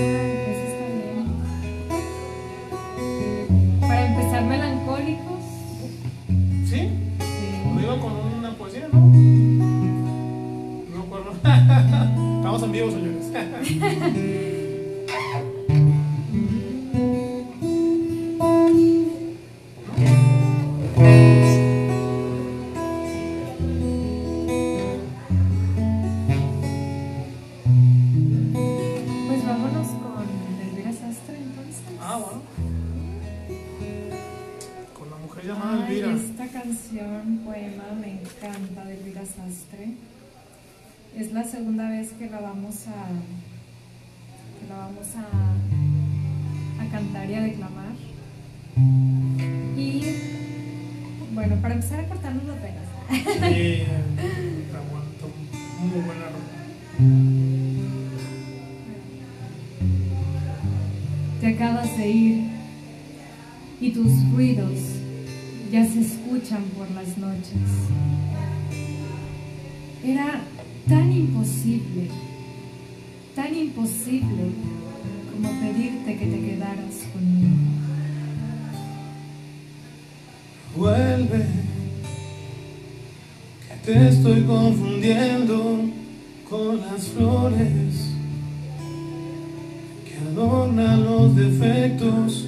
Empezar, 4.16 4.44
melancólicos. 4.46 5.44
¿Sí? 6.66 6.90
¿No 7.74 7.82
iba 7.82 8.00
con 8.00 8.14
una 8.40 8.52
poesía, 8.52 8.88
no? 8.92 9.00
No 10.90 11.04
acuerdo. 11.04 11.34
Estamos 12.38 12.64
en 12.64 12.72
vivo, 12.72 12.92
señores. 12.92 13.32
canción, 36.96 37.42
poema, 37.44 37.84
me 38.00 38.12
encanta 38.12 38.86
de 38.86 38.94
Elvira 38.94 39.26
Sastre. 39.26 39.96
Es 41.18 41.34
la 41.34 41.44
segunda 41.44 41.90
vez 41.90 42.12
que 42.14 42.30
la 42.30 42.40
vamos 42.40 42.88
a 42.88 43.08
que 44.60 44.68
la 44.70 44.78
vamos 44.78 45.08
a, 45.16 46.84
a 46.84 46.92
cantar 46.92 47.30
y 47.30 47.34
a 47.34 47.42
declamar. 47.42 47.96
Y 49.78 50.04
bueno, 51.34 51.56
para 51.62 51.76
empezar 51.76 52.00
a 52.00 52.08
cortarnos. 52.08 52.44
Sí, 53.10 53.84
aguanto. 54.74 55.32
Muy 55.80 56.02
buena 56.02 56.26
ropa. 56.26 56.56
Te 61.42 61.48
acabas 61.48 61.98
de 61.98 62.10
ir 62.10 62.44
y 63.82 63.92
tus 63.92 64.32
ruidos 64.32 64.95
ya 65.72 65.86
se 65.86 66.02
escuchan 66.02 66.64
por 66.78 66.90
las 66.92 67.18
noches. 67.18 67.54
Era 70.04 70.42
tan 70.88 71.12
imposible, 71.12 72.10
tan 73.36 73.56
imposible 73.56 74.52
como 75.32 75.50
pedirte 75.60 76.18
que 76.18 76.26
te 76.28 76.40
quedaras 76.40 77.04
conmigo. 77.12 77.56
Vuelve, 80.76 81.46
que 83.68 83.92
te 83.92 84.10
estoy 84.10 84.42
confundiendo 84.44 85.80
con 86.50 86.82
las 86.82 87.08
flores 87.08 88.12
que 90.06 90.18
adornan 90.30 91.04
los 91.04 91.36
defectos 91.36 92.48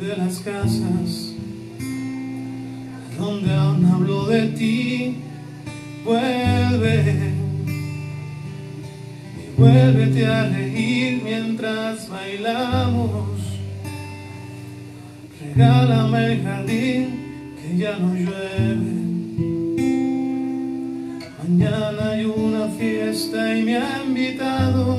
de 0.00 0.16
las 0.16 0.40
casas, 0.40 1.29
donde 3.20 3.54
aún 3.54 3.84
hablo 3.84 4.26
de 4.26 4.46
ti. 4.48 5.16
Vuelve 6.04 7.32
y 9.36 9.60
vuélvete 9.60 10.26
a 10.26 10.48
reír 10.48 11.20
mientras 11.22 12.08
bailamos. 12.08 13.28
Regálame 15.40 16.32
el 16.32 16.42
jardín 16.42 17.54
que 17.60 17.76
ya 17.76 17.98
no 17.98 18.14
llueve. 18.14 19.00
Mañana 21.42 22.10
hay 22.12 22.24
una 22.24 22.68
fiesta 22.68 23.56
y 23.56 23.62
me 23.62 23.76
ha 23.76 24.02
invitado 24.06 24.96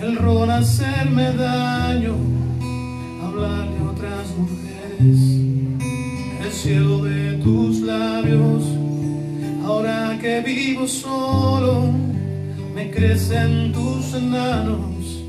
el 0.00 0.16
ron 0.16 0.50
a 0.50 0.56
hacerme 0.56 1.32
daño, 1.32 2.16
hablarle 3.22 3.78
a 3.78 3.90
otras 3.90 4.26
mujeres, 4.36 5.31
cielo 6.62 7.02
de 7.02 7.38
tus 7.38 7.80
labios. 7.80 8.62
Ahora 9.64 10.16
que 10.20 10.40
vivo 10.42 10.86
solo, 10.86 11.90
me 12.72 12.88
crecen 12.88 13.72
tus 13.72 14.14
enanos, 14.14 15.24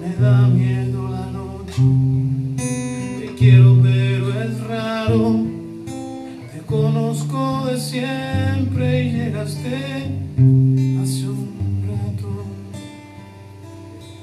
me 0.00 0.16
da 0.20 0.48
miedo 0.48 1.08
la 1.10 1.26
noche. 1.26 1.80
Te 2.56 3.34
quiero, 3.38 3.78
pero 3.84 4.42
es 4.42 4.60
raro. 4.66 5.36
Te 6.52 6.58
conozco 6.66 7.66
de 7.66 7.78
siempre 7.78 9.04
y 9.04 9.12
llegaste 9.12 9.76
hace 11.00 11.28
un 11.28 11.84
rato. 11.86 12.46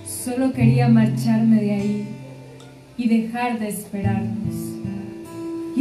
Solo 0.06 0.52
quería 0.52 0.90
marcharme 0.90 1.62
de 1.62 1.72
ahí 1.72 2.08
y 2.98 3.08
dejar 3.08 3.58
de 3.58 3.70
esperarnos. 3.70 4.71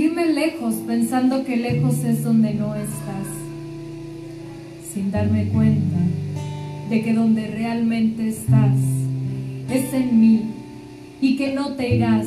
Irme 0.01 0.33
lejos 0.33 0.77
pensando 0.87 1.45
que 1.45 1.59
lejos 1.59 2.03
es 2.05 2.25
donde 2.25 2.55
no 2.55 2.75
estás. 2.75 3.27
Sin 4.95 5.11
darme 5.11 5.49
cuenta 5.49 5.99
de 6.89 7.03
que 7.03 7.13
donde 7.13 7.47
realmente 7.49 8.29
estás 8.29 8.79
es 9.71 9.93
en 9.93 10.19
mí 10.19 10.45
y 11.21 11.37
que 11.37 11.53
no 11.53 11.75
te 11.75 11.97
irás 11.97 12.27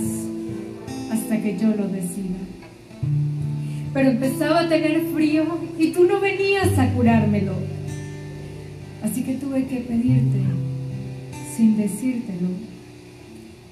hasta 1.12 1.42
que 1.42 1.58
yo 1.58 1.70
lo 1.70 1.88
decida. 1.88 2.38
Pero 3.92 4.12
empezaba 4.12 4.60
a 4.60 4.70
tener 4.70 5.08
frío 5.12 5.44
y 5.80 5.88
tú 5.94 6.04
no 6.04 6.20
venías 6.20 6.78
a 6.78 6.94
curármelo. 6.94 7.54
Así 9.02 9.24
que 9.24 9.34
tuve 9.34 9.66
que 9.66 9.78
pedirte, 9.78 10.44
sin 11.58 11.76
decírtelo, 11.76 12.50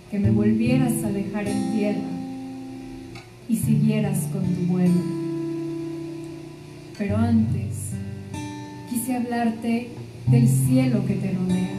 que 0.10 0.18
me 0.18 0.32
volvieras 0.32 1.04
a 1.04 1.12
dejar 1.12 1.48
en 1.48 1.74
tierra 1.74 2.21
y 3.52 3.58
siguieras 3.58 4.30
con 4.32 4.44
tu 4.44 4.62
vuelo. 4.72 5.02
Pero 6.98 7.18
antes, 7.18 7.92
quise 8.90 9.18
hablarte 9.18 9.90
del 10.28 10.48
cielo 10.48 11.06
que 11.06 11.16
te 11.16 11.34
rodea, 11.34 11.78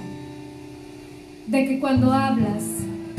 de 1.46 1.64
que 1.66 1.80
cuando 1.80 2.12
hablas, 2.12 2.62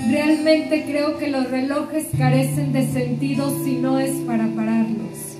realmente 0.07 0.83
creo 0.83 1.17
que 1.17 1.31
los 1.31 1.49
relojes 1.49 2.05
carecen 2.15 2.73
de 2.73 2.85
sentido 2.85 3.51
si 3.63 3.77
no 3.77 3.97
es 3.97 4.11
para 4.17 4.47
pararlos 4.49 5.37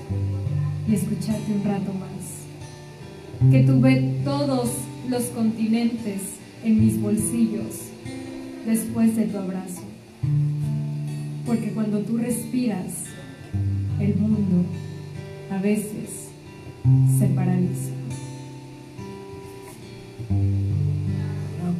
y 0.88 0.94
escucharte 0.94 1.52
un 1.52 1.64
rato 1.64 1.92
más, 1.94 3.52
que 3.52 3.60
tuve 3.60 4.22
todos 4.24 4.70
los 5.08 5.22
continentes 5.26 6.20
en 6.64 6.84
mis 6.84 7.00
bolsillos 7.00 7.90
después 8.66 9.14
de 9.14 9.26
tu 9.26 9.38
abrazo, 9.38 9.82
porque 11.46 11.70
cuando 11.70 12.00
tú 12.00 12.16
respiras, 12.16 13.04
el 14.00 14.16
mundo 14.16 14.64
a 15.50 15.58
veces 15.58 16.30
se 17.18 17.26
paraliza. 17.28 17.94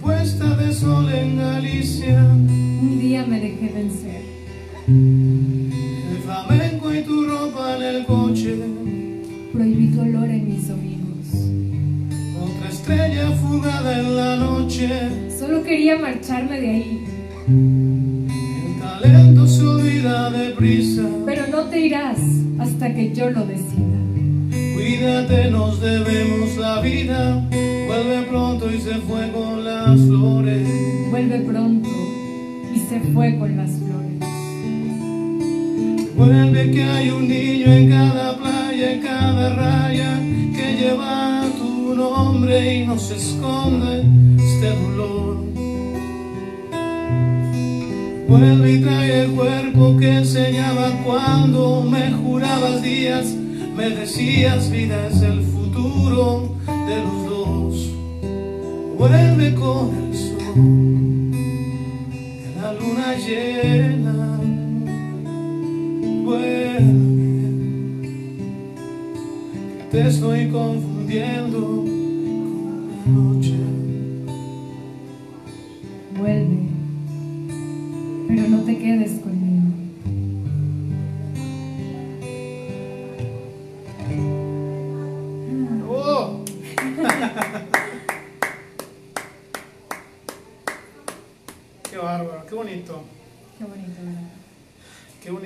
puesta 0.04 0.56
de 0.56 0.72
sol 0.72 1.08
en 1.12 1.38
Galicia. 1.38 2.22
Un 2.22 2.98
día 3.00 3.24
me 3.26 3.40
dejé 3.40 3.72
vencer. 3.72 4.22
El 4.86 6.18
flamenco 6.22 6.94
y 6.94 7.02
tu 7.02 7.24
ropa 7.24 7.76
en 7.76 7.82
el 7.82 8.06
coche. 8.06 8.54
Prohibí 9.52 9.86
tu 9.88 10.00
olor 10.02 10.28
en 10.28 10.46
mis 10.46 10.68
oídos. 10.68 11.26
Otra 12.42 12.68
estrella 12.68 13.30
fugada 13.32 13.98
en 13.98 14.16
la 14.16 14.36
noche. 14.36 14.88
Solo 15.38 15.62
quería 15.62 15.98
marcharme 15.98 16.60
de 16.60 16.70
ahí. 16.70 17.93
Deprisa. 20.30 21.02
Pero 21.26 21.46
no 21.48 21.64
te 21.64 21.80
irás 21.80 22.18
hasta 22.58 22.94
que 22.94 23.12
yo 23.14 23.30
lo 23.30 23.44
decida. 23.46 23.94
Cuídate, 24.74 25.50
nos 25.50 25.80
debemos 25.80 26.56
la 26.56 26.80
vida. 26.80 27.46
Vuelve 27.86 28.22
pronto 28.28 28.70
y 28.70 28.80
se 28.80 28.94
fue 28.94 29.30
con 29.32 29.64
las 29.64 30.00
flores. 30.00 30.68
Vuelve 31.10 31.38
pronto 31.40 31.88
y 32.74 32.78
se 32.78 33.00
fue 33.12 33.38
con 33.38 33.56
las 33.56 33.70
flores. 33.70 33.84
Vuelve 36.16 36.70
que 36.70 36.82
hay 36.82 37.10
un 37.10 37.28
niño 37.28 37.72
en 37.72 37.90
cada 37.90 38.36
playa, 38.36 38.92
en 38.92 39.00
cada 39.00 39.54
raya, 39.54 40.18
que 40.54 40.76
lleva 40.80 41.44
tu 41.58 41.94
nombre 41.94 42.76
y 42.76 42.86
no 42.86 42.98
se 42.98 43.16
esconde 43.16 44.04
este 44.36 44.70
dolor. 44.70 45.33
Vuelve 48.28 48.72
y 48.72 48.80
trae 48.80 49.24
el 49.24 49.30
cuerpo 49.32 49.96
que 49.98 50.16
enseñaba 50.16 50.90
cuando 51.04 51.82
me 51.82 52.10
jurabas 52.12 52.82
días, 52.82 53.26
me 53.76 53.90
decías 53.90 54.70
vida 54.70 55.08
es 55.08 55.20
el 55.22 55.42
futuro 55.42 56.56
de 56.66 57.02
los 57.02 57.26
dos. 57.28 57.90
Vuelve 58.98 59.54
con 59.54 59.94
el 59.94 60.16
sol, 60.16 60.54
en 60.56 62.54
la 62.62 62.72
luna 62.72 63.14
llena. 63.26 64.40
Vuelve, 66.24 66.78
te 69.90 70.08
estoy 70.08 70.48
confundiendo 70.48 71.83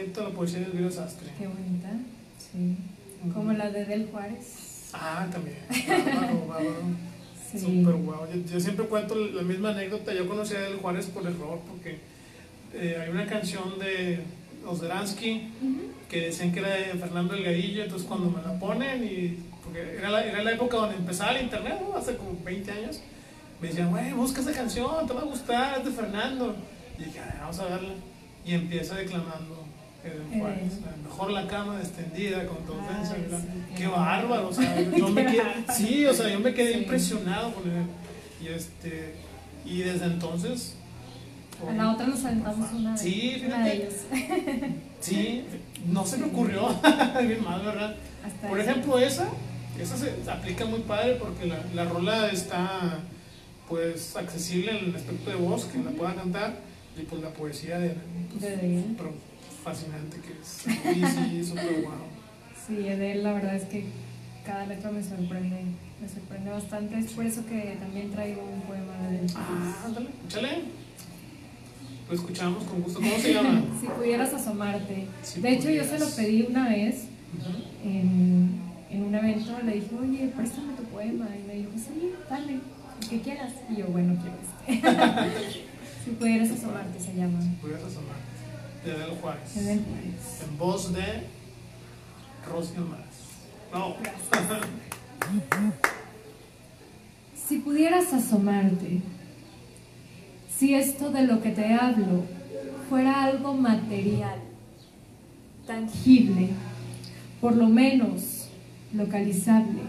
Bonito 0.08 0.22
la 0.26 0.34
poesía 0.34 0.60
del 0.60 0.70
Viro 0.72 0.90
Sastre. 0.90 1.28
Qué 1.38 1.46
bonita. 1.46 1.90
Sí. 2.38 2.76
Como 3.34 3.52
la 3.52 3.70
de 3.70 3.84
Del 3.84 4.06
Juárez. 4.06 4.88
Ah, 4.94 5.26
también. 5.30 5.58
Bárbaro, 5.86 6.46
bárbaro. 6.46 6.76
Sí. 7.52 7.58
Súper 7.58 7.94
guau. 7.96 8.26
Yo, 8.32 8.52
yo 8.54 8.58
siempre 8.60 8.86
cuento 8.86 9.14
la 9.16 9.42
misma 9.42 9.70
anécdota. 9.70 10.14
Yo 10.14 10.26
conocí 10.26 10.54
a 10.54 10.60
Del 10.60 10.76
Juárez 10.78 11.06
por 11.08 11.26
error 11.26 11.60
porque 11.68 11.98
eh, 12.72 12.98
hay 13.02 13.10
una 13.10 13.26
canción 13.26 13.78
de 13.78 14.20
Ujú. 15.60 15.90
que 16.08 16.22
decían 16.22 16.52
que 16.52 16.60
era 16.60 16.70
de 16.74 16.84
Fernando 16.94 17.34
Delgadillo. 17.34 17.82
Entonces, 17.84 18.08
cuando 18.08 18.30
me 18.30 18.40
la 18.40 18.58
ponen, 18.58 19.04
y 19.04 19.36
porque 19.62 19.96
era 19.98 20.08
la, 20.08 20.24
era 20.24 20.42
la 20.42 20.52
época 20.52 20.78
donde 20.78 20.96
empezaba 20.96 21.32
el 21.32 21.44
internet, 21.44 21.82
¿no? 21.86 21.94
hace 21.98 22.16
como 22.16 22.34
20 22.44 22.70
años, 22.72 23.02
me 23.60 23.68
decían, 23.68 23.90
güey, 23.90 24.10
busca 24.14 24.40
esa 24.40 24.52
canción, 24.52 25.06
te 25.06 25.12
va 25.12 25.20
a 25.20 25.24
gustar, 25.24 25.78
es 25.80 25.84
de 25.84 25.90
Fernando. 25.90 26.56
Y 26.98 27.04
dije, 27.04 27.20
"Ah, 27.20 27.36
vamos 27.40 27.58
a 27.60 27.64
verla. 27.66 27.90
Y 28.46 28.54
empieza 28.54 28.94
declamando. 28.96 29.67
Juárez, 30.02 30.72
Eh. 30.74 31.02
mejor 31.04 31.30
la 31.32 31.46
cama 31.46 31.78
extendida 31.80 32.46
con 32.46 32.58
tu 32.64 32.72
Ay, 32.72 32.78
ofensa. 32.80 33.14
¿verdad? 33.14 33.40
sí, 33.40 33.74
qué 33.76 33.86
bárbaro, 33.88 34.48
o 34.48 34.52
sea, 34.52 34.80
yo 34.96 35.08
me 35.08 35.26
quedé, 35.26 35.42
sí, 35.76 36.06
o 36.06 36.14
sea, 36.14 36.28
yo 36.30 36.38
me 36.40 36.54
quedé 36.54 36.72
Sí. 36.74 36.78
impresionado 36.80 37.52
con 37.54 37.64
él. 37.70 37.84
Y 38.40 38.48
este, 38.48 39.14
y 39.64 39.80
desde 39.80 40.04
entonces. 40.06 40.74
A 41.68 41.72
la 41.72 41.92
otra 41.92 42.06
nos 42.06 42.24
aventamos 42.24 42.70
una 42.72 42.92
de, 42.92 42.98
Sí, 42.98 43.42
una 43.44 43.64
de 43.64 43.70
fíjate. 44.12 44.74
Sí, 45.00 45.44
no 45.88 46.04
se 46.06 46.18
me 46.18 46.26
ocurrió. 46.26 46.68
Bien 47.20 47.42
mal, 47.44 47.62
¿verdad? 47.64 47.96
Hasta 48.24 48.48
Por 48.48 48.60
ejemplo, 48.60 48.98
esa, 48.98 49.28
esa 49.80 49.96
se 49.96 50.12
aplica 50.30 50.64
muy 50.64 50.80
padre 50.80 51.16
porque 51.16 51.46
la, 51.46 51.58
la 51.74 51.84
rola 51.84 52.28
está 52.30 52.98
pues 53.68 54.16
accesible 54.16 54.78
en 54.78 54.86
el 54.90 54.96
aspecto 54.96 55.30
de 55.30 55.36
voz, 55.36 55.64
que 55.66 55.78
la 55.78 55.90
pueda 55.90 56.14
cantar, 56.14 56.56
y 56.98 57.02
pues 57.02 57.20
la 57.22 57.28
poesía 57.30 57.78
de, 57.78 57.94
pues, 58.30 58.40
De 58.42 58.56
fascinante 59.68 60.16
que 60.20 60.32
es. 60.40 60.48
Sí, 60.48 61.02
sí, 61.14 61.44
súper 61.44 61.82
guau. 61.82 61.94
Sí, 62.66 62.76
de 62.76 63.12
él 63.12 63.22
la 63.22 63.32
verdad 63.34 63.56
es 63.56 63.64
que 63.64 63.84
cada 64.44 64.66
letra 64.66 64.90
me 64.90 65.02
sorprende, 65.02 65.62
me 66.00 66.08
sorprende 66.08 66.50
bastante. 66.50 66.98
Es 66.98 67.12
por 67.12 67.26
eso 67.26 67.44
que 67.46 67.76
también 67.78 68.10
traigo 68.10 68.42
un 68.42 68.62
poema 68.62 68.96
de 69.08 69.20
él. 69.20 69.26
Ah, 69.36 69.84
ándale, 69.84 70.08
échale. 70.26 70.62
Lo 72.08 72.14
escuchamos 72.14 72.64
con 72.64 72.82
gusto. 72.82 73.00
¿Cómo 73.00 73.18
se 73.18 73.34
llama? 73.34 73.62
Si 73.80 73.86
pudieras 73.86 74.32
asomarte. 74.32 75.06
Si 75.22 75.40
De 75.40 75.52
hecho, 75.52 75.68
yo 75.68 75.84
se 75.84 75.98
lo 75.98 76.08
pedí 76.08 76.46
una 76.48 76.68
vez 76.70 77.04
en, 77.84 78.58
en 78.90 79.02
un 79.02 79.14
evento. 79.14 79.58
Le 79.64 79.74
dije, 79.74 79.90
oye, 80.00 80.32
préstame 80.34 80.72
tu 80.74 80.84
poema. 80.84 81.26
Y 81.36 81.46
me 81.46 81.54
dijo, 81.56 81.72
sí, 81.76 82.12
dale, 82.30 82.54
el 83.02 83.08
que 83.08 83.20
quieras. 83.20 83.52
Y 83.68 83.76
yo, 83.76 83.86
bueno, 83.88 84.16
quiero 84.22 84.38
este. 84.40 84.88
si 86.04 86.10
pudieras 86.12 86.50
asomarte, 86.50 86.98
se 86.98 87.14
llama. 87.14 87.38
Pudieras 87.60 87.84
asomar. 87.84 88.27
De 88.84 88.92
Adel 88.92 89.10
Juárez. 89.20 89.52
Juárez. 89.54 90.42
En 90.48 90.58
voz 90.58 90.92
de 90.92 91.24
Rosy 92.46 92.76
Almaraz. 92.76 93.06
No. 93.72 93.96
Si 97.48 97.60
pudieras 97.60 98.12
asomarte, 98.12 99.00
si 100.54 100.74
esto 100.74 101.10
de 101.10 101.22
lo 101.22 101.40
que 101.40 101.50
te 101.50 101.72
hablo 101.72 102.24
fuera 102.90 103.24
algo 103.24 103.54
material, 103.54 104.38
tangible, 105.66 106.48
por 107.40 107.56
lo 107.56 107.68
menos 107.68 108.48
localizable, 108.92 109.80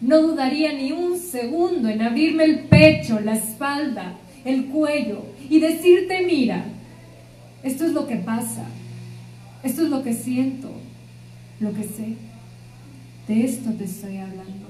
no 0.00 0.22
dudaría 0.22 0.72
ni 0.72 0.92
un 0.92 1.18
segundo 1.18 1.88
en 1.88 2.00
abrirme 2.00 2.44
el 2.44 2.60
pecho, 2.60 3.20
la 3.20 3.34
espalda, 3.34 4.14
el 4.46 4.64
cuello 4.66 5.22
y 5.50 5.60
decirte, 5.60 6.24
mira, 6.24 6.64
esto 7.64 7.86
es 7.86 7.92
lo 7.92 8.06
que 8.06 8.16
pasa, 8.16 8.66
esto 9.62 9.84
es 9.84 9.88
lo 9.88 10.02
que 10.02 10.12
siento, 10.12 10.70
lo 11.60 11.72
que 11.72 11.84
sé. 11.84 12.16
De 13.26 13.42
esto 13.42 13.70
te 13.72 13.84
estoy 13.84 14.18
hablando. 14.18 14.66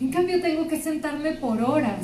En 0.00 0.10
cambio 0.10 0.42
tengo 0.42 0.66
que 0.66 0.82
sentarme 0.82 1.32
por 1.32 1.62
horas 1.62 2.02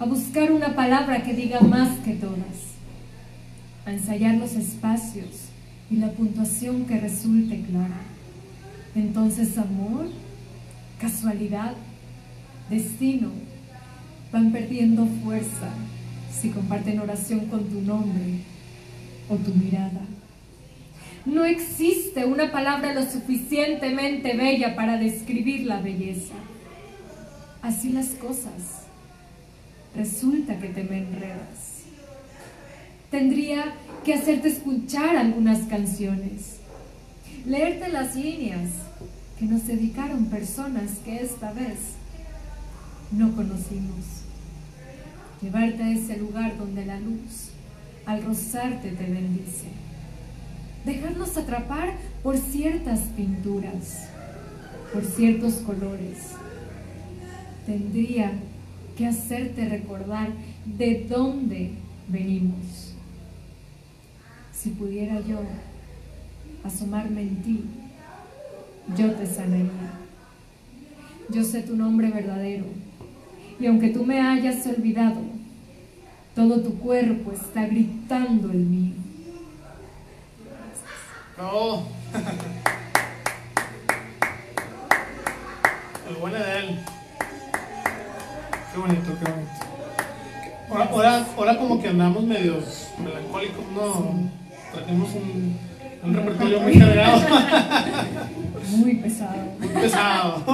a 0.00 0.04
buscar 0.04 0.50
una 0.50 0.74
palabra 0.74 1.22
que 1.22 1.32
diga 1.32 1.60
más 1.60 1.96
que 2.00 2.14
todas, 2.14 2.74
a 3.86 3.92
ensayar 3.92 4.34
los 4.34 4.54
espacios 4.54 5.44
y 5.92 5.96
la 5.96 6.10
puntuación 6.10 6.84
que 6.84 6.98
resulte 6.98 7.62
clara. 7.62 8.00
Entonces 8.96 9.56
amor, 9.58 10.08
casualidad, 10.98 11.74
destino, 12.68 13.30
van 14.32 14.50
perdiendo 14.50 15.06
fuerza 15.22 15.70
si 16.32 16.48
comparten 16.48 16.98
oración 16.98 17.46
con 17.46 17.62
tu 17.64 17.80
nombre 17.80 18.57
o 19.28 19.36
tu 19.36 19.54
mirada. 19.54 20.00
No 21.24 21.44
existe 21.44 22.24
una 22.24 22.50
palabra 22.50 22.94
lo 22.94 23.02
suficientemente 23.02 24.34
bella 24.36 24.74
para 24.74 24.96
describir 24.96 25.66
la 25.66 25.80
belleza. 25.80 26.34
Así 27.60 27.90
las 27.90 28.08
cosas. 28.08 28.84
Resulta 29.94 30.58
que 30.58 30.68
te 30.68 30.84
me 30.84 30.98
enredas. 30.98 31.82
Tendría 33.10 33.74
que 34.04 34.14
hacerte 34.14 34.48
escuchar 34.48 35.16
algunas 35.16 35.60
canciones, 35.66 36.56
leerte 37.46 37.88
las 37.88 38.14
líneas 38.14 38.70
que 39.38 39.46
nos 39.46 39.66
dedicaron 39.66 40.26
personas 40.26 40.98
que 41.04 41.22
esta 41.22 41.52
vez 41.52 41.78
no 43.10 43.34
conocimos. 43.34 44.04
Llevarte 45.40 45.82
a 45.82 45.90
ese 45.90 46.18
lugar 46.18 46.58
donde 46.58 46.84
la 46.84 47.00
luz, 47.00 47.50
al 48.08 48.24
rozarte, 48.24 48.90
te 48.90 49.04
bendice 49.04 49.68
dejarnos 50.88 51.36
atrapar 51.36 51.92
por 52.22 52.38
ciertas 52.38 53.00
pinturas, 53.16 54.08
por 54.92 55.04
ciertos 55.04 55.54
colores. 55.56 56.32
Tendría 57.66 58.32
que 58.96 59.06
hacerte 59.06 59.68
recordar 59.68 60.30
de 60.64 61.06
dónde 61.08 61.72
venimos. 62.08 62.94
Si 64.52 64.70
pudiera 64.70 65.20
yo 65.20 65.40
asomarme 66.64 67.22
en 67.22 67.42
ti, 67.42 67.64
yo 68.96 69.12
te 69.12 69.26
sanaría. 69.26 69.92
Yo 71.28 71.44
sé 71.44 71.60
tu 71.62 71.76
nombre 71.76 72.10
verdadero 72.10 72.64
y 73.60 73.66
aunque 73.66 73.90
tú 73.90 74.04
me 74.04 74.20
hayas 74.20 74.66
olvidado, 74.66 75.20
todo 76.38 76.60
tu 76.60 76.78
cuerpo 76.78 77.32
está 77.32 77.66
gritando 77.66 78.52
el 78.52 78.58
mío. 78.58 78.94
No. 81.36 81.82
El 86.08 86.14
bueno 86.20 86.38
de 86.38 86.58
él. 86.60 86.78
Qué 88.72 88.78
bonito, 88.78 89.18
qué 89.18 89.24
bonito. 89.32 89.50
Ahora, 90.70 90.84
ahora, 90.92 91.26
ahora 91.36 91.58
como 91.58 91.82
que 91.82 91.88
andamos 91.88 92.22
medios 92.22 92.86
melancólicos, 93.02 93.64
no. 93.74 94.30
Trajimos 94.72 95.08
un, 95.16 95.58
un 96.04 96.14
repertorio 96.14 96.60
muy 96.60 96.78
cargado. 96.78 97.18
Muy 98.76 98.94
pesado. 98.94 99.42
Muy 99.58 99.68
pesado. 99.68 100.44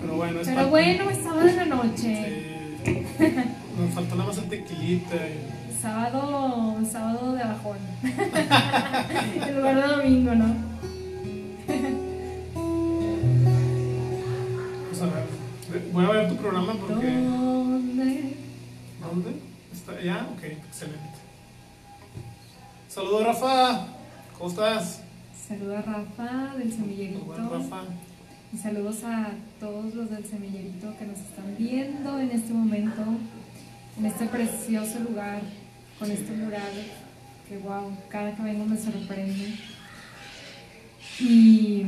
Pero 0.00 0.16
bueno, 0.16 0.40
es 0.40 0.48
Pero 0.48 0.68
bueno, 0.68 1.10
es 1.10 1.18
sábado 1.18 1.44
de 1.44 1.56
la 1.56 1.66
noche. 1.66 2.42
Sí. 2.84 3.06
Nos 3.78 3.90
faltó 3.94 4.16
nada 4.16 4.28
más 4.28 4.38
el 4.38 4.48
tequilita. 4.48 5.16
Y 5.16 5.82
sábado, 5.82 6.78
sábado 6.90 7.34
de 7.34 7.44
bajón. 7.44 7.76
en 9.48 9.56
lugar 9.56 9.76
de 9.76 9.96
domingo, 9.96 10.34
¿no? 10.34 10.54
Vamos 14.84 15.02
a 15.02 15.06
ver. 15.06 15.90
Voy 15.92 16.04
a 16.04 16.08
ver 16.08 16.28
tu 16.28 16.36
programa 16.36 16.72
porque. 16.74 17.06
¿Dónde? 17.06 18.36
¿Dónde? 19.00 19.30
¿Está 19.72 20.00
ya? 20.00 20.26
Ok, 20.32 20.42
excelente. 20.44 21.18
Saludos, 22.88 23.24
Rafa. 23.26 23.86
¿Cómo 24.38 24.50
estás? 24.50 25.02
Saludos 25.46 25.76
a 25.76 25.82
Rafa 25.82 26.56
del 26.56 26.72
semillerito. 26.72 27.48
Rafa. 27.50 27.82
Y 28.54 28.56
saludos 28.56 29.04
a 29.04 29.32
todos 29.60 29.94
los 29.94 30.08
del 30.10 30.24
semillerito 30.24 30.96
que 30.98 31.04
nos 31.04 31.18
están 31.18 31.54
viendo 31.58 32.18
en 32.18 32.30
este 32.30 32.54
momento, 32.54 33.02
en 33.98 34.06
este 34.06 34.26
precioso 34.26 34.98
lugar 35.00 35.40
con 35.98 36.10
este 36.10 36.32
mural 36.32 36.72
que 37.48 37.58
wow, 37.58 37.96
cada 38.08 38.34
que 38.34 38.42
vengo 38.42 38.64
me 38.64 38.76
sorprende. 38.76 39.54
Y, 41.20 41.86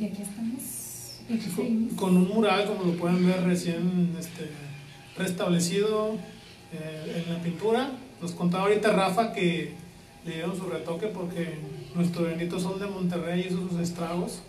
y 0.00 0.04
aquí 0.04 0.22
estamos. 0.22 1.20
Y 1.28 1.34
aquí 1.34 1.50
con, 1.54 1.88
con, 1.96 2.16
un 2.16 2.28
mural, 2.28 2.66
como 2.66 2.84
lo 2.84 2.96
pueden 2.96 3.26
ver, 3.26 3.42
recién 3.44 4.16
este, 4.18 4.50
restablecido 5.16 6.16
eh, 6.72 7.24
en 7.26 7.32
la 7.32 7.40
pintura. 7.40 7.90
Nos 8.20 8.32
contaba 8.32 8.64
ahorita 8.64 8.92
Rafa 8.92 9.32
que 9.32 9.74
le 10.24 10.34
dieron 10.34 10.56
su 10.56 10.64
retoque 10.64 11.08
porque 11.08 11.58
nuestro 11.94 12.24
bendito 12.24 12.58
sol 12.58 12.80
de 12.80 12.86
Monterrey 12.86 13.46
hizo 13.48 13.68
sus 13.68 13.78
estragos. 13.78 14.42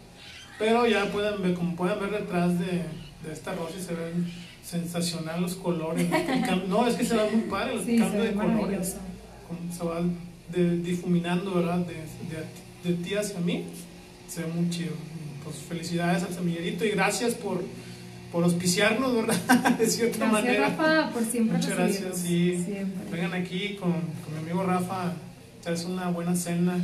Pero 0.57 0.87
ya 0.87 1.11
pueden 1.11 1.41
ver, 1.41 1.53
como 1.53 1.75
pueden 1.75 1.99
ver 1.99 2.11
detrás 2.11 2.57
de, 2.59 2.83
de 3.23 3.33
esta 3.33 3.53
rosa 3.53 3.79
se 3.79 3.93
ven 3.93 4.31
sensacional 4.63 5.41
los 5.41 5.55
colores. 5.55 6.07
no, 6.67 6.87
es 6.87 6.95
que 6.95 7.05
se 7.05 7.15
va 7.15 7.25
muy 7.31 7.41
padre 7.41 7.73
el 7.75 7.99
cambio 7.99 8.23
de 8.23 8.33
colores. 8.33 8.95
Se 9.77 9.83
va 9.83 10.01
difuminando, 10.55 11.53
¿verdad? 11.53 11.79
De, 11.79 12.89
de, 12.89 13.03
ti 13.03 13.15
hacia 13.15 13.39
mí. 13.39 13.65
Se 14.27 14.41
ve 14.41 14.47
muy 14.47 14.69
chido. 14.69 14.93
Pues 15.43 15.57
felicidades 15.57 16.23
al 16.23 16.33
semillerito 16.33 16.85
y 16.85 16.91
gracias 16.91 17.35
por, 17.35 17.63
por 18.31 18.45
auspiciarnos, 18.45 19.13
¿verdad? 19.13 19.77
de 19.77 19.87
cierta 19.87 20.17
gracias, 20.17 20.31
manera. 20.31 20.69
Rafa, 20.69 21.09
por 21.11 21.23
siempre 21.23 21.57
Muchas 21.57 21.77
gracias. 21.77 22.17
Sí. 22.17 22.65
Vengan 23.11 23.33
aquí 23.33 23.75
con, 23.75 23.91
con, 23.91 24.33
mi 24.33 24.39
amigo 24.39 24.63
Rafa, 24.63 25.13
es 25.65 25.85
una 25.85 26.09
buena 26.09 26.35
cena, 26.35 26.79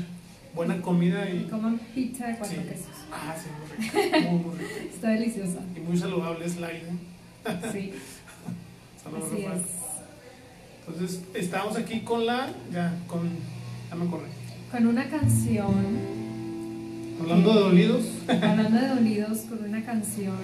buena 0.54 0.82
comida. 0.82 1.30
Y, 1.30 1.48
coman 1.50 1.80
pizza 1.96 2.28
de 2.28 2.38
cuatro 2.38 2.62
quesos. 2.64 2.88
Ah, 3.12 3.36
sí, 3.42 3.50
muy 3.58 3.78
rico. 3.78 4.30
Muy, 4.30 4.44
muy 4.44 4.58
rico. 4.58 4.72
Está 4.94 5.10
deliciosa. 5.12 5.60
Y 5.76 5.80
muy 5.80 5.98
saludable 5.98 6.46
es 6.46 6.60
la 6.60 6.72
idea. 6.72 6.94
Sí. 7.72 7.94
Saludos, 9.04 9.30
Así 9.32 9.46
Entonces, 10.88 11.22
estamos 11.34 11.78
aquí 11.78 12.02
con 12.02 12.26
la. 12.26 12.50
Ya, 12.72 12.94
con. 13.08 13.30
Ya 13.90 13.96
me 13.96 14.06
acordé. 14.06 14.28
Con 14.72 14.88
una 14.88 15.10
canción. 15.10 16.20
Hablando 17.22 17.54
de 17.54 17.60
dolidos. 17.60 18.06
Hablando 18.28 18.80
de 18.80 18.88
dolidos, 18.88 19.40
con 19.40 19.64
una 19.64 19.84
canción 19.84 20.38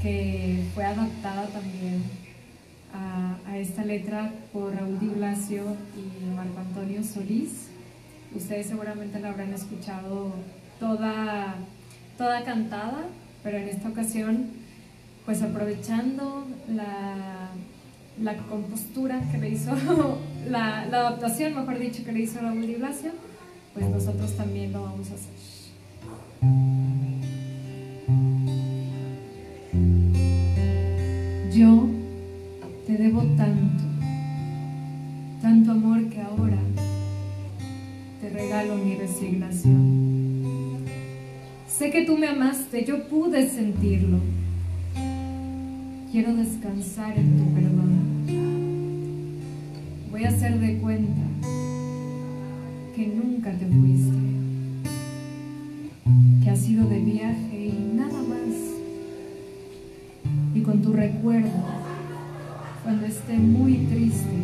que 0.00 0.64
fue 0.74 0.84
adaptada 0.84 1.46
también 1.46 2.02
a, 2.92 3.36
a 3.46 3.58
esta 3.58 3.84
letra 3.84 4.32
por 4.52 4.74
Raúl 4.74 4.98
Di 4.98 5.08
Blasio 5.08 5.76
y 5.96 6.34
Marco 6.34 6.60
Antonio 6.60 7.02
Solís. 7.02 7.68
Ustedes 8.34 8.66
seguramente 8.66 9.20
la 9.20 9.30
habrán 9.30 9.52
escuchado 9.52 10.32
toda, 10.80 11.54
toda 12.18 12.44
cantada, 12.44 13.04
pero 13.42 13.58
en 13.58 13.68
esta 13.68 13.88
ocasión 13.88 14.61
pues 15.24 15.40
aprovechando 15.42 16.44
la, 16.68 17.50
la 18.20 18.36
compostura 18.36 19.20
que 19.30 19.38
le 19.38 19.50
hizo, 19.50 19.72
la, 20.48 20.82
adaptación, 20.82 21.54
mejor 21.54 21.78
dicho, 21.78 22.04
que 22.04 22.12
le 22.12 22.20
hizo 22.20 22.40
Raúl 22.40 22.66
Di 22.66 22.74
Blasio, 22.74 23.12
pues 23.74 23.86
nosotros 23.86 24.36
también 24.36 24.72
lo 24.72 24.82
vamos 24.82 25.08
a 25.10 25.14
hacer. 25.14 25.32
Yo 31.54 31.86
te 32.86 32.96
debo 32.96 33.22
tanto, 33.36 33.84
tanto 35.40 35.70
amor 35.70 36.08
que 36.08 36.20
ahora 36.20 36.58
te 38.20 38.30
regalo 38.30 38.76
mi 38.76 38.96
resignación. 38.96 40.82
Sé 41.68 41.90
que 41.90 42.04
tú 42.04 42.16
me 42.18 42.28
amaste, 42.28 42.84
yo 42.84 43.06
pude 43.08 43.48
sentirlo 43.48 44.18
Quiero 46.12 46.34
descansar 46.34 47.18
en 47.18 47.38
tu 47.38 47.54
perdón. 47.54 47.90
Voy 50.10 50.24
a 50.24 50.28
hacer 50.28 50.60
de 50.60 50.76
cuenta 50.76 51.22
que 52.94 53.06
nunca 53.06 53.50
te 53.52 53.64
fuiste, 53.64 54.18
que 56.44 56.50
has 56.50 56.68
ido 56.68 56.86
de 56.86 57.00
viaje 57.00 57.66
y 57.66 57.94
nada 57.96 58.20
más. 58.28 58.52
Y 60.54 60.60
con 60.60 60.82
tu 60.82 60.92
recuerdo, 60.92 61.48
cuando 62.82 63.06
esté 63.06 63.38
muy 63.38 63.78
triste, 63.86 64.36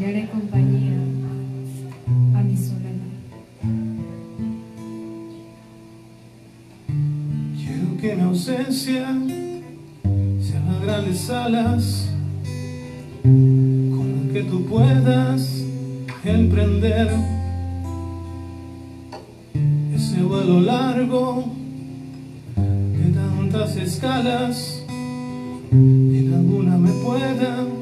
le 0.00 0.06
haré 0.08 0.28
compañía 0.30 0.96
a 2.34 2.42
mi 2.42 2.56
soledad. 2.56 2.88
Quiero 7.56 7.96
que 8.00 8.16
mi 8.16 8.22
ausencia 8.22 9.16
las 10.78 10.86
grandes 10.86 11.30
alas 11.30 12.08
con 13.22 14.30
que 14.32 14.42
tú 14.42 14.64
puedas 14.66 15.64
emprender 16.24 17.10
ese 19.94 20.22
vuelo 20.22 20.60
largo 20.60 21.44
de 22.56 23.12
tantas 23.12 23.76
escalas 23.76 24.82
en 25.72 26.32
alguna 26.34 26.76
me 26.76 26.90
pueda 27.04 27.77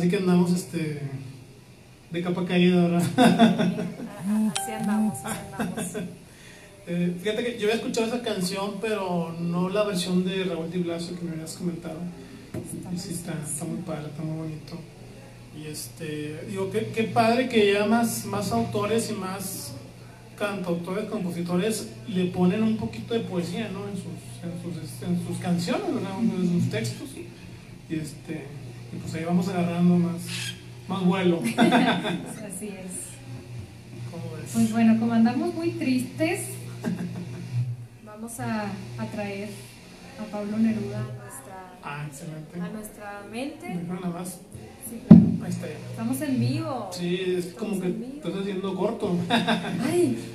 Así 0.00 0.08
que 0.08 0.16
andamos 0.16 0.50
este 0.52 1.02
de 2.10 2.22
capa 2.22 2.46
caída, 2.46 2.88
¿verdad? 2.88 3.02
Así 4.56 4.72
andamos, 4.72 5.18
así 5.18 5.38
andamos. 5.52 5.90
Eh, 6.86 7.14
fíjate 7.20 7.44
que 7.44 7.58
yo 7.58 7.66
había 7.66 7.74
escuchado 7.74 8.06
esa 8.06 8.22
canción, 8.22 8.76
pero 8.80 9.36
no 9.38 9.68
la 9.68 9.84
versión 9.84 10.24
de 10.24 10.44
Raúl 10.44 10.70
Di 10.70 10.78
Blasio 10.78 11.18
que 11.18 11.24
me 11.26 11.32
habías 11.32 11.52
comentado. 11.52 11.98
Y 12.90 12.98
sí 12.98 13.10
está, 13.10 13.34
está 13.44 13.66
muy 13.66 13.82
padre, 13.82 14.06
está 14.06 14.22
muy 14.22 14.38
bonito. 14.38 14.78
Y 15.54 15.66
este, 15.66 16.46
digo, 16.48 16.70
qué, 16.70 16.90
qué 16.94 17.04
padre 17.04 17.50
que 17.50 17.74
ya 17.74 17.84
más, 17.84 18.24
más 18.24 18.52
autores 18.52 19.10
y 19.10 19.12
más 19.12 19.74
cantautores, 20.38 21.10
compositores 21.10 21.90
le 22.08 22.24
ponen 22.24 22.62
un 22.62 22.78
poquito 22.78 23.12
de 23.12 23.20
poesía, 23.20 23.68
¿no? 23.68 23.86
En 23.86 23.96
sus, 23.96 24.06
en 24.42 24.62
sus, 24.62 25.02
en 25.06 25.26
sus 25.26 25.36
canciones, 25.36 25.94
¿verdad? 25.94 26.18
En 26.20 26.58
sus 26.58 26.70
textos. 26.70 27.10
Y 27.90 27.94
este, 27.94 28.46
y 28.92 28.96
pues 28.96 29.14
ahí 29.14 29.24
vamos 29.24 29.48
agarrando 29.48 29.96
más, 29.96 30.22
más 30.88 31.04
vuelo. 31.04 31.38
Así 31.56 32.68
es. 32.68 33.10
¿Cómo 34.10 34.24
ves? 34.36 34.50
Pues 34.52 34.72
bueno, 34.72 34.98
como 34.98 35.12
andamos 35.12 35.54
muy 35.54 35.70
tristes, 35.72 36.48
vamos 38.04 38.40
a, 38.40 38.64
a 38.98 39.06
traer 39.12 39.50
a 40.20 40.24
Pablo 40.30 40.58
Neruda 40.58 40.98
a 40.98 41.02
nuestra, 41.02 41.56
Ah, 41.82 42.06
a 42.64 42.68
nuestra 42.68 43.22
mente. 43.30 43.68
Mejor 43.74 44.00
nada 44.02 44.18
más. 44.18 44.28
Sí, 44.90 45.00
claro. 45.08 45.22
Ahí 45.42 45.50
está 45.50 45.66
ya. 45.66 45.72
Estamos 45.90 46.20
en 46.20 46.40
vivo. 46.40 46.90
Sí, 46.92 47.34
es 47.38 47.46
como 47.54 47.80
que 47.80 47.88
estás 48.16 48.34
haciendo 48.40 48.74
corto. 48.74 49.16
Ay. 49.28 50.18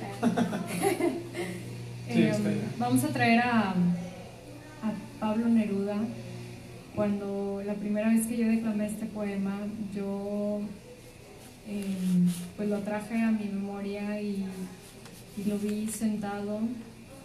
Sí, 2.08 2.12
Eh, 2.22 2.30
está 2.30 2.50
vamos 2.78 3.02
a 3.02 3.08
traer 3.08 3.40
a, 3.40 3.70
a 3.70 3.74
Pablo 5.18 5.48
Neruda. 5.48 5.96
Cuando 6.96 7.62
la 7.66 7.74
primera 7.74 8.08
vez 8.08 8.26
que 8.26 8.38
yo 8.38 8.48
declamé 8.48 8.86
este 8.86 9.04
poema, 9.04 9.58
yo 9.94 10.60
eh, 11.68 11.84
pues 12.56 12.70
lo 12.70 12.78
traje 12.78 13.20
a 13.20 13.30
mi 13.30 13.44
memoria 13.44 14.18
y, 14.18 14.46
y 15.36 15.44
lo 15.44 15.58
vi 15.58 15.86
sentado 15.88 16.58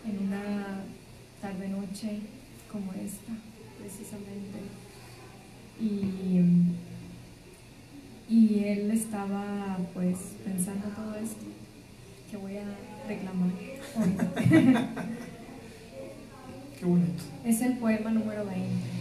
en 0.06 0.28
una 0.28 0.82
tarde 1.42 1.70
noche 1.70 2.20
como 2.70 2.92
esta, 2.92 3.32
precisamente. 3.80 4.60
Y, 5.80 6.42
y 8.30 8.64
él 8.66 8.92
estaba 8.92 9.78
pues 9.94 10.18
pensando 10.44 10.88
todo 10.90 11.16
esto 11.16 11.46
que 12.30 12.36
voy 12.36 12.58
a 12.58 12.66
reclamar 13.08 13.52
hoy. 13.96 14.18
Qué 16.78 16.86
bonito. 16.86 17.24
Es 17.46 17.62
el 17.62 17.78
poema 17.78 18.12
número 18.12 18.46
20. 18.46 19.01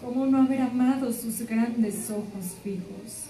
¿Cómo 0.00 0.26
no 0.26 0.42
haber 0.42 0.62
amado 0.62 1.12
sus 1.12 1.42
grandes 1.42 2.10
ojos 2.10 2.56
fijos? 2.62 3.26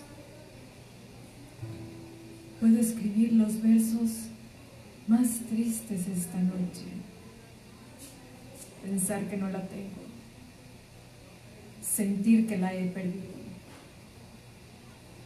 Puedo 2.60 2.78
escribir 2.78 3.32
los 3.32 3.62
versos 3.62 4.28
más 5.06 5.40
tristes 5.48 6.06
esta 6.08 6.38
noche. 6.38 6.86
Pensar 8.82 9.24
que 9.28 9.36
no 9.36 9.48
la 9.48 9.66
tengo. 9.66 10.02
Sentir 11.82 12.46
que 12.46 12.58
la 12.58 12.74
he 12.74 12.86
perdido. 12.88 13.38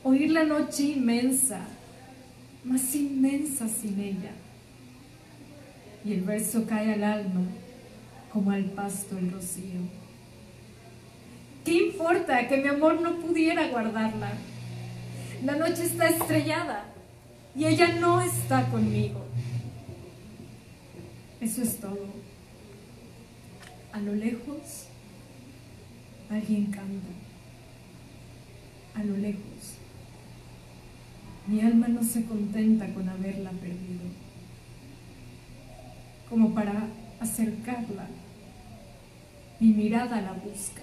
Oír 0.04 0.30
la 0.30 0.44
noche 0.44 0.84
inmensa, 0.84 1.66
más 2.64 2.94
inmensa 2.94 3.68
sin 3.68 3.98
ella 4.00 4.32
y 6.04 6.14
el 6.14 6.22
verso 6.22 6.66
cae 6.66 6.94
al 6.94 7.04
alma 7.04 7.42
como 8.32 8.50
al 8.50 8.64
pasto 8.64 9.18
el 9.18 9.30
rocío. 9.30 10.01
¿Qué 11.64 11.72
importa 11.88 12.48
que 12.48 12.56
mi 12.56 12.68
amor 12.68 13.00
no 13.00 13.16
pudiera 13.16 13.68
guardarla? 13.68 14.32
La 15.44 15.56
noche 15.56 15.84
está 15.84 16.08
estrellada 16.08 16.86
y 17.54 17.66
ella 17.66 17.94
no 18.00 18.20
está 18.20 18.68
conmigo. 18.70 19.24
Eso 21.40 21.62
es 21.62 21.78
todo. 21.78 22.06
A 23.92 24.00
lo 24.00 24.14
lejos, 24.14 24.86
alguien 26.30 26.66
canta. 26.66 27.08
A 28.94 29.04
lo 29.04 29.16
lejos. 29.16 29.42
Mi 31.46 31.60
alma 31.60 31.88
no 31.88 32.02
se 32.02 32.24
contenta 32.24 32.86
con 32.94 33.08
haberla 33.08 33.50
perdido 33.50 34.02
como 36.32 36.54
para 36.54 36.86
acercarla. 37.20 38.06
Mi 39.60 39.68
mirada 39.68 40.20
la 40.22 40.32
busca. 40.32 40.82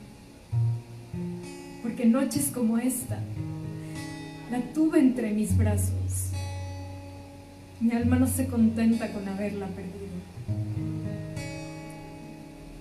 Porque 1.91 2.05
noches 2.05 2.51
como 2.53 2.77
esta 2.77 3.19
la 4.49 4.61
tuve 4.73 4.99
entre 4.99 5.33
mis 5.33 5.57
brazos. 5.57 6.29
Mi 7.81 7.91
alma 7.91 8.15
no 8.15 8.27
se 8.27 8.47
contenta 8.47 9.11
con 9.11 9.27
haberla 9.27 9.67
perdido. 9.67 9.91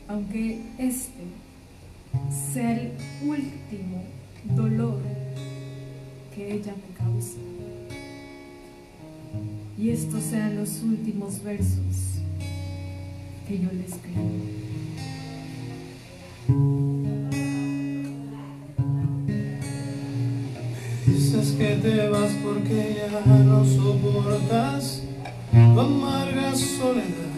Aunque 0.07 0.61
este 0.79 1.25
sea 2.55 2.73
el 2.73 2.93
último 3.27 4.05
dolor 4.45 5.03
que 6.33 6.55
ella 6.55 6.73
me 6.77 6.95
causa 6.97 7.39
y 9.77 9.91
estos 9.91 10.23
sean 10.23 10.55
los 10.55 10.85
últimos 10.85 11.43
versos 11.43 12.21
que 13.49 13.59
yo 13.59 13.73
les 13.73 13.89
escribo. 13.89 14.31
Te 21.83 22.09
vas 22.09 22.33
porque 22.43 22.97
ya 22.97 23.35
no 23.45 23.64
soportas 23.64 25.03
tu 25.51 25.81
amarga 25.81 26.55
soledad. 26.55 27.31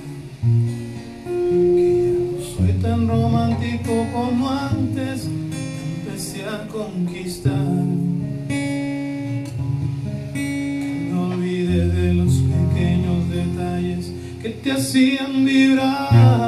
Que 1.24 2.02
ya 2.02 2.32
no 2.32 2.44
soy 2.56 2.72
tan 2.82 3.08
romántico 3.08 4.06
como 4.12 4.50
antes, 4.50 5.28
te 5.28 6.10
empecé 6.10 6.44
a 6.44 6.66
conquistar. 6.68 8.02
que 14.42 14.48
te 14.48 14.72
hacían 14.72 15.44
vibrar, 15.44 16.41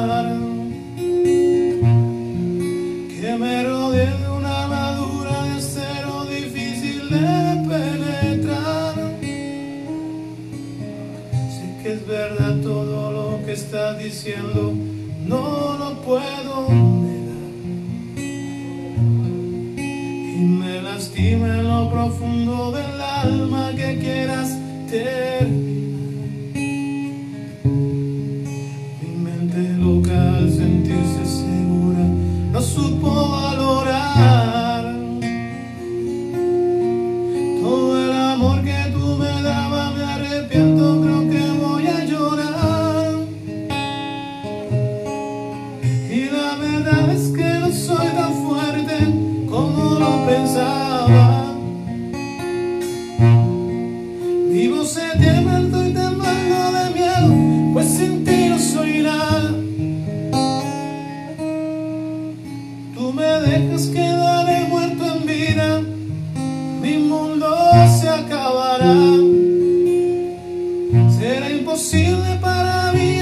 Será 71.19 71.51
imposible 71.51 72.39
para 72.41 72.93
mí. 72.93 73.15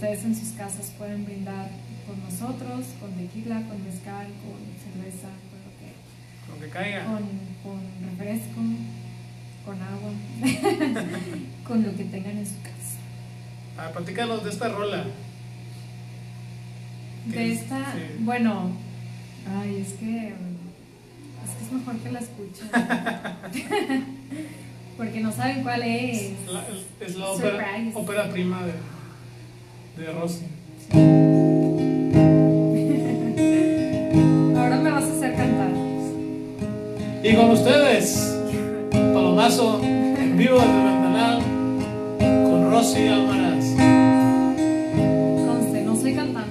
Ustedes 0.00 0.24
en 0.24 0.34
sus 0.34 0.48
casas 0.56 0.90
pueden 0.96 1.26
brindar 1.26 1.68
con 2.06 2.18
nosotros, 2.24 2.86
con 3.00 3.10
tequila, 3.12 3.56
con 3.68 3.84
mezcal, 3.84 4.28
con 4.40 4.56
cerveza, 4.82 5.28
con 5.50 5.60
lo 5.66 5.70
que 5.78 5.92
Lo 6.48 6.58
que 6.64 6.70
caiga. 6.72 7.04
con, 7.04 7.22
con 7.62 7.80
refresco, 8.08 8.60
con 9.66 9.82
agua, 9.82 10.12
con 11.66 11.82
lo 11.82 11.94
que 11.94 12.04
tengan 12.04 12.38
en 12.38 12.46
su 12.46 12.54
casa. 12.62 12.96
Ah, 13.76 13.90
platícanos 13.92 14.42
de 14.42 14.48
esta 14.50 14.68
rola. 14.70 15.04
De 17.26 17.52
esta, 17.52 17.92
sí. 17.92 18.00
bueno, 18.20 18.70
ay, 19.54 19.84
es 19.86 19.92
que 19.98 20.28
es 20.28 21.50
que 21.58 21.64
es 21.66 21.72
mejor 21.72 21.96
que 21.98 22.10
la 22.10 22.20
escuchen. 22.20 22.70
Porque 24.96 25.20
no 25.20 25.30
saben 25.30 25.62
cuál 25.62 25.82
es. 25.82 26.32
La- 26.48 26.64
es 27.06 27.16
la 27.16 27.26
ópera, 27.30 27.66
ópera 27.94 28.30
prima 28.30 28.62
de, 28.64 28.72
de 30.00 30.12
Rosy. 30.12 30.44
Ahora 34.58 34.76
me 34.78 34.90
vas 34.90 35.04
a 35.04 35.12
hacer 35.12 35.36
cantar. 35.36 35.68
Y 37.22 37.34
con 37.34 37.50
ustedes, 37.50 38.34
Palomazo, 38.90 39.78
en 39.82 40.38
vivo 40.38 40.58
desde 40.58 40.84
Ventanal, 40.84 41.42
con 42.18 42.70
Rosy 42.70 43.08
Almaraz. 43.08 43.66
Conste, 45.46 45.82
no 45.82 45.94
soy 45.96 46.14
cantante, 46.14 46.49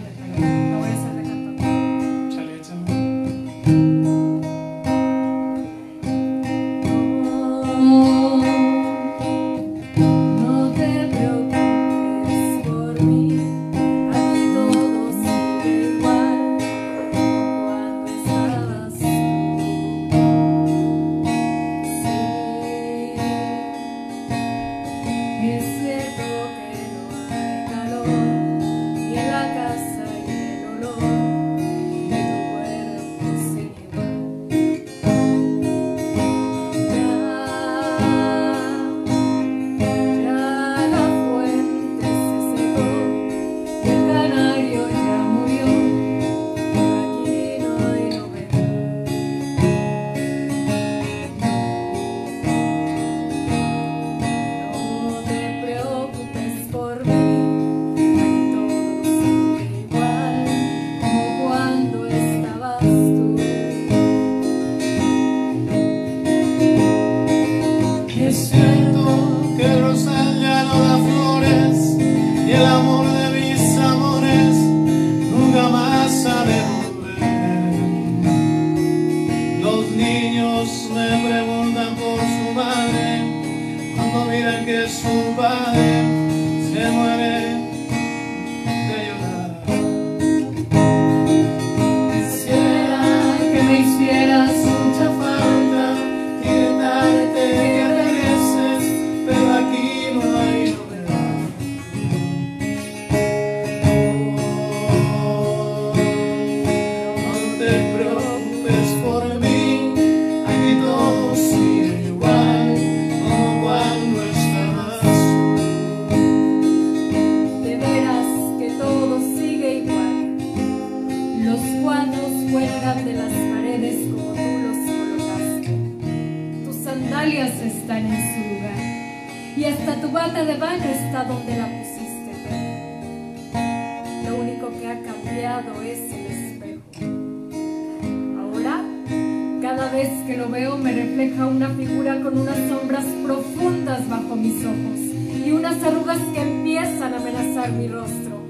veo 140.51 140.77
me 140.77 140.91
refleja 140.91 141.45
una 141.45 141.69
figura 141.69 142.21
con 142.21 142.37
unas 142.37 142.57
sombras 142.69 143.05
profundas 143.23 144.09
bajo 144.09 144.35
mis 144.35 144.63
ojos 144.65 144.99
y 145.45 145.51
unas 145.51 145.81
arrugas 145.83 146.19
que 146.33 146.41
empiezan 146.41 147.13
a 147.13 147.17
amenazar 147.17 147.71
mi 147.71 147.87
rostro, 147.87 148.41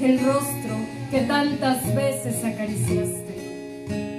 el 0.00 0.18
rostro 0.20 0.76
que 1.10 1.20
tantas 1.22 1.94
veces 1.94 2.44
acariciaste. 2.44 4.15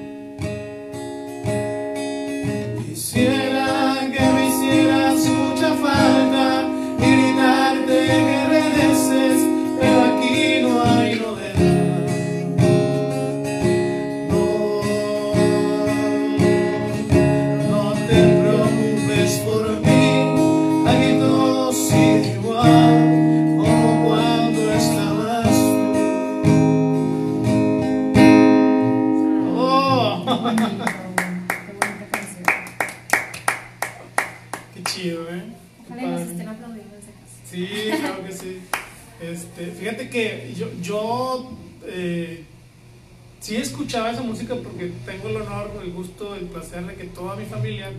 Que 46.98 47.06
toda 47.06 47.36
mi 47.36 47.46
familia 47.46 47.90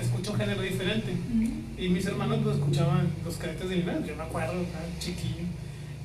escucha 0.00 0.32
un 0.32 0.38
género 0.38 0.62
diferente. 0.62 1.12
Y 1.78 1.88
mis 1.88 2.06
hermanos 2.06 2.38
pues 2.42 2.56
escuchaban 2.56 3.08
los 3.24 3.36
cadetes 3.36 3.68
de 3.68 3.76
Linares, 3.76 4.06
yo 4.06 4.16
me 4.16 4.22
acuerdo, 4.22 4.54
chiquillo. 4.98 5.44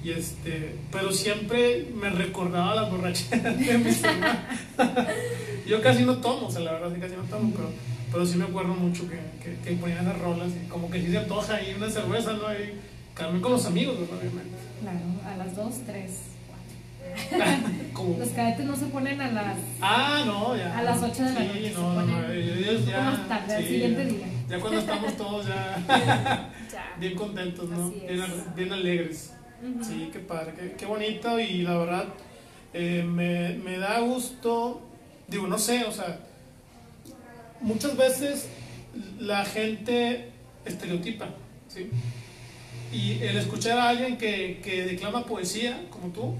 Y 0.03 0.11
este, 0.11 0.75
pero 0.91 1.11
siempre 1.11 1.87
me 1.93 2.09
recordaba 2.09 2.75
las 2.75 2.91
borracheras 2.91 3.57
de 3.65 3.77
mis 3.77 4.03
hermanos. 4.03 4.37
yo 5.67 5.81
casi 5.81 6.03
no 6.03 6.17
tomo, 6.17 6.47
o 6.47 6.51
sea, 6.51 6.61
la 6.61 6.73
verdad 6.73 6.91
sí 6.93 6.99
casi 6.99 7.15
no 7.15 7.23
tomo, 7.23 7.53
pero, 7.55 7.69
pero 8.11 8.25
sí 8.25 8.37
me 8.37 8.45
acuerdo 8.45 8.73
mucho 8.73 9.07
que, 9.07 9.17
que, 9.43 9.57
que 9.63 9.75
ponían 9.77 9.99
esas 9.99 10.19
rolas 10.19 10.49
y 10.49 10.67
como 10.67 10.89
que 10.89 11.01
sí 11.01 11.11
se 11.11 11.19
antoja 11.19 11.55
ahí 11.55 11.73
una 11.77 11.89
cerveza, 11.89 12.33
¿no? 12.33 12.51
Y 12.51 12.73
también 13.15 13.41
con 13.41 13.51
los 13.51 13.65
amigos, 13.65 13.95
obviamente. 13.95 14.57
Claro, 14.81 14.99
a 15.25 15.37
las 15.37 15.55
2, 15.55 15.73
3, 15.85 16.11
¿Cómo? 16.11 16.30
Los 18.19 18.29
cadetes 18.29 18.65
no 18.65 18.75
se 18.75 18.85
ponen 18.87 19.21
a 19.21 19.31
las 19.31 19.57
Ah, 19.79 20.23
no, 20.25 20.55
ya. 20.55 20.77
A 20.77 20.81
las 20.81 21.01
8 21.03 21.23
de 21.23 21.33
la 21.33 21.39
Sí, 21.41 21.47
noche 21.47 21.67
se 21.69 21.73
no, 21.73 22.01
no, 22.05 22.31
ellos 22.31 22.85
ya. 22.85 23.01
más 23.01 23.27
tarde, 23.27 23.55
al 23.55 23.61
sí, 23.63 23.69
siguiente 23.69 24.03
ya. 24.05 24.09
día. 24.11 24.27
Ya 24.49 24.59
cuando 24.59 24.79
estamos 24.79 25.17
todos 25.17 25.47
ya 25.47 25.77
ya. 26.71 26.95
bien 26.99 27.15
contentos, 27.15 27.69
¿no? 27.69 27.89
Bien, 27.91 28.23
bien 28.55 28.73
alegres. 28.73 29.33
Sí, 29.81 30.09
qué 30.11 30.19
padre, 30.19 30.53
qué, 30.59 30.71
qué 30.73 30.85
bonito 30.87 31.39
y 31.39 31.61
la 31.61 31.77
verdad 31.77 32.05
eh, 32.73 33.03
me, 33.07 33.53
me 33.63 33.77
da 33.77 33.99
gusto, 33.99 34.81
digo, 35.27 35.45
no 35.45 35.59
sé, 35.59 35.83
o 35.83 35.91
sea, 35.91 36.19
muchas 37.61 37.95
veces 37.95 38.47
la 39.19 39.45
gente 39.45 40.29
estereotipa, 40.65 41.27
¿sí? 41.67 41.89
Y 42.91 43.19
el 43.21 43.37
escuchar 43.37 43.77
a 43.77 43.89
alguien 43.89 44.17
que, 44.17 44.59
que 44.63 44.83
declama 44.85 45.25
poesía 45.25 45.79
como 45.91 46.07
tú 46.11 46.33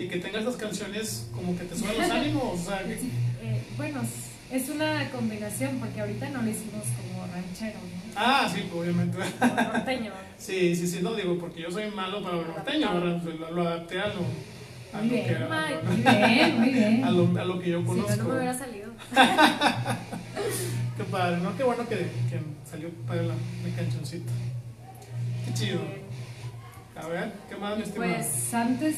y 0.00 0.08
que 0.08 0.18
tenga 0.18 0.38
estas 0.38 0.56
canciones 0.56 1.26
como 1.34 1.56
que 1.56 1.64
te 1.64 1.76
suben 1.76 1.98
los 1.98 2.10
ánimos, 2.10 2.60
o 2.60 2.70
sea, 2.70 2.78
que- 2.84 2.94
eh, 2.94 3.62
bueno, 3.76 4.00
es 4.50 4.68
una 4.70 5.10
combinación 5.10 5.78
porque 5.78 6.00
ahorita 6.00 6.30
no 6.30 6.42
lo 6.42 6.48
hicimos 6.50 6.84
como 6.96 7.26
ranchero, 7.32 7.78
¿no? 7.78 8.12
ah, 8.16 8.50
sí, 8.52 8.64
obviamente. 8.74 9.18
Como 9.38 9.54
norteño. 9.54 10.12
Sí, 10.40 10.74
sí, 10.74 10.86
sí, 10.88 11.00
no 11.02 11.14
digo, 11.14 11.36
porque 11.38 11.60
yo 11.60 11.70
soy 11.70 11.90
malo 11.90 12.22
para 12.22 12.36
lo 12.36 12.46
norteño, 12.48 12.94
¿verdad? 12.94 13.20
Pues 13.22 13.38
Lo, 13.38 13.50
lo 13.50 13.60
adapté 13.68 14.00
a 14.00 14.06
lo, 14.06 14.20
a 14.98 15.02
Muy 15.02 15.18
lo 15.18 15.24
que, 15.26 15.36
a 15.36 15.70
lo- 15.70 15.82
muy 15.84 15.96
bien, 16.02 16.58
muy 16.60 16.68
bien. 16.70 17.04
a 17.04 17.10
lo, 17.10 17.38
a 17.38 17.44
lo 17.44 17.60
que 17.60 17.68
yo 17.68 17.80
Si 17.80 17.84
conozco. 17.86 18.10
no, 18.16 18.22
no 18.22 18.28
me 18.30 18.34
hubiera 18.36 18.58
salido. 18.58 18.88
Qué 20.96 21.04
padre, 21.04 21.36
¿no? 21.42 21.54
Qué 21.58 21.62
bueno 21.62 21.86
que, 21.86 21.96
que 21.96 22.40
salió 22.70 22.88
para 23.06 23.20
la, 23.22 23.28
la. 23.28 23.34
Qué 25.44 25.54
chido. 25.54 25.80
A 26.96 27.06
ver, 27.08 27.32
¿qué 27.48 27.56
más, 27.56 27.76
mi? 27.76 27.84
Pues 27.84 28.54
antes, 28.54 28.96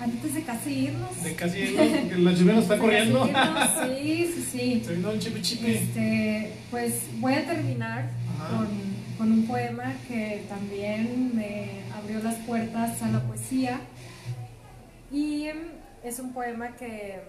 antes 0.00 0.34
de 0.34 0.42
casi 0.42 0.70
irnos. 0.86 1.22
De 1.22 1.34
casi 1.34 1.58
irnos, 1.58 2.18
la 2.18 2.32
lluvia 2.32 2.52
nos 2.54 2.62
está 2.64 2.78
corriendo. 2.84 3.26
irnos, 3.26 3.98
sí, 3.98 4.32
sí, 4.34 4.42
sí. 4.52 4.82
Vino 4.94 5.10
un 5.10 5.18
chipi 5.18 5.42
chipi. 5.42 5.70
Este, 5.72 6.52
pues 6.70 7.02
voy 7.20 7.34
a 7.34 7.46
terminar 7.46 8.10
con, 8.50 8.68
con 9.18 9.32
un 9.32 9.46
poema 9.46 9.94
que 10.06 10.44
también 10.48 11.32
me 11.34 11.82
abrió 11.96 12.20
las 12.22 12.36
puertas 12.46 13.02
a 13.02 13.08
la 13.10 13.20
poesía. 13.22 13.80
Y 15.10 15.44
em, 15.44 15.58
es 16.04 16.18
un 16.18 16.32
poema 16.32 16.76
que, 16.76 17.20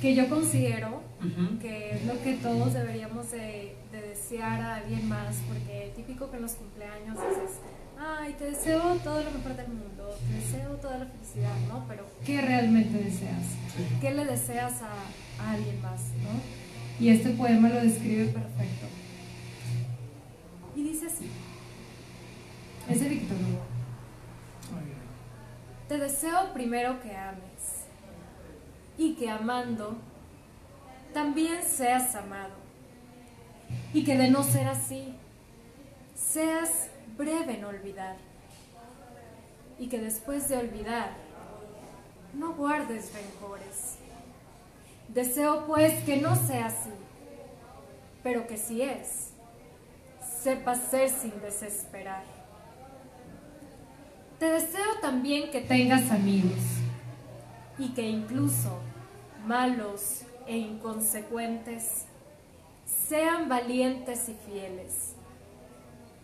que 0.00 0.14
yo 0.14 0.28
considero 0.28 1.02
que 1.60 1.92
es 1.92 2.04
lo 2.04 2.20
que 2.22 2.34
todos 2.34 2.74
deberíamos 2.74 3.30
de, 3.30 3.76
de 3.92 4.02
desear 4.08 4.60
a 4.60 4.74
alguien 4.76 5.08
más, 5.08 5.36
porque 5.46 5.92
típico 5.94 6.28
que 6.30 6.36
en 6.36 6.42
los 6.42 6.52
cumpleaños 6.52 7.14
dices, 7.14 7.58
ay, 7.98 8.34
te 8.38 8.46
deseo 8.46 8.96
todo 8.96 9.22
lo 9.22 9.30
mejor 9.30 9.56
del 9.56 9.68
mundo, 9.68 10.16
te 10.28 10.34
deseo 10.34 10.76
toda 10.76 10.98
la 10.98 11.06
felicidad, 11.06 11.54
¿no? 11.68 11.84
Pero 11.88 12.06
¿qué 12.24 12.40
realmente 12.40 12.98
deseas? 12.98 13.44
¿Qué 14.00 14.10
le 14.10 14.24
deseas 14.24 14.82
a, 14.82 15.42
a 15.42 15.52
alguien 15.52 15.80
más, 15.80 16.00
no? 16.22 16.40
Y 16.98 17.08
este 17.10 17.30
poema 17.30 17.68
lo 17.68 17.80
describe 17.80 18.26
perfecto. 18.26 18.86
Y 20.76 20.82
dice 20.82 21.06
así, 21.06 21.30
es 22.88 23.00
de 23.00 23.08
Víctor 23.08 23.36
Hugo. 23.36 23.62
Muy 24.72 24.84
bien. 24.84 24.98
Te 25.88 25.98
deseo 25.98 26.52
primero 26.52 27.00
que 27.00 27.14
ames 27.16 27.86
y 28.98 29.14
que 29.14 29.28
amando 29.28 29.96
también 31.12 31.62
seas 31.62 32.14
amado 32.14 32.54
y 33.92 34.04
que 34.04 34.16
de 34.16 34.30
no 34.30 34.42
ser 34.42 34.68
así 34.68 35.14
seas 36.14 36.88
breve 37.16 37.58
en 37.58 37.64
olvidar 37.64 38.16
y 39.78 39.88
que 39.88 39.98
después 39.98 40.48
de 40.48 40.56
olvidar 40.56 41.10
no 42.34 42.54
guardes 42.54 43.12
rencores. 43.12 43.96
Deseo 45.08 45.66
pues 45.66 46.02
que 46.04 46.16
no 46.16 46.34
sea 46.36 46.66
así, 46.66 46.90
pero 48.22 48.46
que 48.46 48.56
si 48.56 48.82
es, 48.82 49.30
sepas 50.42 50.78
ser 50.90 51.10
sin 51.10 51.38
desesperar. 51.40 52.24
Te 54.38 54.46
deseo 54.46 54.98
también 55.00 55.50
que 55.50 55.60
tengas 55.60 56.10
amigos 56.10 56.60
y 57.78 57.90
que 57.90 58.02
incluso 58.02 58.80
malos 59.46 60.22
e 60.46 60.56
inconsecuentes 60.56 62.06
sean 63.08 63.48
valientes 63.48 64.28
y 64.28 64.34
fieles 64.34 65.11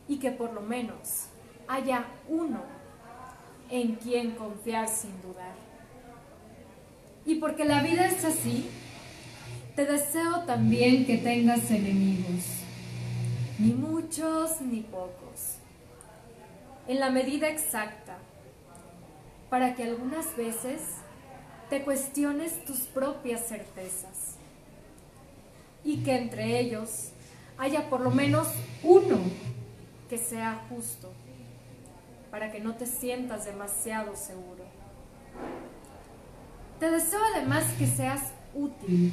y 0.09 0.19
que 0.19 0.31
por 0.31 0.53
lo 0.53 0.63
menos 0.63 1.27
haya 1.69 2.07
uno 2.29 2.63
en 3.71 3.97
quien 3.97 4.33
confiar 4.33 4.89
sin 4.89 5.21
dudar. 5.23 5.55
Y 7.27 7.37
porque 7.37 7.65
la 7.65 7.83
vida 7.83 8.07
es 8.07 8.25
así, 8.25 8.69
te 9.77 9.85
deseo 9.85 10.45
también 10.45 11.05
que 11.07 11.19
tengas 11.19 11.71
enemigos, 11.71 12.45
ni 13.59 13.73
muchos 13.73 14.61
ni 14.63 14.81
pocos 14.81 15.59
en 16.89 17.01
la 17.01 17.11
medida 17.11 17.49
exacta, 17.51 18.17
para 19.51 19.75
que 19.75 19.83
algunas 19.83 20.37
veces 20.37 20.81
te 21.69 21.83
cuestiones 21.83 22.65
tus 22.65 22.81
propias 22.81 23.47
certezas 23.47 24.37
y 25.85 25.99
que 25.99 26.17
entre 26.17 26.59
ellos 26.59 27.11
haya 27.59 27.91
por 27.91 28.01
lo 28.01 28.11
menos 28.11 28.49
uno 28.83 29.19
que 30.09 30.19
sea 30.19 30.67
justo, 30.69 31.13
para 32.31 32.51
que 32.51 32.61
no 32.61 32.75
te 32.75 32.87
sientas 32.87 33.45
demasiado 33.45 34.17
seguro. 34.17 34.65
Te 36.81 36.91
deseo 36.91 37.21
además 37.35 37.65
que 37.79 37.87
seas 37.87 38.33
útil, 38.55 39.13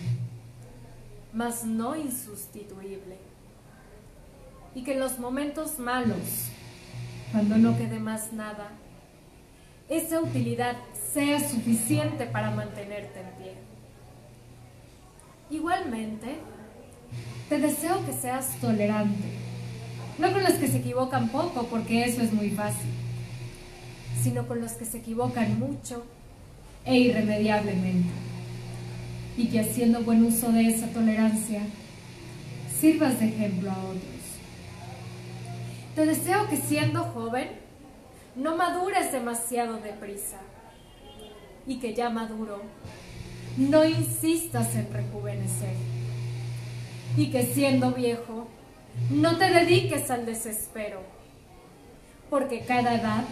mas 1.34 1.64
no 1.64 1.96
insustituible, 1.96 3.18
y 4.74 4.84
que 4.84 4.94
en 4.94 5.00
los 5.00 5.20
momentos 5.20 5.80
malos 5.80 6.52
cuando 7.32 7.58
no 7.58 7.78
quede 7.78 8.00
más 8.00 8.32
nada, 8.32 8.70
esa 9.90 10.22
utilidad 10.22 10.78
sea 11.14 11.40
suficiente 11.40 12.26
para 12.28 12.52
mantenerte 12.52 13.20
en 13.20 13.30
pie. 13.32 13.54
Igualmente, 15.50 16.38
te 17.50 17.60
deseo 17.60 18.06
que 18.06 18.14
seas 18.14 18.58
tolerante, 18.62 19.45
no 20.18 20.32
con 20.32 20.44
los 20.44 20.54
que 20.54 20.68
se 20.68 20.78
equivocan 20.78 21.30
poco, 21.30 21.68
porque 21.68 22.06
eso 22.06 22.22
es 22.22 22.34
muy 22.34 22.50
fácil, 22.50 22.90
sino 24.22 24.48
con 24.48 24.62
los 24.62 24.74
que 24.74 24.86
se 24.86 25.00
equivocan 25.00 25.60
mucho 25.60 26.06
e 26.86 26.98
irremediablemente, 26.98 28.10
y 29.38 29.48
que 29.48 29.60
haciendo 29.60 30.02
buen 30.02 30.24
uso 30.24 30.52
de 30.52 30.68
esa 30.68 30.88
tolerancia, 30.88 31.62
sirvas 32.80 33.20
de 33.20 33.28
ejemplo 33.28 33.72
a 33.72 33.84
otros. 33.84 34.02
Te 35.96 36.06
deseo 36.06 36.48
que 36.50 36.58
siendo 36.58 37.04
joven 37.04 37.50
no 38.36 38.58
madures 38.58 39.12
demasiado 39.12 39.78
deprisa 39.78 40.40
y 41.66 41.78
que 41.80 41.94
ya 41.94 42.10
maduro 42.10 42.62
no 43.58 43.86
insistas 43.86 44.76
en 44.76 44.92
rejuvenecer 44.92 45.74
y 47.16 47.32
que 47.32 47.44
siendo 47.44 47.92
viejo 47.92 48.48
no 49.10 49.38
te 49.38 49.52
dediques 49.52 50.10
al 50.10 50.26
desespero 50.26 51.02
porque 52.30 52.62
cada 52.62 52.96
edad 52.96 53.24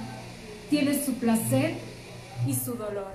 tiene 0.69 1.03
su 1.03 1.15
placer 1.15 1.73
y 2.47 2.53
su 2.53 2.75
dolor. 2.75 3.13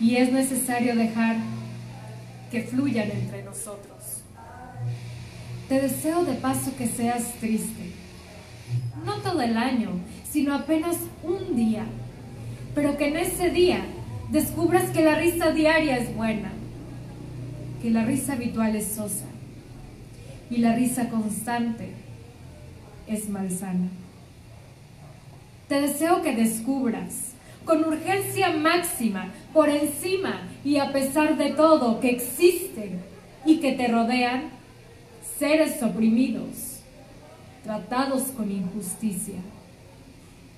Y 0.00 0.16
es 0.16 0.32
necesario 0.32 0.96
dejar 0.96 1.36
que 2.50 2.62
fluyan 2.62 3.10
entre 3.10 3.42
nosotros. 3.42 4.22
Te 5.68 5.80
deseo 5.80 6.24
de 6.24 6.34
paso 6.34 6.74
que 6.76 6.86
seas 6.86 7.34
triste. 7.40 7.92
No 9.04 9.16
todo 9.16 9.42
el 9.42 9.56
año, 9.56 9.90
sino 10.30 10.54
apenas 10.54 10.96
un 11.22 11.56
día, 11.56 11.84
pero 12.74 12.96
que 12.96 13.08
en 13.08 13.16
ese 13.18 13.50
día 13.50 13.84
descubras 14.30 14.90
que 14.90 15.04
la 15.04 15.16
risa 15.16 15.50
diaria 15.50 15.98
es 15.98 16.14
buena, 16.14 16.52
que 17.82 17.90
la 17.90 18.04
risa 18.04 18.32
habitual 18.32 18.74
es 18.76 18.86
sosa 18.88 19.26
y 20.50 20.58
la 20.58 20.74
risa 20.74 21.08
constante 21.08 21.90
es 23.06 23.28
malsana. 23.28 23.88
Te 25.68 25.80
deseo 25.80 26.22
que 26.22 26.34
descubras 26.34 27.32
con 27.64 27.84
urgencia 27.84 28.50
máxima, 28.50 29.32
por 29.52 29.68
encima 29.68 30.42
y 30.64 30.76
a 30.76 30.92
pesar 30.92 31.36
de 31.36 31.52
todo, 31.52 32.00
que 32.00 32.10
existen 32.10 33.00
y 33.46 33.58
que 33.58 33.72
te 33.72 33.88
rodean 33.88 34.50
seres 35.38 35.82
oprimidos 35.82 36.74
tratados 37.64 38.24
con 38.24 38.50
injusticia 38.52 39.38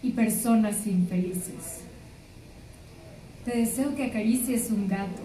y 0.02 0.10
personas 0.10 0.86
infelices. 0.86 1.82
Te 3.44 3.58
deseo 3.58 3.94
que 3.94 4.06
acaricies 4.06 4.70
un 4.70 4.88
gato, 4.88 5.22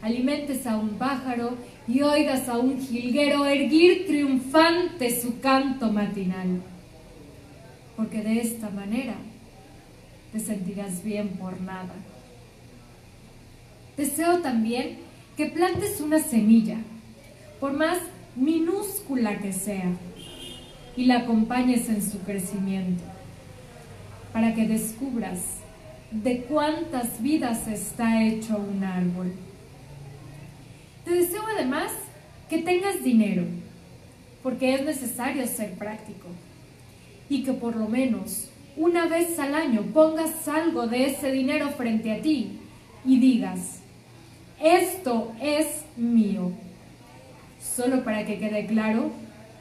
alimentes 0.00 0.66
a 0.68 0.76
un 0.76 0.90
pájaro 0.90 1.56
y 1.86 2.00
oigas 2.02 2.48
a 2.48 2.58
un 2.58 2.80
jilguero 2.80 3.44
erguir 3.44 4.06
triunfante 4.06 5.20
su 5.20 5.40
canto 5.40 5.92
matinal, 5.92 6.62
porque 7.96 8.22
de 8.22 8.40
esta 8.40 8.70
manera 8.70 9.14
te 10.32 10.40
sentirás 10.40 11.04
bien 11.04 11.28
por 11.28 11.60
nada. 11.60 11.94
Deseo 13.96 14.40
también 14.40 14.98
que 15.36 15.46
plantes 15.46 16.00
una 16.00 16.18
semilla, 16.18 16.78
por 17.60 17.72
más 17.72 17.98
minúscula 18.34 19.38
que 19.38 19.52
sea, 19.52 19.92
y 20.96 21.04
la 21.04 21.18
acompañes 21.18 21.88
en 21.88 22.02
su 22.02 22.20
crecimiento, 22.20 23.04
para 24.32 24.54
que 24.54 24.66
descubras 24.66 25.40
de 26.10 26.42
cuántas 26.42 27.20
vidas 27.20 27.68
está 27.68 28.24
hecho 28.24 28.56
un 28.56 28.84
árbol. 28.84 29.32
Te 31.04 31.10
deseo 31.10 31.42
además 31.54 31.92
que 32.48 32.58
tengas 32.58 33.02
dinero, 33.02 33.44
porque 34.42 34.74
es 34.74 34.84
necesario 34.84 35.46
ser 35.46 35.72
práctico, 35.74 36.28
y 37.28 37.42
que 37.42 37.52
por 37.52 37.76
lo 37.76 37.88
menos 37.88 38.48
una 38.76 39.06
vez 39.06 39.38
al 39.38 39.54
año 39.54 39.82
pongas 39.92 40.48
algo 40.48 40.86
de 40.86 41.06
ese 41.06 41.30
dinero 41.30 41.70
frente 41.70 42.12
a 42.12 42.20
ti 42.20 42.58
y 43.04 43.20
digas, 43.20 43.80
esto 44.60 45.32
es 45.40 45.84
mío, 45.96 46.52
solo 47.60 48.02
para 48.02 48.24
que 48.24 48.38
quede 48.38 48.66
claro 48.66 49.10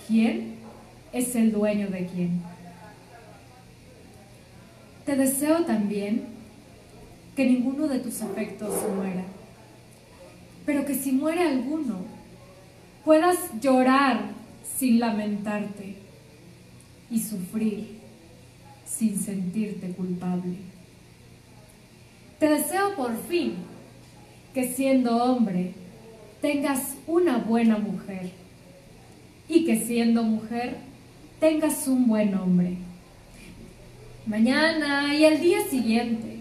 quién 0.07 0.55
es 1.11 1.35
el 1.35 1.51
dueño 1.51 1.89
de 1.89 2.07
quién. 2.07 2.41
Te 5.05 5.15
deseo 5.15 5.65
también 5.65 6.25
que 7.35 7.45
ninguno 7.45 7.87
de 7.87 7.99
tus 7.99 8.21
afectos 8.21 8.73
muera, 8.95 9.23
pero 10.65 10.85
que 10.85 10.95
si 10.95 11.11
muere 11.11 11.41
alguno, 11.41 12.01
puedas 13.03 13.37
llorar 13.61 14.31
sin 14.77 14.99
lamentarte 14.99 15.95
y 17.09 17.19
sufrir 17.19 18.03
sin 18.85 19.17
sentirte 19.17 19.89
culpable. 19.89 20.55
Te 22.39 22.47
deseo 22.47 22.95
por 22.95 23.17
fin 23.27 23.55
que 24.53 24.71
siendo 24.73 25.23
hombre 25.23 25.73
tengas 26.41 26.95
una 27.07 27.37
buena 27.37 27.77
mujer 27.77 28.31
y 29.47 29.65
que 29.65 29.79
siendo 29.79 30.23
mujer 30.23 30.77
tengas 31.39 31.87
un 31.87 32.07
buen 32.07 32.35
hombre. 32.35 32.77
Mañana 34.25 35.13
y 35.15 35.25
al 35.25 35.41
día 35.41 35.59
siguiente. 35.69 36.37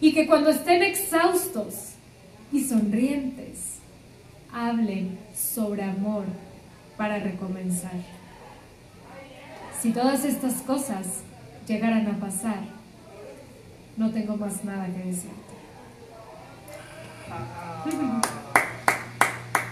Y 0.00 0.12
que 0.12 0.26
cuando 0.26 0.50
estén 0.50 0.82
exhaustos 0.82 1.91
y 2.52 2.60
sonrientes, 2.64 3.78
hablen 4.52 5.18
sobre 5.34 5.82
amor 5.84 6.24
para 6.96 7.18
recomenzar. 7.18 7.92
Si 9.80 9.90
todas 9.92 10.24
estas 10.24 10.54
cosas 10.62 11.06
llegaran 11.66 12.06
a 12.06 12.18
pasar, 12.20 12.60
no 13.96 14.10
tengo 14.10 14.36
más 14.36 14.64
nada 14.64 14.86
que 14.86 15.04
decirte. 15.04 15.32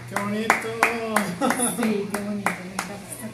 ¡Qué 0.09 0.15
bonito! 0.21 0.49
Sí, 1.81 2.07
qué 2.11 2.19
bonito, 2.19 2.51
me 2.51 2.73
encanta 2.73 2.93
este. 3.13 3.27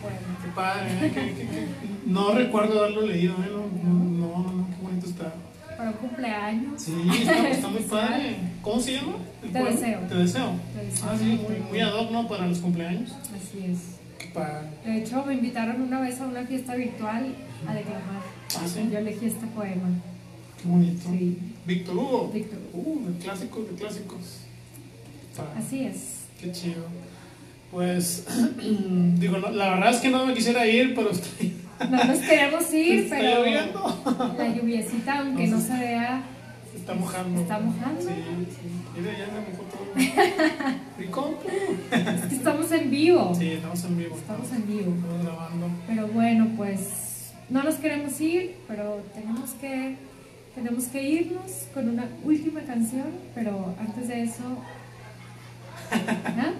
¡Qué 0.44 0.50
padre! 0.54 0.88
¿eh? 1.08 1.12
¿Qué- 1.14 1.34
qué- 1.34 1.48
qué? 1.48 1.68
No 2.06 2.34
recuerdo 2.34 2.80
haberlo 2.80 3.02
leído, 3.08 3.34
¿eh? 3.36 3.50
No, 3.52 3.66
no, 3.94 4.52
no, 4.52 4.68
qué 4.70 4.82
bonito 4.84 5.08
está. 5.08 5.34
Para 5.78 5.92
un 5.92 5.98
cumpleaños. 5.98 6.82
Sí, 6.82 6.94
está, 7.22 7.50
está 7.50 7.68
muy 7.68 7.82
padre. 7.90 8.36
¿Cómo 8.62 8.80
se 8.82 8.94
llama? 8.94 9.18
Te 9.42 9.48
deseo. 9.64 10.00
Te 10.10 10.16
deseo. 10.16 10.52
Te 10.76 10.86
deseo. 10.86 11.08
Ah, 11.08 11.16
sí, 11.18 11.26
muy, 11.26 11.60
muy 11.70 11.80
ad 11.80 11.94
hoc, 11.94 12.12
¿no? 12.12 12.28
Para 12.28 12.48
los 12.48 12.58
cumpleaños. 12.60 13.12
Así 13.12 13.66
es. 13.72 13.80
Qué 14.18 14.28
padre. 14.34 14.68
De 14.84 14.98
hecho, 14.98 15.24
me 15.24 15.36
invitaron 15.36 15.82
una 15.82 16.02
vez 16.02 16.20
a 16.20 16.26
una 16.26 16.44
fiesta 16.46 16.76
virtual 16.76 17.36
a 17.68 17.74
declamar. 17.74 18.22
Ah, 18.58 18.68
sí. 18.68 18.90
Yo 18.92 18.98
elegí 18.98 19.28
este 19.28 19.46
poema. 19.48 19.90
Qué 20.62 20.68
bonito. 20.68 21.10
Sí, 21.10 21.38
Víctor 21.68 21.96
Hugo. 21.96 22.32
Víctor. 22.34 22.60
Uh, 22.74 23.06
de 23.08 23.20
clásicos, 23.20 23.70
de 23.70 23.76
clásicos. 23.76 24.40
Padre. 25.36 25.52
Así 25.58 25.84
es. 25.84 26.26
Qué 26.42 26.52
chido. 26.52 26.86
Pues, 27.72 28.26
digo, 29.20 29.38
no, 29.38 29.52
la 29.52 29.76
verdad 29.76 29.92
es 29.92 29.98
que 29.98 30.10
no 30.10 30.26
me 30.26 30.34
quisiera 30.34 30.66
ir, 30.66 30.96
pero 30.96 31.10
estoy, 31.12 31.54
No 31.90 32.04
nos 32.04 32.20
queremos 32.20 32.74
ir, 32.74 33.00
está 33.04 33.18
pero 33.18 33.40
lloviendo. 33.46 34.36
la 34.38 34.48
lluviecita, 34.50 35.20
aunque 35.20 35.48
no 35.48 35.60
se 35.60 35.74
vea, 35.78 36.22
Se 36.72 36.78
está 36.78 36.94
mojando. 36.96 37.42
está 37.42 37.60
mojando. 37.60 38.02
Sí, 38.02 38.08
sí. 38.08 39.00
Mira, 39.00 39.12
ya 39.18 39.28
me 39.28 39.42
mojó 39.52 39.64
todo. 39.64 39.86
Ricón. 40.98 41.36
Es 41.92 42.26
que 42.26 42.36
estamos 42.36 42.72
en 42.72 42.90
vivo. 42.92 43.36
Sí, 43.38 43.52
estamos 43.52 43.84
en 43.84 43.98
vivo. 43.98 44.16
Estamos 44.16 44.52
en 44.52 44.68
vivo. 44.68 44.94
Estamos 44.96 45.24
grabando. 45.24 45.68
Pero 45.88 46.08
bueno, 46.08 46.48
pues 46.58 47.32
no 47.50 47.64
nos 47.64 47.76
queremos 47.76 48.20
ir, 48.22 48.56
pero 48.68 49.04
tenemos 49.14 49.52
que, 49.52 49.96
tenemos 50.56 50.86
que 50.86 51.04
irnos 51.04 51.52
con 51.74 51.90
una 51.90 52.08
última 52.24 52.62
canción, 52.62 53.08
pero 53.36 53.76
antes 53.80 54.08
de 54.08 54.24
eso, 54.24 54.44
¿ah? 55.92 56.52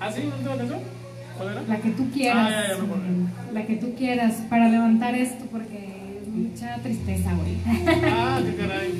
¿Ah, 0.00 0.10
sí? 0.12 0.22
¿No 0.24 0.36
te 0.36 0.44
la 0.44 0.56
canción? 0.56 0.80
¿Cuál 1.36 1.48
era? 1.52 1.62
la 1.62 1.76
que 1.78 1.90
tú 1.90 2.10
quieras, 2.12 2.36
Ah, 2.48 2.62
ya, 2.68 2.76
ya 2.76 2.82
me 2.82 3.52
la 3.52 3.66
que 3.66 3.76
tú 3.76 3.94
quieras 3.96 4.34
para 4.48 4.68
levantar 4.68 5.14
esto, 5.14 5.44
porque 5.50 5.88
es 6.22 6.28
mucha 6.28 6.76
tristeza, 6.78 7.32
güey. 7.34 7.56
Ah, 8.12 8.40
qué 8.44 8.54
caray. 8.56 8.94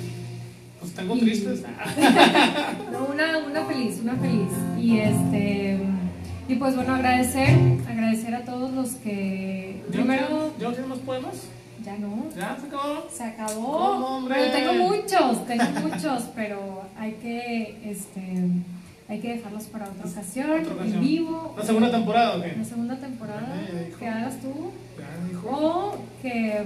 Pues 0.80 0.93
tengo 0.93 1.16
Y- 1.16 1.20
tristes. 1.20 1.62
No, 2.93 3.07
una, 3.12 3.39
una 3.39 3.64
feliz, 3.64 4.01
una 4.03 4.14
feliz. 4.16 4.49
Y 4.80 4.99
este 4.99 5.78
y 6.47 6.55
pues 6.57 6.76
bueno, 6.76 6.95
agradecer, 6.95 7.49
agradecer 7.89 8.35
a 8.35 8.45
todos 8.45 8.70
los 8.72 8.91
que 8.97 9.80
¿Ya 9.87 9.93
primero 9.93 10.53
¿Ya 10.61 10.68
no 10.68 10.72
tienes 10.72 10.89
más 10.91 10.99
poemas? 10.99 11.35
ya 11.82 11.97
no, 11.99 12.26
¿Ya 12.37 12.57
se 12.61 12.66
acabó? 12.66 13.07
se 13.11 13.24
acabó. 13.24 14.24
Pero 14.28 14.53
tengo 14.53 14.72
muchos, 14.74 15.47
tengo 15.47 15.64
muchos, 15.89 16.22
pero 16.35 16.82
hay 16.99 17.12
que 17.12 17.78
este 17.85 18.20
hay 19.14 19.20
que 19.20 19.34
dejarlos 19.36 19.64
para 19.64 19.86
otra 19.88 20.06
ocasión, 20.10 20.50
Otra 20.50 20.74
ocasión. 20.74 20.94
en 20.98 21.00
vivo. 21.00 21.54
¿La 21.58 21.64
segunda 21.64 21.90
temporada 21.90 22.36
o 22.36 22.42
qué? 22.42 22.54
La 22.56 22.64
segunda 22.64 22.96
temporada 22.98 23.48
Ah, 23.54 23.60
ya 23.90 23.98
que 23.98 24.08
hagas 24.08 24.40
tú 24.40 24.52
Ya 24.98 25.28
dijo. 25.28 25.48
o 25.48 25.98
que, 26.22 26.62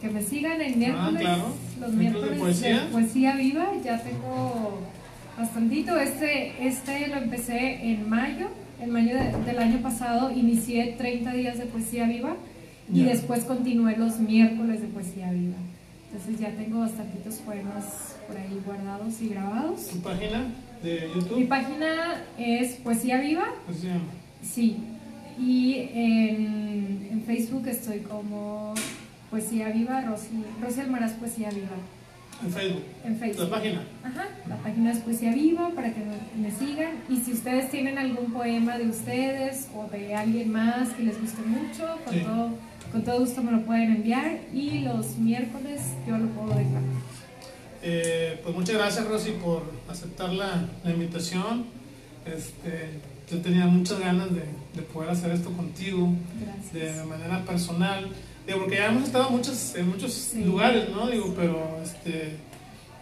que 0.00 0.08
me 0.08 0.22
sigan 0.22 0.60
en 0.60 0.78
miércoles, 0.78 1.14
Ah, 1.16 1.18
claro. 1.18 1.42
los 1.42 1.54
Ciclos 1.74 1.90
de 1.92 1.96
miércoles 1.96 2.38
poesía. 2.38 2.88
poesía 2.92 3.36
viva, 3.36 3.66
ya 3.84 4.02
tengo 4.02 4.80
bastantito. 5.38 5.98
Este, 5.98 6.66
este 6.66 7.08
lo 7.08 7.16
empecé 7.16 7.90
en 7.90 8.08
mayo, 8.08 8.48
en 8.80 8.90
mayo 8.90 9.14
de- 9.16 9.32
del 9.44 9.58
año 9.58 9.78
pasado, 9.82 10.30
inicié 10.30 10.94
30 10.98 11.32
días 11.32 11.58
de 11.58 11.66
poesía 11.66 12.06
viva 12.06 12.36
y 12.92 13.00
Ya. 13.04 13.10
después 13.10 13.44
continué 13.44 13.96
los 13.96 14.18
miércoles 14.20 14.80
de 14.80 14.86
poesía 14.88 15.30
viva. 15.32 15.56
Entonces 16.12 16.40
ya 16.40 16.50
tengo 16.56 16.80
bastantitos 16.80 17.34
poemas 17.36 18.16
por 18.26 18.36
ahí 18.36 18.60
guardados 18.64 19.20
y 19.20 19.28
grabados. 19.28 19.88
¿Tu 19.88 20.00
página 20.00 20.46
de 20.82 21.08
Mi 21.14 21.20
YouTube? 21.20 21.48
página 21.48 22.22
es 22.38 22.74
Poesía 22.76 23.18
Viva, 23.20 23.46
¿Cómo 23.66 23.78
se 23.78 23.86
llama? 23.88 24.00
sí. 24.42 24.76
Y 25.40 25.88
en, 25.94 27.08
en 27.12 27.22
Facebook 27.24 27.68
estoy 27.68 28.00
como 28.00 28.74
Poesía 29.30 29.68
Viva, 29.68 30.00
Rosy, 30.00 30.44
Rosy 30.60 30.80
Almaraz 30.80 31.12
Poesía 31.12 31.50
Viva. 31.50 31.76
En 32.44 32.52
Facebook. 32.52 32.82
En 33.04 33.12
La 33.12 33.18
Facebook. 33.18 33.50
página. 33.50 33.82
Ajá, 34.02 34.24
la 34.48 34.56
página 34.56 34.90
es 34.92 34.98
Poesía 34.98 35.32
Viva 35.32 35.70
para 35.76 35.92
que 35.94 36.00
me, 36.00 36.42
me 36.42 36.50
sigan. 36.50 36.90
Y 37.08 37.18
si 37.18 37.32
ustedes 37.32 37.70
tienen 37.70 37.98
algún 37.98 38.32
poema 38.32 38.78
de 38.78 38.88
ustedes 38.88 39.68
o 39.76 39.84
de 39.90 40.14
alguien 40.14 40.50
más 40.50 40.88
que 40.90 41.04
les 41.04 41.20
guste 41.20 41.42
mucho, 41.42 41.86
con, 42.04 42.14
Sí. 42.14 42.20
todo, 42.20 42.50
con 42.90 43.04
todo 43.04 43.20
gusto 43.20 43.40
me 43.42 43.52
lo 43.52 43.62
pueden 43.64 43.92
enviar. 43.94 44.38
Y 44.52 44.80
los 44.80 45.18
miércoles 45.18 45.80
yo 46.06 46.18
lo 46.18 46.26
puedo 46.30 46.48
dejar. 46.48 46.82
Eh, 47.82 48.40
pues 48.42 48.54
muchas 48.56 48.74
gracias 48.76 49.06
Rosy 49.06 49.30
por 49.42 49.62
aceptar 49.90 50.32
la, 50.32 50.64
la 50.84 50.90
invitación. 50.90 51.66
Este, 52.26 52.90
yo 53.30 53.38
tenía 53.40 53.66
muchas 53.66 54.00
ganas 54.00 54.32
de, 54.34 54.42
de 54.74 54.82
poder 54.92 55.10
hacer 55.10 55.30
esto 55.32 55.50
contigo 55.52 56.10
Gracias. 56.72 56.96
de 56.98 57.04
manera 57.04 57.44
personal. 57.44 58.08
Digo, 58.46 58.60
porque 58.60 58.76
ya 58.76 58.86
hemos 58.86 59.04
estado 59.04 59.30
muchos, 59.30 59.74
en 59.74 59.88
muchos 59.88 60.12
Sí. 60.12 60.44
lugares, 60.44 60.88
¿no? 60.90 61.06
Digo, 61.08 61.34
pero 61.36 61.78
este, 61.82 62.36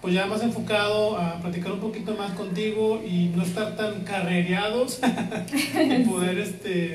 pues 0.02 0.14
ya 0.14 0.26
más 0.26 0.42
enfocado 0.42 1.16
a 1.18 1.40
platicar 1.40 1.72
un 1.72 1.80
poquito 1.80 2.14
más 2.14 2.32
contigo 2.32 3.02
y 3.08 3.26
no 3.34 3.42
estar 3.42 3.76
tan 3.76 4.02
carrereados 4.02 4.98
y 6.00 6.04
poder, 6.04 6.38
este, 6.38 6.94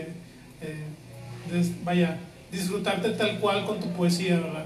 eh, 0.61 0.85
des- 1.51 1.83
vaya, 1.83 2.17
disfrutarte 2.51 3.09
tal 3.11 3.39
cual 3.39 3.65
con 3.65 3.79
tu 3.79 3.87
poesía, 3.91 4.39
¿verdad? 4.39 4.65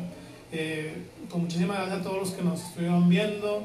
Eh, 0.52 0.94
pues 1.30 1.42
muchísimas 1.44 1.78
gracias 1.78 2.00
a 2.00 2.04
todos 2.04 2.18
los 2.20 2.32
que 2.32 2.42
nos 2.44 2.62
estuvieron 2.62 3.08
viendo 3.10 3.64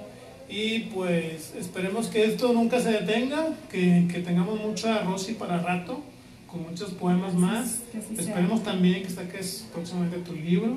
y 0.51 0.81
pues 0.93 1.55
esperemos 1.57 2.09
que 2.09 2.25
esto 2.25 2.53
nunca 2.53 2.81
se 2.81 2.91
detenga, 2.91 3.51
que, 3.71 4.09
que 4.13 4.21
tengamos 4.21 4.61
mucha 4.61 5.03
Rosy 5.05 5.35
para 5.35 5.61
rato, 5.61 6.03
con 6.49 6.63
muchos 6.63 6.91
poemas 6.91 7.35
más. 7.35 7.83
Esperemos 8.19 8.65
también 8.65 9.05
que 9.05 9.11
saques 9.11 9.69
próximamente 9.73 10.19
tu 10.19 10.35
libro 10.35 10.77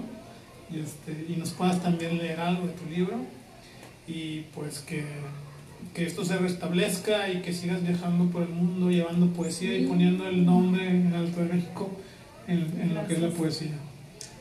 y, 0.72 0.80
este, 0.80 1.26
y 1.28 1.38
nos 1.38 1.52
puedas 1.52 1.82
también 1.82 2.20
leer 2.20 2.40
algo 2.40 2.68
de 2.68 2.74
tu 2.74 2.86
libro 2.88 3.18
y 4.08 4.42
pues 4.54 4.80
que, 4.80 5.06
que 5.96 6.06
esto 6.06 6.24
se 6.24 6.38
restablezca 6.38 7.32
y 7.32 7.42
que 7.42 7.52
sigas 7.52 7.82
viajando 7.82 8.32
por 8.32 8.44
el 8.44 8.50
mundo 8.50 8.92
llevando 8.92 9.34
poesía 9.34 9.76
y 9.76 9.88
poniendo 9.88 10.28
el 10.28 10.46
nombre 10.46 10.88
en 10.88 11.14
Alto 11.16 11.40
de 11.40 11.54
México 11.54 11.90
en, 12.48 12.60
en 12.80 12.94
lo 12.94 13.08
que 13.08 13.14
es 13.14 13.22
la 13.22 13.30
poesía. 13.30 13.74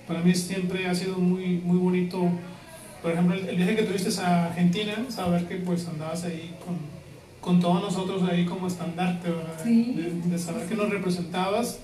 Para 0.07 0.20
mí 0.20 0.35
siempre 0.35 0.87
ha 0.89 0.95
sido 0.95 1.16
muy, 1.16 1.59
muy 1.64 1.78
bonito 1.78 2.30
por 3.03 3.12
ejemplo, 3.12 3.34
el, 3.34 3.57
viaje 3.57 3.76
que 3.76 3.82
tuviste 3.82 4.20
a 4.20 4.46
Argentina, 4.46 4.94
saber 5.09 5.46
que 5.46 5.57
pues 5.57 5.86
andabas 5.88 6.24
ahí 6.24 6.55
con, 6.64 6.76
con 7.40 7.61
todos 7.61 7.82
nosotros 7.82 8.22
ahí 8.30 8.46
como 8.46 8.68
estandarte, 8.68 9.28
¿verdad? 9.30 9.64
De, 9.64 10.38
saber 10.38 10.68
que 10.68 10.76
nos 10.76 10.88
representabas 10.88 11.80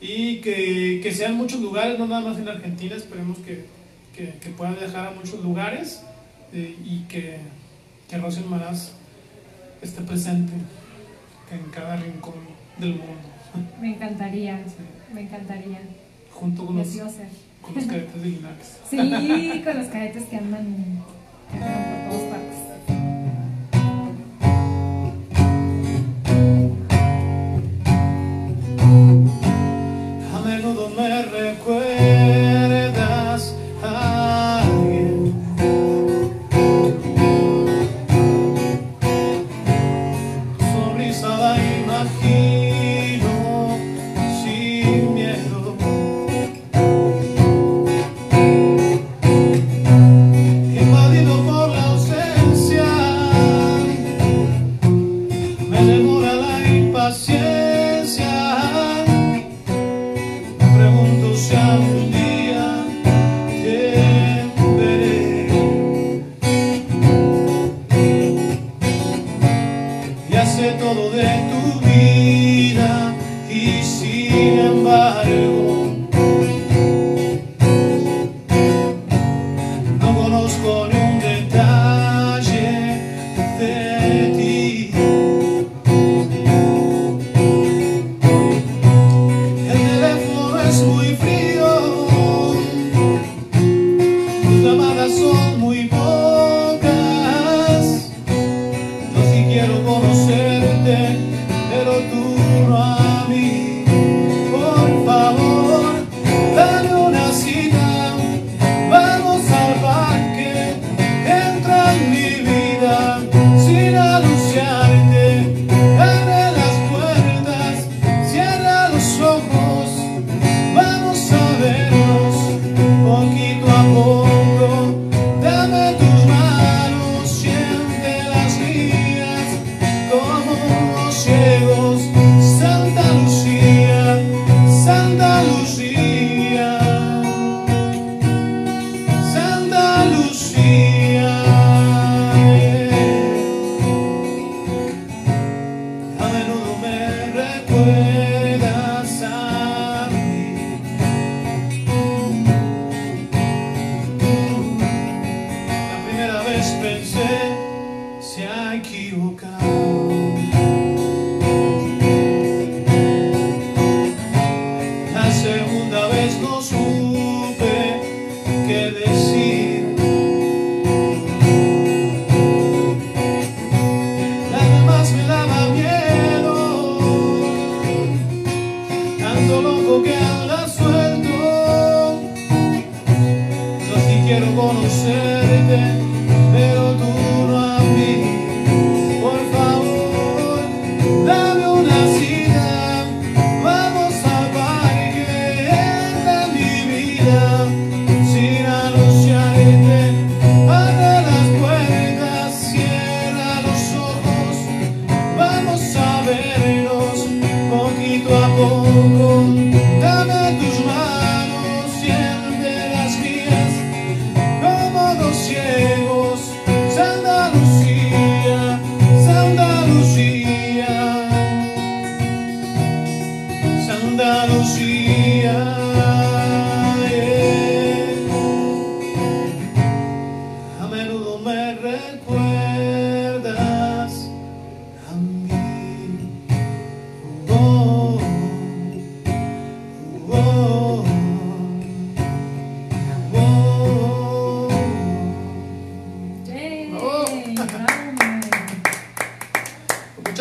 y 0.00 0.36
que, 0.40 1.00
que, 1.02 1.12
sean 1.12 1.34
muchos 1.34 1.60
lugares, 1.60 1.98
no 1.98 2.06
nada 2.06 2.28
más 2.28 2.38
en 2.38 2.48
Argentina, 2.48 2.94
esperemos 2.94 3.38
que, 3.38 3.66
que, 4.14 4.38
que 4.38 4.50
puedan 4.50 4.76
viajar 4.76 5.08
a 5.08 5.10
muchos 5.10 5.42
lugares 5.42 6.02
eh, 6.52 6.76
y 6.84 7.00
que, 7.08 7.38
que 8.08 8.18
Rocío 8.18 8.46
Maraz 8.46 8.92
esté 9.80 10.02
presente 10.02 10.52
en 11.50 11.70
cada 11.70 11.96
rincón 11.96 12.34
del 12.78 12.90
mundo. 12.90 13.32
Me 13.80 13.94
encantaría, 13.94 14.60
me 15.12 15.22
encantaría. 15.22 15.80
Junto 16.30 16.66
con 16.66 16.78
los, 16.78 16.88
con 17.62 17.74
los 17.74 17.84
cadetes 17.84 18.22
de 18.22 18.28
Linares. 18.28 18.78
Sí, 18.88 19.62
con 19.64 19.78
los 19.78 19.86
cadetes 19.86 20.24
que 20.24 20.36
andan, 20.36 21.02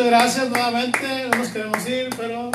Gracias 0.05 0.49
nuevamente. 0.49 0.99
No 1.29 1.37
nos 1.37 1.47
queremos 1.49 1.89
ir, 1.89 2.09
pero 2.17 2.51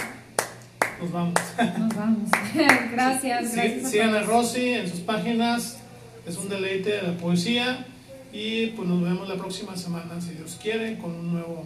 nos 1.00 1.12
vamos. 1.12 1.34
Nos 1.78 1.94
vamos. 1.94 2.30
gracias. 2.92 3.50
Sí, 3.50 3.56
gracias 3.56 3.90
sigan 3.90 4.14
a, 4.14 4.20
a 4.20 4.22
Rosy 4.22 4.74
en 4.74 4.88
sus 4.88 5.00
páginas. 5.00 5.78
Es 6.26 6.36
un 6.36 6.48
deleite 6.48 6.90
de 6.90 7.02
la 7.02 7.16
poesía. 7.16 7.86
Y 8.32 8.66
pues 8.68 8.88
nos 8.88 9.02
vemos 9.02 9.28
la 9.28 9.36
próxima 9.36 9.76
semana, 9.76 10.20
si 10.20 10.34
Dios 10.34 10.58
quiere, 10.60 10.98
con 10.98 11.10
un 11.10 11.32
nuevo 11.32 11.64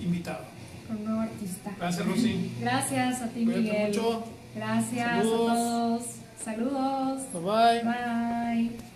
invitado. 0.00 0.44
Con 0.86 0.96
un 0.96 1.04
nuevo 1.04 1.20
artista. 1.20 1.70
Gracias, 1.78 2.06
Rosy. 2.08 2.50
Gracias 2.60 3.22
a 3.22 3.28
ti, 3.28 3.44
Miguel. 3.44 3.96
Gracias 4.54 5.08
a 5.08 5.22
todos. 5.22 6.02
Saludos. 6.42 7.22
Bye. 7.32 7.82
Bye. 7.84 8.95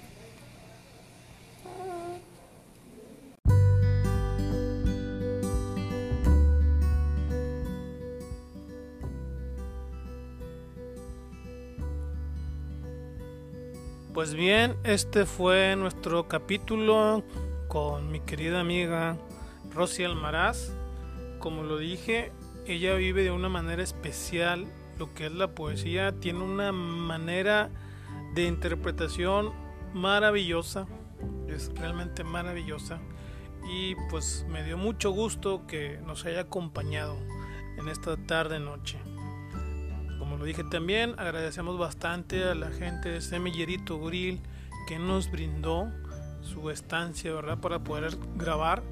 Pues 14.21 14.35
bien, 14.35 14.77
este 14.85 15.25
fue 15.25 15.75
nuestro 15.77 16.29
capítulo 16.29 17.25
con 17.69 18.13
mi 18.13 18.21
querida 18.21 18.61
amiga 18.61 19.17
Rosy 19.73 20.05
Almaraz. 20.05 20.75
Como 21.39 21.63
lo 21.63 21.79
dije, 21.79 22.31
ella 22.67 22.93
vive 22.97 23.25
de 23.25 23.31
una 23.31 23.49
manera 23.49 23.83
especial 23.83 24.67
lo 24.99 25.15
que 25.15 25.25
es 25.25 25.33
la 25.33 25.55
poesía, 25.55 26.13
tiene 26.21 26.41
una 26.41 26.71
manera 26.71 27.71
de 28.35 28.45
interpretación 28.45 29.53
maravillosa, 29.95 30.87
es 31.49 31.73
realmente 31.75 32.23
maravillosa 32.23 33.01
y 33.73 33.95
pues 34.11 34.45
me 34.51 34.63
dio 34.65 34.77
mucho 34.77 35.13
gusto 35.13 35.67
que 35.67 35.99
nos 36.05 36.27
haya 36.27 36.43
acompañado 36.43 37.17
en 37.79 37.89
esta 37.89 38.19
tarde 38.19 38.61
noche. 38.61 38.99
Lo 40.41 40.47
dije 40.47 40.65
también, 40.65 41.17
agradecemos 41.19 41.79
bastante 41.79 42.45
a 42.45 42.55
la 42.55 42.71
gente 42.71 43.11
de 43.11 43.21
Semillerito 43.21 44.01
Grill 44.01 44.41
que 44.89 44.99
nos 44.99 45.31
brindó 45.31 45.93
su 46.41 46.71
estancia, 46.71 47.35
¿verdad? 47.35 47.59
Para 47.59 47.81
poder 47.81 48.17
grabar 48.37 48.83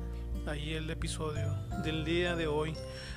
ahí 0.46 0.74
el 0.74 0.90
episodio 0.90 1.56
del 1.82 2.04
día 2.04 2.36
de 2.36 2.48
hoy. 2.48 2.74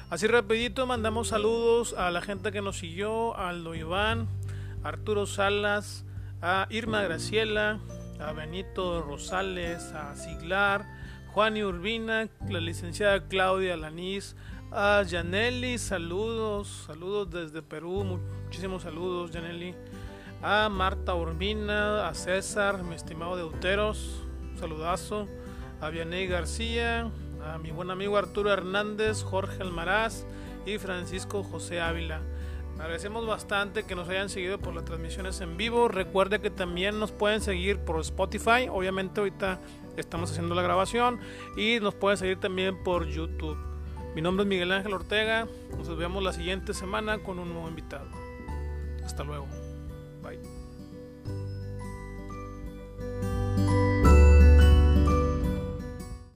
Así 0.10 0.28
rapidito 0.28 0.88
mandamos 0.88 1.28
saludos 1.28 1.94
a 1.98 2.10
la 2.10 2.22
gente 2.22 2.54
que 2.54 2.62
nos 2.62 2.78
siguió, 2.78 3.36
Aldo 3.36 3.76
Iván, 3.76 4.30
Arturo 4.82 5.26
Salas, 5.26 6.06
a 6.42 6.68
Irma 6.70 7.02
Graciela, 7.02 7.82
a 8.22 8.32
Benito 8.32 9.02
Rosales, 9.02 9.92
a 9.92 10.16
Siglar, 10.16 10.86
Juan 11.34 11.58
y 11.58 11.66
Urbina, 11.66 12.30
la 12.50 12.62
licenciada 12.62 13.28
Claudia 13.28 13.76
Lanís, 13.76 14.38
a 14.72 15.04
Janelli, 15.08 15.78
saludos, 15.78 16.86
saludos 16.88 17.30
desde 17.30 17.62
Perú, 17.62 18.06
muchísimos 18.46 18.84
saludos 18.84 19.32
Janelli, 19.32 19.76
a 20.42 20.70
Marta 20.70 21.14
Urbina, 21.14 22.08
a 22.08 22.14
César, 22.14 22.82
mi 22.82 22.96
estimado 22.96 23.36
Deuteros, 23.36 24.24
saludazo, 24.58 25.28
a 25.82 25.90
Vianey 25.90 26.26
García, 26.28 27.12
a 27.46 27.58
mi 27.58 27.72
buen 27.72 27.92
amigo 27.92 28.18
Arturo 28.18 28.52
Hernández, 28.52 29.24
Jorge 29.24 29.62
Almaraz 29.62 30.26
y 30.66 30.78
Francisco 30.78 31.44
José 31.44 31.82
Ávila. 31.82 32.22
Agradecemos 32.80 33.28
bastante 33.28 33.84
que 33.84 33.96
nos 33.96 34.08
hayan 34.08 34.30
seguido 34.30 34.58
por 34.58 34.74
las 34.74 34.86
transmisiones 34.86 35.42
en 35.42 35.58
vivo. 35.58 35.90
Recuerde 35.90 36.40
que 36.40 36.50
también 36.50 36.98
nos 36.98 37.12
pueden 37.12 37.42
seguir 37.42 37.80
por 37.80 38.00
Spotify. 38.00 38.70
Obviamente 38.72 39.20
ahorita 39.20 39.60
estamos 39.98 40.32
haciendo 40.32 40.56
la 40.56 40.64
grabación. 40.64 41.20
Y 41.56 41.80
nos 41.80 41.94
pueden 41.94 42.18
seguir 42.18 42.40
también 42.40 42.82
por 42.82 43.06
YouTube. 43.06 43.71
Mi 44.14 44.22
nombre 44.22 44.44
es 44.44 44.50
Miguel 44.50 44.74
Ángel 44.74 44.94
Ortega. 44.94 45.48
Nos 45.78 45.96
vemos 45.96 46.22
la 46.22 46.34
siguiente 46.34 46.74
semana 46.74 47.20
con 47.20 47.40
un 47.40 47.54
nuevo 47.54 47.70
invitado. 47.70 48.10
Hasta 49.06 49.24
luego. 49.24 49.48